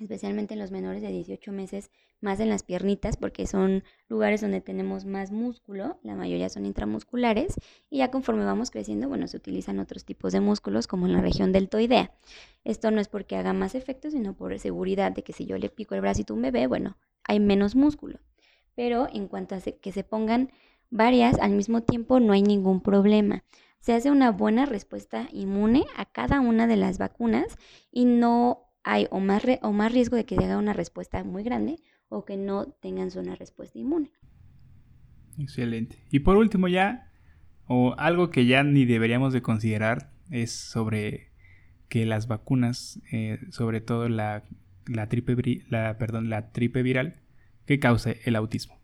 especialmente 0.00 0.54
en 0.54 0.60
los 0.60 0.70
menores 0.70 1.02
de 1.02 1.08
18 1.08 1.52
meses, 1.52 1.90
más 2.20 2.40
en 2.40 2.48
las 2.48 2.62
piernitas, 2.62 3.16
porque 3.16 3.46
son 3.46 3.84
lugares 4.08 4.40
donde 4.40 4.60
tenemos 4.60 5.04
más 5.04 5.32
músculo, 5.32 5.98
la 6.02 6.14
mayoría 6.14 6.48
son 6.48 6.66
intramusculares, 6.66 7.54
y 7.90 7.98
ya 7.98 8.10
conforme 8.10 8.44
vamos 8.44 8.70
creciendo, 8.70 9.08
bueno, 9.08 9.28
se 9.28 9.36
utilizan 9.36 9.78
otros 9.80 10.04
tipos 10.04 10.32
de 10.32 10.40
músculos, 10.40 10.86
como 10.86 11.06
en 11.06 11.12
la 11.12 11.20
región 11.20 11.52
deltoidea. 11.52 12.12
Esto 12.64 12.90
no 12.90 13.00
es 13.00 13.08
porque 13.08 13.36
haga 13.36 13.52
más 13.52 13.74
efecto, 13.74 14.10
sino 14.10 14.34
por 14.34 14.58
seguridad 14.58 15.12
de 15.12 15.22
que 15.22 15.32
si 15.32 15.46
yo 15.46 15.58
le 15.58 15.68
pico 15.68 15.94
el 15.94 16.00
bracito 16.00 16.32
a 16.32 16.36
un 16.36 16.42
bebé, 16.42 16.66
bueno, 16.66 16.96
hay 17.22 17.40
menos 17.40 17.74
músculo 17.74 18.18
pero 18.76 19.08
en 19.12 19.26
cuanto 19.26 19.56
a 19.56 19.60
que 19.60 19.90
se 19.90 20.04
pongan 20.04 20.50
varias 20.90 21.38
al 21.40 21.52
mismo 21.52 21.82
tiempo 21.82 22.20
no 22.20 22.32
hay 22.32 22.42
ningún 22.42 22.80
problema. 22.80 23.42
Se 23.80 23.92
hace 23.92 24.10
una 24.10 24.30
buena 24.30 24.66
respuesta 24.66 25.28
inmune 25.32 25.84
a 25.96 26.04
cada 26.04 26.40
una 26.40 26.66
de 26.66 26.76
las 26.76 26.98
vacunas 26.98 27.56
y 27.90 28.04
no 28.04 28.66
hay 28.84 29.08
o 29.10 29.18
más, 29.18 29.42
o 29.62 29.72
más 29.72 29.92
riesgo 29.92 30.16
de 30.16 30.24
que 30.24 30.36
se 30.36 30.44
haga 30.44 30.58
una 30.58 30.72
respuesta 30.72 31.24
muy 31.24 31.42
grande 31.42 31.78
o 32.08 32.24
que 32.24 32.36
no 32.36 32.66
tengan 32.66 33.10
zona 33.10 33.34
respuesta 33.34 33.78
inmune. 33.78 34.12
Excelente. 35.38 36.04
Y 36.10 36.20
por 36.20 36.36
último 36.36 36.68
ya, 36.68 37.10
o 37.66 37.94
algo 37.98 38.30
que 38.30 38.46
ya 38.46 38.62
ni 38.62 38.84
deberíamos 38.84 39.32
de 39.32 39.42
considerar, 39.42 40.12
es 40.30 40.52
sobre 40.52 41.32
que 41.88 42.06
las 42.06 42.26
vacunas, 42.26 43.00
eh, 43.12 43.38
sobre 43.50 43.80
todo 43.80 44.08
la, 44.08 44.44
la, 44.86 45.08
la, 45.68 45.98
perdón, 45.98 46.30
la 46.30 46.52
tripe 46.52 46.82
viral, 46.82 47.22
que 47.66 47.78
cause 47.78 48.20
el 48.24 48.36
autismo. 48.36 48.78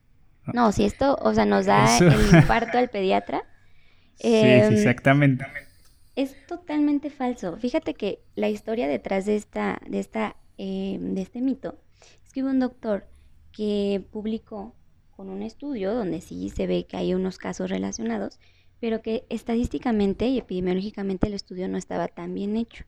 No, 0.52 0.72
si 0.72 0.84
esto, 0.84 1.16
o 1.20 1.34
sea, 1.34 1.44
nos 1.44 1.66
da 1.66 1.98
el 1.98 2.36
infarto 2.36 2.78
al 2.78 2.90
pediatra. 2.90 3.44
sí, 4.16 4.34
em, 4.34 4.72
exactamente. 4.72 5.46
Es 6.16 6.36
totalmente 6.46 7.10
falso. 7.10 7.56
Fíjate 7.56 7.94
que 7.94 8.20
la 8.34 8.48
historia 8.48 8.88
detrás 8.88 9.24
de 9.24 9.36
esta, 9.36 9.80
de 9.88 10.00
esta, 10.00 10.36
em, 10.58 11.14
de 11.14 11.22
este 11.22 11.40
mito 11.40 11.78
es 12.24 12.32
que 12.32 12.42
hubo 12.42 12.50
un 12.50 12.58
doctor 12.58 13.06
que 13.52 14.04
publicó 14.10 14.74
con 15.10 15.28
un 15.28 15.42
estudio 15.42 15.94
donde 15.94 16.20
sí 16.20 16.50
se 16.50 16.66
ve 16.66 16.86
que 16.86 16.96
hay 16.96 17.14
unos 17.14 17.38
casos 17.38 17.70
relacionados, 17.70 18.40
pero 18.80 19.00
que 19.00 19.24
estadísticamente 19.28 20.26
y 20.26 20.38
epidemiológicamente 20.38 21.28
el 21.28 21.34
estudio 21.34 21.68
no 21.68 21.78
estaba 21.78 22.08
tan 22.08 22.34
bien 22.34 22.56
hecho. 22.56 22.84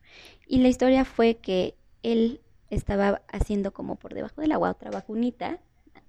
Y 0.49 0.59
la 0.59 0.69
historia 0.69 1.05
fue 1.05 1.37
que 1.37 1.77
él 2.03 2.41
estaba 2.71 3.23
haciendo 3.29 3.73
como 3.73 3.97
por 3.97 4.15
debajo 4.15 4.41
del 4.41 4.53
agua 4.53 4.73
otra 4.73 4.91
vacunita 4.91 5.61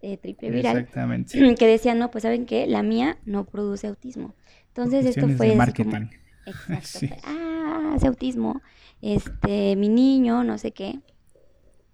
eh, 0.01 0.17
triple 0.17 0.51
viral. 0.51 0.77
Exactamente. 0.77 1.55
Que 1.59 1.67
decía, 1.67 1.95
no, 1.95 2.11
pues 2.11 2.23
saben 2.23 2.45
que 2.45 2.67
la 2.67 2.83
mía 2.83 3.17
no 3.25 3.45
produce 3.45 3.87
autismo. 3.87 4.35
Entonces 4.67 5.05
esto 5.05 5.27
fue... 5.29 5.49
De 5.49 5.55
marketing. 5.55 6.07
exacto. 6.45 7.15
Ah, 7.67 7.93
hace 7.95 8.07
autismo. 8.07 8.61
Este, 9.01 9.75
mi 9.75 9.89
niño, 9.89 10.43
no 10.43 10.57
sé 10.57 10.71
qué. 10.71 10.99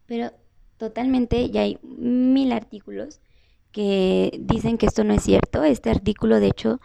Pero 0.05 0.31
totalmente, 0.77 1.49
ya 1.49 1.61
hay 1.61 1.79
mil 1.83 2.51
artículos 2.51 3.21
que 3.71 4.37
dicen 4.39 4.77
que 4.77 4.85
esto 4.85 5.03
no 5.03 5.13
es 5.13 5.23
cierto. 5.23 5.63
Este 5.63 5.89
artículo, 5.89 6.39
de 6.39 6.47
hecho, 6.47 6.81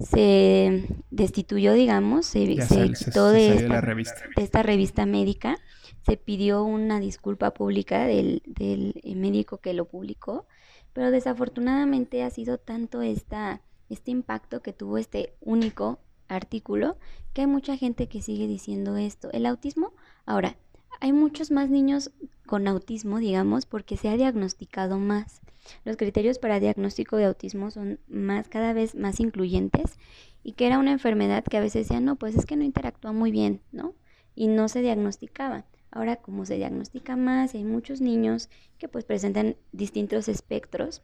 se 0.00 0.86
destituyó, 1.10 1.74
digamos, 1.74 2.26
se, 2.26 2.46
quitó 2.46 3.28
de, 3.30 3.54
esta, 3.54 3.80
revista. 3.80 4.14
de, 4.34 4.42
esta, 4.42 4.62
revista. 4.62 5.06
médica, 5.06 5.58
se 6.06 6.16
pidió 6.16 6.64
una 6.64 7.00
disculpa 7.00 7.52
pública 7.52 8.06
del, 8.06 8.42
del, 8.46 8.94
médico 9.16 9.58
que 9.58 9.74
lo 9.74 9.84
publicó, 9.84 10.46
pero 10.92 11.10
desafortunadamente 11.10 12.22
ha 12.22 12.30
sido 12.30 12.58
tanto 12.58 13.02
esta, 13.02 13.60
este 13.88 14.10
impacto 14.10 14.62
que 14.62 14.72
tuvo 14.72 14.96
este 14.96 15.34
único 15.40 16.00
artículo 16.28 16.96
que 17.32 17.42
hay 17.42 17.46
mucha 17.46 17.76
gente 17.76 18.08
que 18.08 18.22
sigue 18.22 18.46
diciendo 18.46 18.96
esto. 18.96 19.30
El 19.32 19.46
autismo, 19.46 19.92
ahora, 20.24 20.56
hay 21.00 21.12
muchos 21.12 21.50
más 21.50 21.70
niños 21.70 22.12
con 22.46 22.68
autismo, 22.68 23.18
digamos, 23.18 23.66
porque 23.66 23.96
se 23.96 24.08
ha 24.08 24.16
diagnosticado 24.16 24.98
más. 24.98 25.40
Los 25.84 25.96
criterios 25.96 26.38
para 26.38 26.60
diagnóstico 26.60 27.16
de 27.16 27.24
autismo 27.24 27.70
son 27.70 28.00
más 28.08 28.48
cada 28.48 28.72
vez 28.72 28.94
más 28.94 29.20
incluyentes 29.20 29.98
y 30.42 30.52
que 30.52 30.66
era 30.66 30.78
una 30.78 30.92
enfermedad 30.92 31.44
que 31.44 31.56
a 31.56 31.60
veces 31.60 31.86
decían, 31.86 32.04
no, 32.04 32.16
pues 32.16 32.34
es 32.36 32.46
que 32.46 32.56
no 32.56 32.64
interactúa 32.64 33.12
muy 33.12 33.30
bien, 33.30 33.60
¿no? 33.72 33.94
Y 34.34 34.48
no 34.48 34.68
se 34.68 34.82
diagnosticaba. 34.82 35.64
Ahora, 35.90 36.16
como 36.16 36.44
se 36.46 36.56
diagnostica 36.56 37.16
más, 37.16 37.54
hay 37.54 37.64
muchos 37.64 38.00
niños 38.00 38.48
que 38.78 38.88
pues 38.88 39.04
presentan 39.04 39.56
distintos 39.72 40.28
espectros 40.28 41.02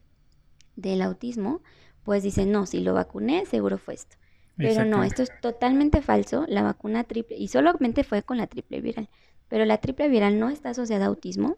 del 0.76 1.02
autismo, 1.02 1.62
pues 2.02 2.22
dicen, 2.22 2.52
no, 2.52 2.66
si 2.66 2.80
lo 2.80 2.94
vacuné, 2.94 3.46
seguro 3.46 3.78
fue 3.78 3.94
esto. 3.94 4.16
Pero 4.56 4.86
no, 4.86 5.04
esto 5.04 5.22
es 5.22 5.30
totalmente 5.42 6.00
falso. 6.00 6.46
La 6.48 6.62
vacuna 6.62 7.04
triple, 7.04 7.36
y 7.36 7.48
solamente 7.48 8.04
fue 8.04 8.22
con 8.22 8.38
la 8.38 8.46
triple 8.46 8.80
viral 8.80 9.10
pero 9.48 9.64
la 9.64 9.78
triple 9.78 10.08
viral 10.08 10.38
no 10.38 10.50
está 10.50 10.70
asociada 10.70 11.06
a 11.06 11.08
autismo. 11.08 11.56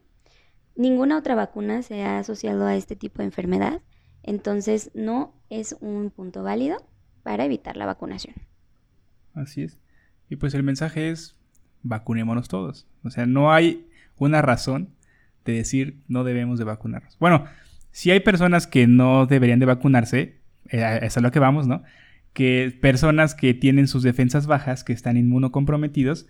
Ninguna 0.76 1.18
otra 1.18 1.34
vacuna 1.34 1.82
se 1.82 2.02
ha 2.02 2.18
asociado 2.18 2.66
a 2.66 2.76
este 2.76 2.96
tipo 2.96 3.18
de 3.18 3.24
enfermedad, 3.24 3.80
entonces 4.22 4.90
no 4.94 5.34
es 5.50 5.76
un 5.80 6.10
punto 6.10 6.42
válido 6.42 6.76
para 7.22 7.44
evitar 7.44 7.76
la 7.76 7.86
vacunación. 7.86 8.34
Así 9.34 9.62
es. 9.62 9.78
Y 10.28 10.36
pues 10.36 10.54
el 10.54 10.62
mensaje 10.62 11.10
es 11.10 11.36
vacunémonos 11.82 12.48
todos. 12.48 12.86
O 13.04 13.10
sea, 13.10 13.26
no 13.26 13.52
hay 13.52 13.86
una 14.18 14.42
razón 14.42 14.90
de 15.44 15.54
decir 15.54 16.00
no 16.08 16.24
debemos 16.24 16.58
de 16.58 16.64
vacunarnos. 16.64 17.16
Bueno, 17.18 17.44
si 17.90 18.10
hay 18.10 18.20
personas 18.20 18.66
que 18.66 18.86
no 18.86 19.26
deberían 19.26 19.58
de 19.58 19.66
vacunarse, 19.66 20.38
eh, 20.68 20.98
es 21.02 21.16
a 21.16 21.20
lo 21.20 21.30
que 21.30 21.38
vamos, 21.38 21.66
¿no? 21.66 21.82
Que 22.32 22.76
personas 22.80 23.34
que 23.34 23.54
tienen 23.54 23.88
sus 23.88 24.02
defensas 24.02 24.46
bajas, 24.46 24.84
que 24.84 24.92
están 24.92 25.16
inmunocomprometidos, 25.16 26.26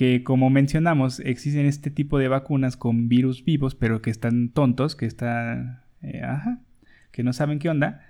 que 0.00 0.24
como 0.24 0.48
mencionamos 0.48 1.20
existen 1.20 1.66
este 1.66 1.90
tipo 1.90 2.16
de 2.16 2.28
vacunas 2.28 2.78
con 2.78 3.10
virus 3.10 3.44
vivos 3.44 3.74
pero 3.74 4.00
que 4.00 4.08
están 4.08 4.48
tontos, 4.48 4.96
que 4.96 5.04
están, 5.04 5.82
eh, 6.00 6.22
que 7.12 7.22
no 7.22 7.34
saben 7.34 7.58
qué 7.58 7.68
onda, 7.68 8.00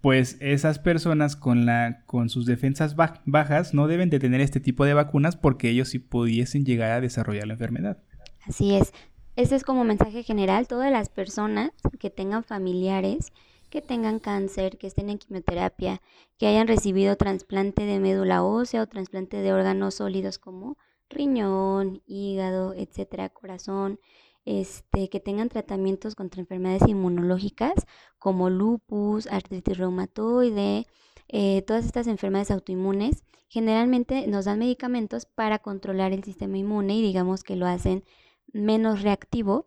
pues 0.00 0.36
esas 0.38 0.78
personas 0.78 1.34
con, 1.34 1.66
la, 1.66 2.04
con 2.06 2.28
sus 2.28 2.46
defensas 2.46 2.94
bajas 2.94 3.74
no 3.74 3.88
deben 3.88 4.08
de 4.08 4.20
tener 4.20 4.40
este 4.40 4.60
tipo 4.60 4.84
de 4.84 4.94
vacunas 4.94 5.34
porque 5.36 5.68
ellos 5.68 5.88
sí 5.88 5.98
pudiesen 5.98 6.64
llegar 6.64 6.92
a 6.92 7.00
desarrollar 7.00 7.48
la 7.48 7.54
enfermedad. 7.54 7.98
Así 8.46 8.76
es. 8.76 8.92
Ese 9.34 9.56
es 9.56 9.64
como 9.64 9.82
mensaje 9.82 10.22
general. 10.22 10.68
Todas 10.68 10.92
las 10.92 11.08
personas 11.08 11.72
que 11.98 12.10
tengan 12.10 12.44
familiares, 12.44 13.32
que 13.68 13.82
tengan 13.82 14.20
cáncer, 14.20 14.78
que 14.78 14.86
estén 14.86 15.10
en 15.10 15.18
quimioterapia, 15.18 16.02
que 16.38 16.46
hayan 16.46 16.68
recibido 16.68 17.16
trasplante 17.16 17.84
de 17.84 17.98
médula 17.98 18.44
ósea 18.44 18.82
o 18.82 18.86
trasplante 18.86 19.38
de 19.38 19.52
órganos 19.52 19.96
sólidos 19.96 20.38
como 20.38 20.76
riñón, 21.12 22.02
hígado, 22.06 22.74
etcétera, 22.74 23.28
corazón, 23.28 24.00
este, 24.44 25.08
que 25.08 25.20
tengan 25.20 25.48
tratamientos 25.48 26.14
contra 26.14 26.40
enfermedades 26.40 26.88
inmunológicas 26.88 27.74
como 28.18 28.50
lupus, 28.50 29.26
artritis 29.28 29.78
reumatoide, 29.78 30.86
eh, 31.28 31.62
todas 31.62 31.84
estas 31.84 32.06
enfermedades 32.08 32.50
autoinmunes, 32.50 33.24
generalmente 33.48 34.26
nos 34.26 34.46
dan 34.46 34.58
medicamentos 34.58 35.26
para 35.26 35.58
controlar 35.58 36.12
el 36.12 36.24
sistema 36.24 36.58
inmune 36.58 36.96
y 36.96 37.02
digamos 37.02 37.44
que 37.44 37.56
lo 37.56 37.66
hacen 37.66 38.04
menos 38.52 39.02
reactivo 39.02 39.66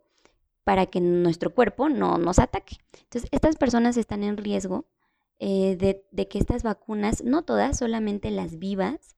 para 0.64 0.88
que 0.88 1.00
nuestro 1.00 1.54
cuerpo 1.54 1.90
no 1.90 2.18
nos 2.18 2.40
ataque. 2.40 2.78
Entonces, 3.04 3.30
estas 3.32 3.56
personas 3.56 3.98
están 3.98 4.24
en 4.24 4.38
riesgo 4.38 4.88
eh, 5.40 5.76
de, 5.78 6.06
de 6.12 6.28
que 6.28 6.40
estas 6.40 6.64
vacunas, 6.64 7.24
no 7.24 7.44
todas, 7.44 7.78
solamente 7.78 8.32
las 8.32 8.58
vivas, 8.58 9.16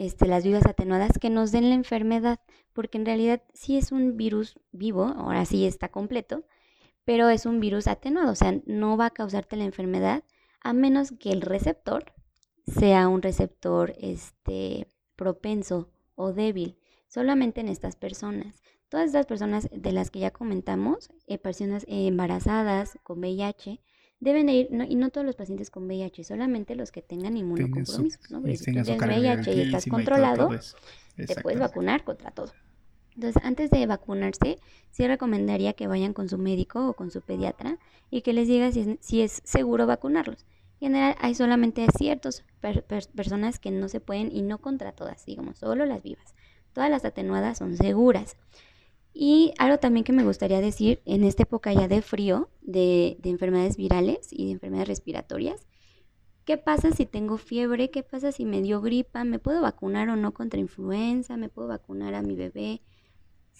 este, 0.00 0.26
las 0.26 0.44
vivas 0.44 0.64
atenuadas 0.64 1.18
que 1.20 1.28
nos 1.28 1.52
den 1.52 1.68
la 1.68 1.74
enfermedad, 1.74 2.40
porque 2.72 2.96
en 2.96 3.04
realidad 3.04 3.42
sí 3.52 3.76
es 3.76 3.92
un 3.92 4.16
virus 4.16 4.58
vivo, 4.72 5.04
ahora 5.04 5.44
sí 5.44 5.66
está 5.66 5.88
completo, 5.88 6.46
pero 7.04 7.28
es 7.28 7.44
un 7.44 7.60
virus 7.60 7.86
atenuado, 7.86 8.32
o 8.32 8.34
sea, 8.34 8.58
no 8.64 8.96
va 8.96 9.06
a 9.06 9.10
causarte 9.10 9.56
la 9.56 9.64
enfermedad 9.64 10.24
a 10.62 10.72
menos 10.72 11.12
que 11.18 11.32
el 11.32 11.42
receptor 11.42 12.14
sea 12.66 13.08
un 13.08 13.20
receptor 13.20 13.92
este, 13.98 14.88
propenso 15.16 15.90
o 16.14 16.32
débil, 16.32 16.78
solamente 17.06 17.60
en 17.60 17.68
estas 17.68 17.94
personas. 17.94 18.62
Todas 18.88 19.08
estas 19.08 19.26
personas 19.26 19.68
de 19.70 19.92
las 19.92 20.10
que 20.10 20.20
ya 20.20 20.30
comentamos, 20.30 21.10
eh, 21.26 21.36
personas 21.36 21.84
embarazadas 21.88 22.98
con 23.02 23.18
VIH, 23.18 23.82
deben 24.20 24.48
ir, 24.48 24.68
y 24.88 24.94
no 24.94 25.10
todos 25.10 25.26
los 25.26 25.34
pacientes 25.34 25.70
con 25.70 25.86
VIH, 25.86 26.24
solamente 26.24 26.74
los 26.74 26.92
que 26.92 27.02
tengan 27.02 27.36
inmunocompromiso. 27.36 28.18
¿no? 28.30 28.42
si 28.46 28.64
tienes 28.64 28.88
VIH 28.88 29.54
y 29.54 29.60
estás 29.62 29.86
controlado, 29.86 30.50
te 31.16 31.34
puedes 31.42 31.58
vacunar 31.58 32.04
contra 32.04 32.30
todo. 32.30 32.52
Entonces, 33.14 33.42
antes 33.44 33.70
de 33.70 33.86
vacunarse, 33.86 34.58
sí 34.90 35.06
recomendaría 35.06 35.72
que 35.72 35.88
vayan 35.88 36.12
con 36.12 36.28
su 36.28 36.38
médico 36.38 36.88
o 36.88 36.94
con 36.94 37.10
su 37.10 37.22
pediatra 37.22 37.78
y 38.10 38.22
que 38.22 38.32
les 38.32 38.46
diga 38.46 38.70
si 38.72 38.80
es, 38.80 38.98
si 39.00 39.22
es 39.22 39.42
seguro 39.44 39.86
vacunarlos. 39.86 40.46
En 40.80 40.92
general, 40.92 41.16
hay 41.20 41.34
solamente 41.34 41.86
ciertas 41.98 42.44
personas 43.14 43.58
que 43.58 43.70
no 43.70 43.88
se 43.88 44.00
pueden 44.00 44.34
y 44.34 44.42
no 44.42 44.58
contra 44.58 44.92
todas, 44.92 45.26
digamos, 45.26 45.58
solo 45.58 45.84
las 45.84 46.02
vivas. 46.02 46.34
Todas 46.72 46.88
las 46.88 47.04
atenuadas 47.04 47.58
son 47.58 47.76
seguras. 47.76 48.36
Y 49.12 49.52
algo 49.58 49.78
también 49.78 50.04
que 50.04 50.12
me 50.12 50.24
gustaría 50.24 50.60
decir, 50.60 51.02
en 51.04 51.24
esta 51.24 51.42
época 51.42 51.72
ya 51.72 51.88
de 51.88 52.02
frío, 52.02 52.48
de, 52.62 53.18
enfermedades 53.24 53.76
virales 53.76 54.28
y 54.30 54.46
de 54.46 54.52
enfermedades 54.52 54.88
respiratorias, 54.88 55.66
¿qué 56.44 56.56
pasa 56.56 56.92
si 56.92 57.06
tengo 57.06 57.36
fiebre? 57.36 57.90
¿Qué 57.90 58.02
pasa 58.02 58.32
si 58.32 58.44
me 58.44 58.62
dio 58.62 58.80
gripa? 58.80 59.24
¿Me 59.24 59.38
puedo 59.38 59.62
vacunar 59.62 60.08
o 60.08 60.16
no 60.16 60.32
contra 60.32 60.60
influenza? 60.60 61.36
¿Me 61.36 61.48
puedo 61.48 61.68
vacunar 61.68 62.14
a 62.14 62.22
mi 62.22 62.36
bebé? 62.36 62.82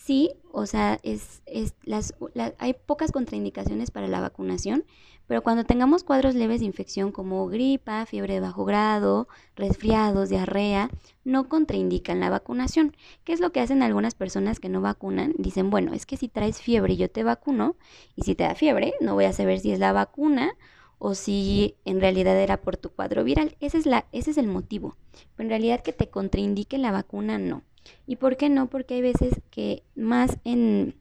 Sí, 0.02 0.32
o 0.50 0.64
sea, 0.64 0.98
es, 1.02 1.42
es 1.44 1.74
las, 1.82 2.14
hay 2.58 2.72
pocas 2.74 3.12
contraindicaciones 3.12 3.90
para 3.90 4.08
la 4.08 4.20
vacunación, 4.20 4.84
pero 5.26 5.42
cuando 5.42 5.64
tengamos 5.64 6.04
cuadros 6.04 6.34
leves 6.34 6.60
de 6.60 6.66
infección 6.66 7.12
como 7.12 7.46
gripa, 7.48 8.06
fiebre 8.06 8.34
de 8.34 8.40
bajo 8.40 8.64
grado, 8.64 9.28
resfriados, 9.56 10.30
diarrea, 10.30 10.90
no 11.22 11.48
contraindican 11.50 12.18
la 12.18 12.30
vacunación. 12.30 12.96
¿Qué 13.24 13.34
es 13.34 13.40
lo 13.40 13.52
que 13.52 13.60
hacen 13.60 13.82
algunas 13.82 14.14
personas 14.14 14.58
que 14.58 14.70
no 14.70 14.80
vacunan? 14.80 15.34
Dicen, 15.36 15.68
bueno, 15.68 15.92
es 15.92 16.06
que 16.06 16.16
si 16.16 16.28
traes 16.28 16.62
fiebre 16.62 16.96
yo 16.96 17.10
te 17.10 17.22
vacuno 17.22 17.76
y 18.16 18.22
si 18.22 18.34
te 18.34 18.44
da 18.44 18.54
fiebre 18.54 18.94
no 19.00 19.14
voy 19.14 19.26
a 19.26 19.34
saber 19.34 19.60
si 19.60 19.70
es 19.70 19.78
la 19.78 19.92
vacuna 19.92 20.56
o 20.98 21.14
si 21.14 21.76
en 21.84 22.00
realidad 22.00 22.36
era 22.40 22.56
por 22.62 22.78
tu 22.78 22.88
cuadro 22.88 23.22
viral. 23.22 23.54
Ese 23.60 23.76
es, 23.78 23.86
la, 23.86 24.06
ese 24.12 24.30
es 24.30 24.38
el 24.38 24.46
motivo. 24.48 24.96
Pero 25.36 25.46
en 25.46 25.50
realidad 25.50 25.82
que 25.82 25.92
te 25.92 26.08
contraindique 26.08 26.78
la 26.78 26.90
vacuna 26.90 27.38
no. 27.38 27.62
¿Y 28.06 28.16
por 28.16 28.36
qué 28.36 28.48
no? 28.48 28.68
Porque 28.68 28.94
hay 28.94 29.02
veces 29.02 29.40
que 29.50 29.84
más 29.94 30.38
en 30.44 30.96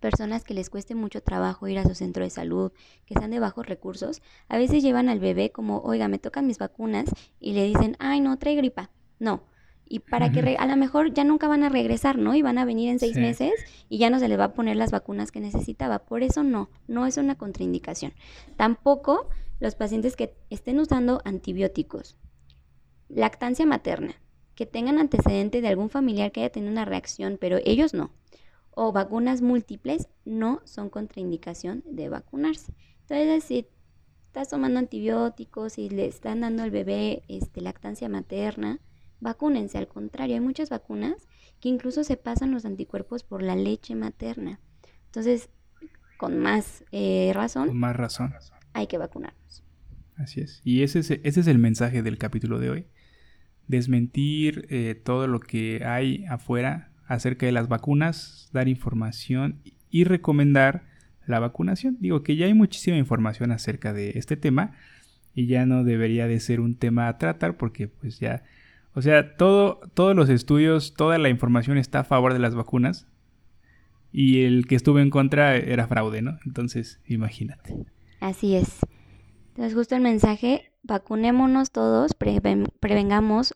personas 0.00 0.44
que 0.44 0.54
les 0.54 0.70
cueste 0.70 0.94
mucho 0.94 1.22
trabajo 1.22 1.68
ir 1.68 1.78
a 1.78 1.84
su 1.84 1.94
centro 1.94 2.24
de 2.24 2.30
salud, 2.30 2.72
que 3.06 3.14
sean 3.14 3.30
de 3.30 3.38
bajos 3.38 3.66
recursos, 3.66 4.22
a 4.48 4.58
veces 4.58 4.82
llevan 4.82 5.08
al 5.08 5.20
bebé 5.20 5.52
como, 5.52 5.80
oiga, 5.80 6.08
me 6.08 6.18
tocan 6.18 6.46
mis 6.46 6.58
vacunas 6.58 7.10
y 7.38 7.52
le 7.52 7.64
dicen, 7.64 7.96
ay, 8.00 8.20
no, 8.20 8.38
trae 8.38 8.56
gripa. 8.56 8.90
No. 9.18 9.44
Y 9.92 9.98
para 9.98 10.30
que 10.30 10.56
a 10.56 10.66
lo 10.66 10.76
mejor 10.76 11.12
ya 11.12 11.24
nunca 11.24 11.48
van 11.48 11.64
a 11.64 11.68
regresar, 11.68 12.16
¿no? 12.16 12.36
Y 12.36 12.42
van 12.42 12.58
a 12.58 12.64
venir 12.64 12.90
en 12.90 13.00
seis 13.00 13.16
meses 13.16 13.52
y 13.88 13.98
ya 13.98 14.08
no 14.08 14.20
se 14.20 14.28
les 14.28 14.38
va 14.38 14.44
a 14.44 14.54
poner 14.54 14.76
las 14.76 14.92
vacunas 14.92 15.32
que 15.32 15.40
necesitaba. 15.40 15.98
Por 15.98 16.22
eso 16.22 16.44
no, 16.44 16.70
no 16.86 17.06
es 17.06 17.16
una 17.16 17.36
contraindicación. 17.36 18.12
Tampoco 18.56 19.28
los 19.58 19.74
pacientes 19.74 20.14
que 20.14 20.36
estén 20.48 20.78
usando 20.78 21.20
antibióticos, 21.24 22.16
lactancia 23.08 23.66
materna, 23.66 24.14
que 24.60 24.66
tengan 24.66 24.98
antecedente 24.98 25.62
de 25.62 25.68
algún 25.68 25.88
familiar 25.88 26.32
que 26.32 26.40
haya 26.40 26.52
tenido 26.52 26.70
una 26.70 26.84
reacción, 26.84 27.38
pero 27.40 27.56
ellos 27.64 27.94
no 27.94 28.10
o 28.72 28.92
vacunas 28.92 29.40
múltiples 29.40 30.10
no 30.26 30.60
son 30.66 30.90
contraindicación 30.90 31.82
de 31.86 32.10
vacunarse. 32.10 32.74
Entonces, 33.00 33.42
si 33.42 33.66
estás 34.26 34.50
tomando 34.50 34.78
antibióticos 34.78 35.78
y 35.78 35.88
le 35.88 36.04
están 36.04 36.42
dando 36.42 36.62
al 36.62 36.70
bebé 36.70 37.22
este, 37.28 37.62
lactancia 37.62 38.10
materna, 38.10 38.80
vacúnense. 39.18 39.78
Al 39.78 39.88
contrario, 39.88 40.34
hay 40.34 40.42
muchas 40.42 40.68
vacunas 40.68 41.26
que 41.58 41.70
incluso 41.70 42.04
se 42.04 42.18
pasan 42.18 42.50
los 42.50 42.66
anticuerpos 42.66 43.24
por 43.24 43.42
la 43.42 43.56
leche 43.56 43.94
materna. 43.94 44.60
Entonces, 45.06 45.48
con 46.18 46.38
más 46.38 46.84
eh, 46.92 47.32
razón. 47.34 47.68
Con 47.68 47.78
más 47.78 47.96
razón. 47.96 48.34
Hay 48.74 48.88
que 48.88 48.98
vacunarnos. 48.98 49.64
Así 50.16 50.42
es. 50.42 50.60
Y 50.64 50.82
ese 50.82 50.98
es, 50.98 51.10
ese 51.10 51.40
es 51.40 51.46
el 51.46 51.58
mensaje 51.58 52.02
del 52.02 52.18
capítulo 52.18 52.58
de 52.58 52.68
hoy. 52.68 52.86
Desmentir 53.70 54.66
eh, 54.68 55.00
todo 55.02 55.28
lo 55.28 55.38
que 55.38 55.84
hay 55.84 56.24
afuera 56.26 56.90
acerca 57.06 57.46
de 57.46 57.52
las 57.52 57.68
vacunas, 57.68 58.50
dar 58.52 58.68
información 58.68 59.60
y 59.90 60.04
recomendar 60.04 60.82
la 61.26 61.38
vacunación. 61.38 61.96
Digo 62.00 62.24
que 62.24 62.34
ya 62.34 62.46
hay 62.46 62.54
muchísima 62.54 62.96
información 62.96 63.52
acerca 63.52 63.92
de 63.92 64.10
este 64.16 64.36
tema 64.36 64.72
y 65.34 65.46
ya 65.46 65.66
no 65.66 65.84
debería 65.84 66.26
de 66.26 66.40
ser 66.40 66.60
un 66.60 66.74
tema 66.74 67.06
a 67.06 67.16
tratar 67.16 67.56
porque 67.56 67.86
pues 67.86 68.18
ya, 68.18 68.42
o 68.94 69.02
sea, 69.02 69.36
todo, 69.36 69.80
todos 69.94 70.16
los 70.16 70.28
estudios, 70.28 70.94
toda 70.94 71.18
la 71.18 71.28
información 71.28 71.78
está 71.78 72.00
a 72.00 72.04
favor 72.04 72.32
de 72.32 72.40
las 72.40 72.56
vacunas 72.56 73.06
y 74.12 74.42
el 74.42 74.66
que 74.66 74.74
estuvo 74.74 74.98
en 74.98 75.10
contra 75.10 75.54
era 75.54 75.86
fraude, 75.86 76.22
¿no? 76.22 76.38
Entonces, 76.44 77.00
imagínate. 77.06 77.76
Así 78.20 78.56
es. 78.56 78.80
Entonces, 79.50 79.74
justo 79.74 79.94
el 79.94 80.02
mensaje, 80.02 80.72
vacunémonos 80.82 81.70
todos, 81.70 82.14
prevengamos 82.14 83.54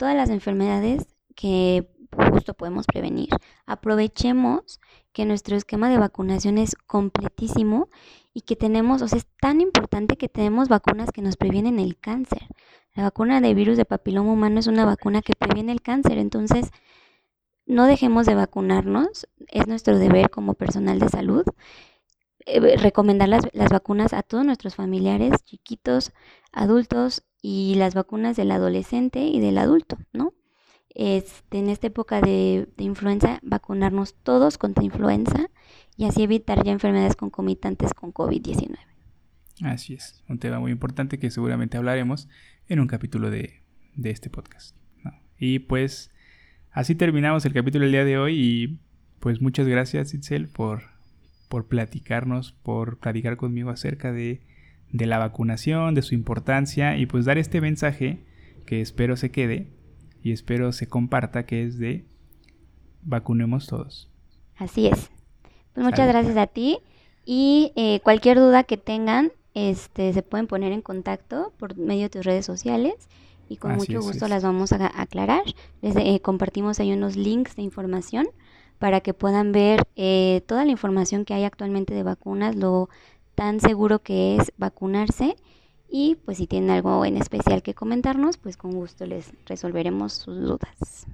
todas 0.00 0.16
las 0.16 0.30
enfermedades 0.30 1.06
que 1.36 1.86
justo 2.32 2.54
podemos 2.54 2.86
prevenir. 2.86 3.28
Aprovechemos 3.66 4.80
que 5.12 5.26
nuestro 5.26 5.56
esquema 5.56 5.90
de 5.90 5.98
vacunación 5.98 6.56
es 6.56 6.74
completísimo 6.74 7.90
y 8.32 8.40
que 8.40 8.56
tenemos, 8.56 9.02
o 9.02 9.08
sea, 9.08 9.18
es 9.18 9.26
tan 9.38 9.60
importante 9.60 10.16
que 10.16 10.30
tenemos 10.30 10.70
vacunas 10.70 11.10
que 11.12 11.20
nos 11.20 11.36
previenen 11.36 11.78
el 11.78 11.98
cáncer. 11.98 12.46
La 12.94 13.02
vacuna 13.02 13.42
de 13.42 13.52
virus 13.52 13.76
de 13.76 13.84
papiloma 13.84 14.32
humano 14.32 14.58
es 14.58 14.68
una 14.68 14.86
vacuna 14.86 15.20
que 15.20 15.34
previene 15.38 15.70
el 15.70 15.82
cáncer, 15.82 16.16
entonces 16.16 16.70
no 17.66 17.84
dejemos 17.84 18.24
de 18.24 18.36
vacunarnos, 18.36 19.28
es 19.48 19.66
nuestro 19.66 19.98
deber 19.98 20.30
como 20.30 20.54
personal 20.54 20.98
de 20.98 21.10
salud. 21.10 21.44
Eh, 22.46 22.78
recomendar 22.78 23.28
las, 23.28 23.44
las 23.52 23.68
vacunas 23.68 24.14
a 24.14 24.22
todos 24.22 24.46
nuestros 24.46 24.76
familiares, 24.76 25.44
chiquitos, 25.44 26.12
adultos 26.52 27.22
y 27.42 27.74
las 27.76 27.94
vacunas 27.94 28.36
del 28.36 28.50
adolescente 28.50 29.26
y 29.26 29.40
del 29.40 29.58
adulto, 29.58 29.98
¿no? 30.12 30.34
este, 30.94 31.58
en 31.58 31.68
esta 31.68 31.86
época 31.86 32.20
de, 32.20 32.68
influenza, 32.78 33.38
vacunarnos 33.42 34.14
todos 34.22 34.58
contra 34.58 34.84
influenza 34.84 35.48
y 35.96 36.04
así 36.04 36.22
evitar 36.22 36.64
ya 36.64 36.72
enfermedades 36.72 37.16
concomitantes 37.16 37.94
con 37.94 38.12
COVID-19. 38.12 38.76
Así 39.62 39.94
es, 39.94 40.22
un 40.28 40.38
tema 40.38 40.58
muy 40.58 40.72
importante 40.72 41.18
que 41.18 41.30
seguramente 41.30 41.76
hablaremos 41.76 42.28
en 42.68 42.80
un 42.80 42.86
capítulo 42.86 43.30
de, 43.30 43.62
este 44.02 44.30
podcast. 44.30 44.76
Y 45.38 45.60
pues 45.60 46.10
así 46.70 46.94
terminamos 46.94 47.44
el 47.44 47.52
capítulo 47.52 47.84
del 47.84 47.92
día 47.92 48.04
de 48.04 48.18
hoy 48.18 48.34
y 48.38 48.78
pues 49.20 49.40
muchas 49.40 49.66
gracias 49.66 50.12
Itzel 50.14 50.48
por, 50.48 50.82
por 51.48 51.66
platicarnos, 51.66 52.52
por 52.52 52.98
platicar 52.98 53.36
conmigo 53.36 53.70
acerca 53.70 54.12
de, 54.12 54.42
de 54.92 55.06
la 55.06 55.18
vacunación, 55.18 55.94
de 55.94 56.02
su 56.02 56.14
importancia 56.14 56.96
y 56.96 57.06
pues 57.06 57.24
dar 57.24 57.38
este 57.38 57.60
mensaje 57.60 58.24
que 58.66 58.80
espero 58.80 59.16
se 59.16 59.30
quede 59.30 59.68
y 60.22 60.32
espero 60.32 60.72
se 60.72 60.88
comparta 60.88 61.46
que 61.46 61.64
es 61.64 61.78
de 61.78 62.04
vacunemos 63.02 63.66
todos. 63.66 64.10
Así 64.56 64.86
es. 64.86 65.10
Pues 65.72 65.84
muchas 65.84 66.08
gracias 66.08 66.36
a 66.36 66.46
ti 66.46 66.78
y 67.24 67.72
eh, 67.76 68.00
cualquier 68.02 68.38
duda 68.38 68.64
que 68.64 68.76
tengan, 68.76 69.32
este, 69.54 70.12
se 70.12 70.22
pueden 70.22 70.46
poner 70.46 70.72
en 70.72 70.82
contacto 70.82 71.52
por 71.58 71.76
medio 71.76 72.02
de 72.02 72.10
tus 72.10 72.24
redes 72.24 72.44
sociales 72.44 73.08
y 73.48 73.56
con 73.56 73.76
mucho 73.76 74.00
gusto 74.00 74.28
las 74.28 74.42
vamos 74.42 74.72
a 74.72 75.00
aclarar. 75.00 75.42
Les 75.82 75.96
eh, 75.96 76.20
compartimos 76.22 76.80
ahí 76.80 76.92
unos 76.92 77.16
links 77.16 77.56
de 77.56 77.62
información 77.62 78.28
para 78.78 79.00
que 79.00 79.12
puedan 79.12 79.52
ver 79.52 79.86
eh, 79.96 80.42
toda 80.46 80.64
la 80.64 80.70
información 80.70 81.24
que 81.24 81.34
hay 81.34 81.44
actualmente 81.44 81.92
de 81.92 82.02
vacunas, 82.02 82.56
lo 82.56 82.88
tan 83.40 83.58
seguro 83.58 84.00
que 84.00 84.36
es 84.36 84.52
vacunarse 84.58 85.34
y 85.88 86.18
pues 86.26 86.36
si 86.36 86.46
tienen 86.46 86.68
algo 86.68 87.06
en 87.06 87.16
especial 87.16 87.62
que 87.62 87.72
comentarnos, 87.72 88.36
pues 88.36 88.58
con 88.58 88.70
gusto 88.72 89.06
les 89.06 89.32
resolveremos 89.46 90.12
sus 90.12 90.42
dudas. 90.42 91.06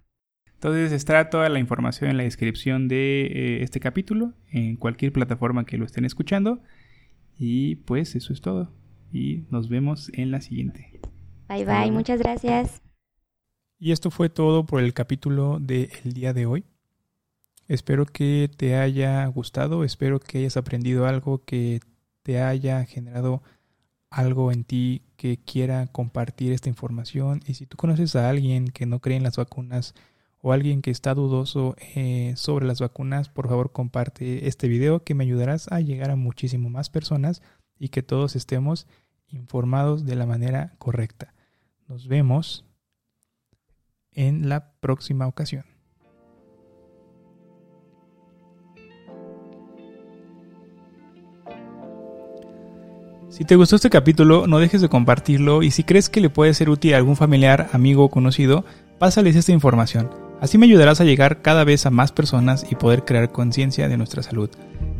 Entonces 0.54 0.90
estará 0.90 1.30
toda 1.30 1.48
la 1.48 1.60
información 1.60 2.10
en 2.10 2.16
la 2.16 2.24
descripción 2.24 2.88
de 2.88 3.26
eh, 3.26 3.62
este 3.62 3.78
capítulo, 3.78 4.32
en 4.50 4.74
cualquier 4.74 5.12
plataforma 5.12 5.66
que 5.66 5.78
lo 5.78 5.84
estén 5.84 6.04
escuchando. 6.04 6.58
Y 7.38 7.76
pues 7.76 8.16
eso 8.16 8.32
es 8.32 8.40
todo. 8.40 8.72
Y 9.12 9.44
nos 9.50 9.68
vemos 9.68 10.10
en 10.12 10.32
la 10.32 10.40
siguiente. 10.40 10.98
Bye 11.48 11.64
bye, 11.64 11.92
muchas 11.92 12.18
gracias. 12.18 12.82
Y 13.78 13.92
esto 13.92 14.10
fue 14.10 14.30
todo 14.30 14.66
por 14.66 14.82
el 14.82 14.94
capítulo 14.94 15.60
del 15.60 15.90
día 16.02 16.32
de 16.32 16.46
hoy. 16.46 16.64
Espero 17.68 18.04
que 18.04 18.50
te 18.56 18.74
haya 18.74 19.24
gustado, 19.26 19.84
espero 19.84 20.18
que 20.18 20.38
hayas 20.38 20.56
aprendido 20.56 21.06
algo 21.06 21.44
que 21.44 21.78
te 22.26 22.42
haya 22.42 22.84
generado 22.84 23.40
algo 24.10 24.50
en 24.50 24.64
ti 24.64 25.02
que 25.16 25.38
quiera 25.38 25.86
compartir 25.86 26.52
esta 26.52 26.68
información 26.68 27.40
y 27.46 27.54
si 27.54 27.66
tú 27.66 27.76
conoces 27.76 28.16
a 28.16 28.28
alguien 28.28 28.66
que 28.66 28.84
no 28.84 28.98
cree 28.98 29.16
en 29.16 29.22
las 29.22 29.36
vacunas 29.36 29.94
o 30.42 30.52
alguien 30.52 30.82
que 30.82 30.90
está 30.90 31.14
dudoso 31.14 31.76
eh, 31.94 32.32
sobre 32.34 32.66
las 32.66 32.80
vacunas, 32.80 33.28
por 33.28 33.46
favor 33.48 33.70
comparte 33.70 34.48
este 34.48 34.66
video 34.66 35.04
que 35.04 35.14
me 35.14 35.22
ayudarás 35.22 35.70
a 35.70 35.80
llegar 35.80 36.10
a 36.10 36.16
muchísimo 36.16 36.68
más 36.68 36.90
personas 36.90 37.42
y 37.78 37.90
que 37.90 38.02
todos 38.02 38.34
estemos 38.34 38.88
informados 39.28 40.04
de 40.04 40.16
la 40.16 40.26
manera 40.26 40.74
correcta. 40.78 41.32
Nos 41.86 42.08
vemos 42.08 42.64
en 44.10 44.48
la 44.48 44.72
próxima 44.80 45.28
ocasión. 45.28 45.75
Si 53.37 53.45
te 53.45 53.55
gustó 53.55 53.76
este 53.76 53.91
capítulo, 53.91 54.47
no 54.47 54.59
dejes 54.59 54.80
de 54.80 54.89
compartirlo 54.89 55.62
y 55.62 55.70
si 55.70 55.84
crees 55.84 56.09
que 56.09 56.22
le 56.22 56.30
puede 56.30 56.55
ser 56.55 56.70
útil 56.70 56.95
a 56.95 56.97
algún 56.97 57.16
familiar, 57.16 57.68
amigo 57.74 58.05
o 58.05 58.09
conocido, 58.09 58.64
pásales 58.99 59.37
esta 59.37 59.53
información. 59.53 60.09
Así 60.41 60.57
me 60.57 60.64
ayudarás 60.64 61.03
a 61.03 61.05
llegar 61.05 61.43
cada 61.43 61.62
vez 61.62 61.84
a 61.84 61.91
más 61.91 62.12
personas 62.12 62.64
y 62.70 62.76
poder 62.76 63.05
crear 63.05 63.32
conciencia 63.32 63.91
de 63.91 63.99
nuestra 63.99 64.22
salud. 64.22 64.49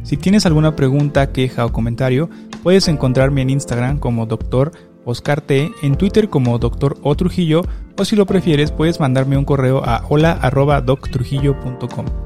Si 0.03 0.19
tienes 0.19 0.45
alguna 0.45 0.77
pregunta, 0.77 1.33
queja 1.33 1.65
o 1.65 1.73
comentario, 1.73 2.29
puedes 2.63 2.89
encontrarme 2.89 3.41
en 3.41 3.49
Instagram 3.49 3.99
como 3.99 4.27
Dr. 4.27 4.73
Oscar 5.07 5.41
T, 5.41 5.71
en 5.83 5.97
Twitter 5.97 6.29
como 6.29 6.59
Dr. 6.59 6.99
O 7.01 7.15
Trujillo, 7.15 7.63
o 7.97 8.05
si 8.05 8.17
lo 8.17 8.27
prefieres, 8.27 8.71
puedes 8.71 9.01
mandarme 9.01 9.39
un 9.39 9.47
correo 9.47 9.83
a 9.83 10.05
hola.doctrujillo.com. 10.11 12.26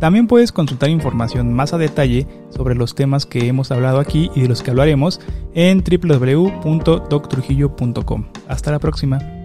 También 0.00 0.26
puedes 0.26 0.50
consultar 0.50 0.90
información 0.90 1.52
más 1.52 1.72
a 1.74 1.78
detalle 1.78 2.26
sobre 2.48 2.74
los 2.74 2.94
temas 2.94 3.26
que 3.26 3.46
hemos 3.46 3.70
hablado 3.70 4.00
aquí 4.00 4.30
y 4.34 4.40
de 4.40 4.48
los 4.48 4.62
que 4.62 4.70
hablaremos 4.70 5.20
en 5.54 5.84
www.doctrujillo.com. 5.84 8.24
Hasta 8.48 8.70
la 8.70 8.78
próxima. 8.78 9.39